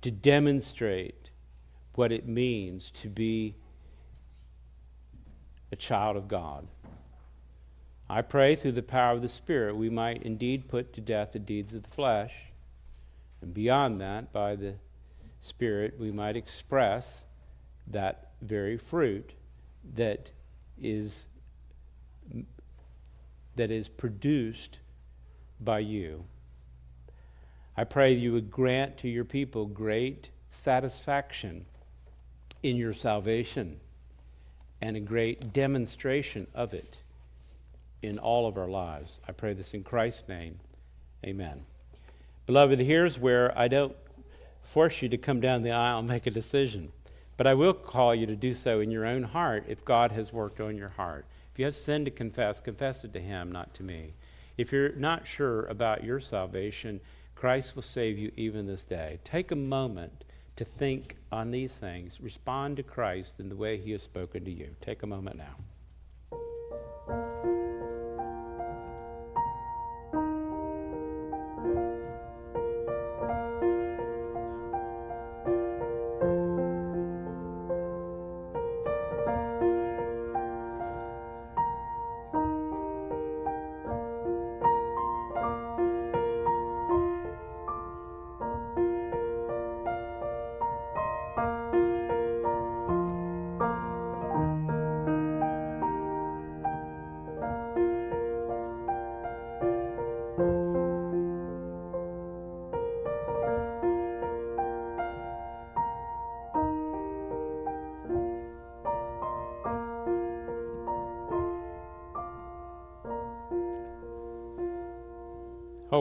to 0.02 0.12
demonstrate 0.12 1.32
what 1.96 2.12
it 2.12 2.28
means 2.28 2.92
to 2.92 3.08
be 3.08 3.56
a 5.72 5.78
child 5.78 6.18
of 6.18 6.28
God. 6.28 6.68
I 8.10 8.22
pray 8.22 8.56
through 8.56 8.72
the 8.74 8.84
power 8.84 9.16
of 9.16 9.22
the 9.22 9.30
Spirit 9.30 9.76
we 9.76 9.90
might 9.90 10.24
indeed 10.24 10.70
put 10.70 10.94
to 10.94 11.02
death 11.02 11.34
the 11.34 11.40
deeds 11.40 11.74
of 11.74 11.84
the 11.84 11.90
flesh, 11.90 12.34
and 13.42 13.54
beyond 13.54 14.00
that, 14.00 14.32
by 14.32 14.56
the 14.56 14.76
Spirit, 15.42 16.00
we 16.00 16.12
might 16.12 16.38
express 16.38 17.26
that 17.86 18.32
very 18.42 18.78
fruit 18.78 19.34
that 19.94 20.32
is, 20.82 21.28
that 23.56 23.72
is 23.72 23.90
produced 23.90 24.80
by 25.60 25.80
you. 25.80 26.26
I 27.76 27.84
pray 27.84 28.14
you 28.14 28.32
would 28.34 28.50
grant 28.50 28.98
to 29.00 29.10
your 29.10 29.26
people 29.26 29.66
great 29.66 30.30
satisfaction 30.50 31.66
in 32.64 32.78
your 32.78 32.94
salvation 32.94 33.80
and 34.82 34.96
a 34.96 35.02
great 35.02 35.54
demonstration 35.54 36.48
of 36.56 36.74
it 36.74 37.02
in 38.02 38.20
all 38.20 38.48
of 38.48 38.58
our 38.58 38.68
lives. 38.68 39.20
I 39.28 39.32
pray 39.32 39.54
this 39.54 39.74
in 39.74 39.84
Christ's 39.84 40.28
name. 40.28 40.60
Amen. 41.26 41.66
Beloved, 42.46 42.80
here's 42.80 43.20
where 43.20 43.58
I 43.58 43.68
don't 43.68 43.96
force 44.62 45.02
you 45.02 45.10
to 45.10 45.18
come 45.18 45.40
down 45.40 45.64
the 45.64 45.72
aisle 45.72 46.00
and 46.00 46.08
make 46.08 46.28
a 46.28 46.32
decision, 46.32 46.92
but 47.36 47.48
I 47.48 47.54
will 47.54 47.74
call 47.74 48.14
you 48.14 48.26
to 48.26 48.36
do 48.36 48.54
so 48.54 48.80
in 48.80 48.92
your 48.92 49.06
own 49.06 49.24
heart 49.24 49.66
if 49.68 49.84
God 49.84 50.12
has 50.12 50.34
worked 50.34 50.60
on 50.60 50.78
your 50.78 50.90
heart. 50.90 51.26
If 51.52 51.60
you 51.60 51.66
have 51.66 51.76
sin 51.76 52.06
to 52.06 52.12
confess, 52.12 52.60
confess 52.60 53.04
it 53.04 53.14
to 53.14 53.20
Him, 53.20 53.52
not 53.52 53.74
to 53.76 53.84
me. 53.84 54.14
If 54.58 54.72
you're 54.72 54.94
not 54.94 55.28
sure 55.28 55.66
about 55.66 56.04
your 56.04 56.20
salvation, 56.20 57.00
Christ 57.36 57.76
will 57.76 57.84
save 57.84 58.18
you 58.18 58.32
even 58.36 58.66
this 58.66 58.84
day. 58.84 59.20
Take 59.24 59.52
a 59.52 59.56
moment 59.56 60.24
to 60.56 60.66
think 60.66 61.18
on 61.32 61.52
these 61.52 61.78
things. 61.78 62.20
Respond 62.20 62.78
to 62.78 62.84
Christ 62.84 63.40
in 63.40 63.50
the 63.50 63.56
way 63.56 63.78
He 63.78 63.92
has 63.92 64.04
spoken 64.04 64.46
to 64.46 64.52
you. 64.52 64.76
Take 64.82 65.04
a 65.04 65.08
moment 65.08 65.38
now. 65.38 65.56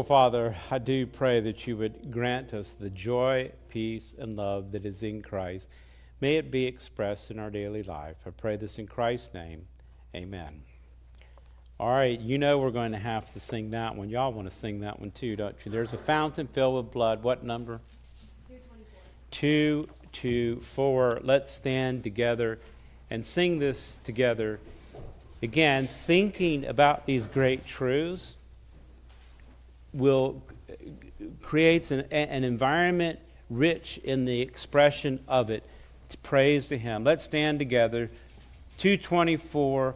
Father, 0.07 0.55
I 0.71 0.79
do 0.79 1.05
pray 1.05 1.41
that 1.41 1.67
you 1.67 1.77
would 1.79 2.13
grant 2.13 2.55
us 2.55 2.71
the 2.71 2.91
joy, 2.91 3.51
peace, 3.69 4.15
and 4.17 4.37
love 4.37 4.71
that 4.71 4.87
is 4.87 5.03
in 5.03 5.21
Christ. 5.21 5.69
May 6.21 6.37
it 6.37 6.49
be 6.49 6.65
expressed 6.65 7.29
in 7.33 7.41
our 7.41 7.51
daily 7.51 7.83
life. 7.83 8.15
I 8.25 8.31
pray 8.31 8.55
this 8.55 8.79
in 8.79 8.87
Christ's 8.87 9.35
name. 9.35 9.67
Amen. 10.15 10.63
All 11.81 11.91
right, 11.91 12.21
you 12.21 12.39
know 12.39 12.57
we're 12.59 12.71
going 12.71 12.93
to 12.93 12.99
have 12.99 13.33
to 13.33 13.41
sing 13.41 13.71
that 13.71 13.97
one. 13.97 14.09
Y'all 14.09 14.33
want 14.33 14.49
to 14.49 14.55
sing 14.55 14.79
that 14.81 15.01
one 15.01 15.11
too, 15.11 15.35
don't 15.35 15.57
you? 15.65 15.73
There's 15.73 15.93
a 15.93 15.99
fountain 15.99 16.47
filled 16.47 16.85
with 16.85 16.93
blood. 16.93 17.25
What 17.25 17.43
number? 17.43 17.81
224. 19.33 19.83
224. 20.13 21.21
Let's 21.25 21.51
stand 21.51 22.05
together 22.05 22.61
and 23.11 23.25
sing 23.25 23.59
this 23.59 23.99
together. 24.05 24.61
Again, 25.43 25.89
thinking 25.89 26.65
about 26.65 27.07
these 27.07 27.27
great 27.27 27.67
truths 27.67 28.37
will 29.97 30.43
creates 31.43 31.91
an, 31.91 32.01
an 32.11 32.45
environment 32.45 33.19
rich 33.49 33.99
in 33.99 34.25
the 34.25 34.41
expression 34.41 35.21
of 35.29 35.51
it. 35.51 35.65
Praise 36.23 36.69
to 36.69 36.79
Him. 36.79 37.05
Let's 37.05 37.25
stand 37.25 37.59
together. 37.59 38.11
224, 38.79 39.95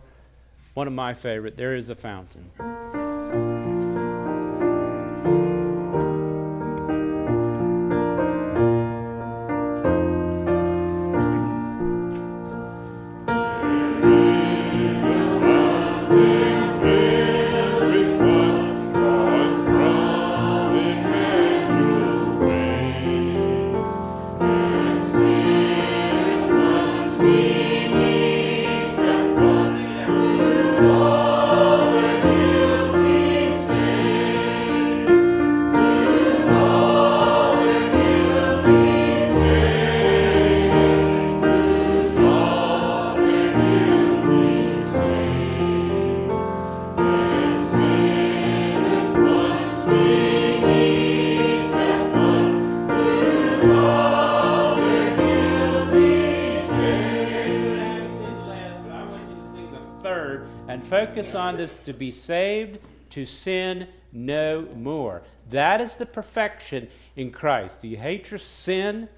one 0.74 0.86
of 0.86 0.93
my 0.93 1.14
favorite. 1.14 1.56
There 1.56 1.77
is 1.77 1.89
a 1.89 1.94
fountain. 1.94 2.51
This 61.61 61.73
to 61.85 61.93
be 61.93 62.11
saved, 62.11 62.78
to 63.11 63.27
sin 63.27 63.87
no 64.12 64.66
more. 64.74 65.23
That 65.51 65.81
is 65.81 65.97
the 65.97 66.07
perfection 66.07 66.89
in 67.16 67.31
Christ. 67.31 67.82
Do 67.82 67.89
you 67.89 67.97
hate 67.97 68.31
your 68.31 68.39
sin? 68.39 69.09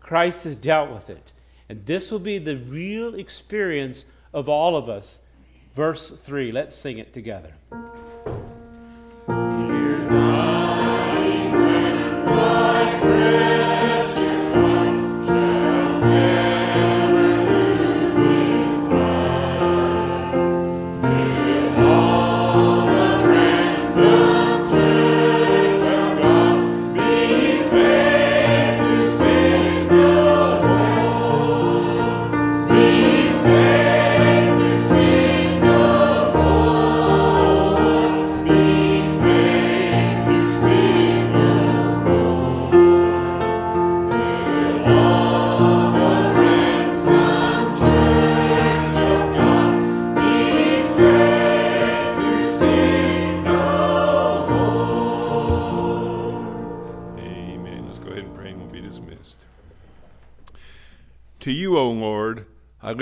Christ 0.00 0.44
has 0.44 0.56
dealt 0.56 0.90
with 0.90 1.08
it. 1.10 1.32
And 1.68 1.86
this 1.86 2.10
will 2.10 2.18
be 2.18 2.38
the 2.38 2.56
real 2.56 3.14
experience 3.14 4.04
of 4.32 4.48
all 4.48 4.76
of 4.76 4.88
us. 4.88 5.20
Verse 5.74 6.10
3, 6.10 6.52
let's 6.52 6.74
sing 6.74 6.98
it 6.98 7.12
together. 7.12 7.52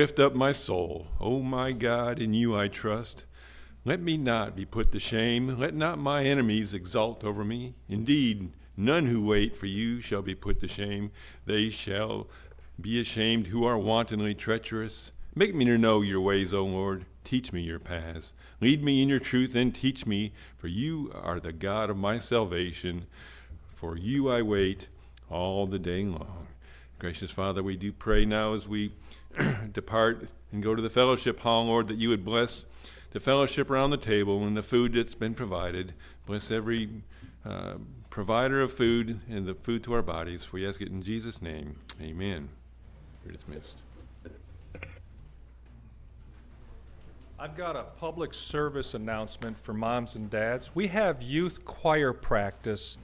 Lift 0.03 0.19
up 0.19 0.35
my 0.35 0.51
soul. 0.51 1.07
O 1.21 1.39
my 1.39 1.71
God, 1.71 2.21
in 2.21 2.35
you 2.35 2.59
I 2.59 2.67
trust. 2.67 3.25
Let 3.85 4.01
me 4.01 4.17
not 4.17 4.57
be 4.57 4.65
put 4.65 4.91
to 4.91 4.99
shame. 4.99 5.57
Let 5.61 5.75
not 5.75 5.97
my 5.97 6.25
enemies 6.25 6.75
exult 6.75 7.23
over 7.23 7.45
me. 7.45 7.75
Indeed, 7.89 8.51
none 8.77 9.07
who 9.07 9.25
wait 9.25 9.55
for 9.55 9.67
you 9.67 10.01
shall 10.01 10.21
be 10.21 10.35
put 10.35 10.59
to 10.59 10.67
shame. 10.67 11.13
They 11.47 11.71
shall 11.71 12.27
be 12.81 13.01
ashamed 13.01 13.47
who 13.47 13.65
are 13.65 13.79
wantonly 13.79 14.35
treacherous. 14.35 15.13
Make 15.37 15.55
me 15.55 15.67
to 15.67 15.79
know 15.79 16.01
your 16.01 16.21
ways, 16.21 16.53
O 16.53 16.65
Lord. 16.65 17.05
Teach 17.23 17.53
me 17.53 17.61
your 17.61 17.79
paths. 17.79 18.33
Lead 18.61 18.83
me 18.83 19.05
in 19.05 19.09
your 19.09 19.21
truth 19.21 19.55
and 19.55 19.73
teach 19.73 20.05
me, 20.05 20.33
for 20.59 20.67
you 20.67 21.13
are 21.15 21.39
the 21.39 21.53
God 21.53 21.91
of 21.91 21.97
my 21.97 22.19
salvation. 22.19 23.07
For 23.73 23.97
you 23.97 24.33
I 24.33 24.43
wait 24.43 24.89
all 25.31 25.69
the 25.69 25.79
day 25.79 26.05
long. 26.07 26.49
Gracious 26.99 27.31
Father, 27.31 27.63
we 27.63 27.77
do 27.77 27.93
pray 27.93 28.25
now 28.25 28.55
as 28.55 28.67
we 28.67 28.91
depart 29.73 30.29
and 30.53 30.63
go 30.63 30.75
to 30.75 30.83
the 30.83 30.91
fellowship 30.91 31.41
hall, 31.41 31.67
Lord, 31.67 31.89
that 31.89 31.99
you 31.99 32.09
would 32.09 32.25
bless 32.25 32.67
the 33.13 33.21
fellowship 33.21 33.71
around 33.71 33.91
the 33.91 33.97
table 33.97 34.45
and 34.45 34.57
the 34.57 34.63
food 34.63 34.95
that's 34.95 35.15
been 35.15 35.35
provided. 35.35 35.95
Bless 36.27 36.51
every 36.51 36.89
uh, 37.45 37.75
provider 38.11 38.61
of 38.61 38.73
food 38.73 39.21
and 39.29 39.47
the 39.47 39.55
food 39.55 39.83
to 39.85 39.93
our 39.95 40.03
bodies. 40.03 40.53
We 40.53 40.67
ask 40.67 40.81
it 40.81 40.89
in 40.89 41.03
Jesus' 41.03 41.43
name. 41.43 41.77
Amen. 42.01 42.49
You're 43.25 43.33
dismissed. 43.33 43.79
I've 47.39 47.57
got 47.57 47.75
a 47.75 47.83
public 47.99 48.35
service 48.35 48.95
announcement 48.95 49.59
for 49.59 49.75
moms 49.75 50.15
and 50.15 50.31
dads. 50.31 50.75
We 50.77 50.87
have 50.89 51.23
youth 51.23 51.65
choir 51.65 52.13
practice 52.13 52.99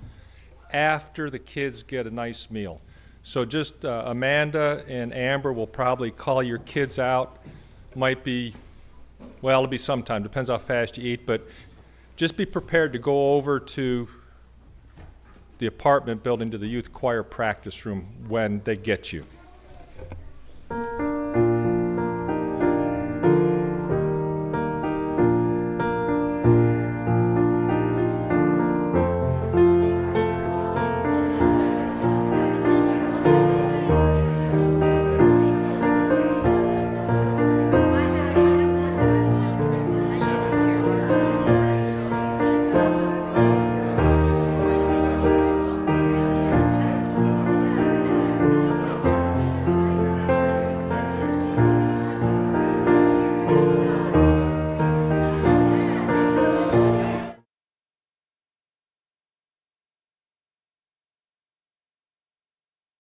after 0.73 1.29
the 1.29 1.41
kids 1.41 1.83
get 1.83 2.07
a 2.07 2.11
nice 2.11 2.49
meal. 2.49 2.81
So 3.29 3.45
just 3.45 3.85
uh, 3.85 4.05
Amanda 4.07 4.83
and 4.89 5.13
Amber 5.13 5.53
will 5.53 5.67
probably 5.67 6.11
call 6.11 6.43
your 6.43 6.57
kids 6.61 6.99
out. 6.99 7.37
Might 7.95 8.25
be, 8.25 8.55
well, 9.43 9.59
it'll 9.59 9.69
be 9.69 9.77
sometime, 9.77 10.23
depends 10.23 10.49
how 10.49 10.57
fast 10.57 10.97
you 10.97 11.13
eat, 11.13 11.27
but 11.27 11.47
just 12.17 12.39
be 12.39 12.47
prepared 12.47 12.95
to 12.95 12.99
go 12.99 13.35
over 13.35 13.61
to 13.61 14.09
the 15.59 15.67
apartment 15.67 16.23
building 16.23 16.51
to 16.53 16.57
the 16.57 16.67
youth 16.67 16.91
choir 16.95 17.23
practice 17.23 17.85
room 17.85 18.09
when 18.29 18.63
they 18.65 18.77
get 18.77 19.13
you. 19.13 19.27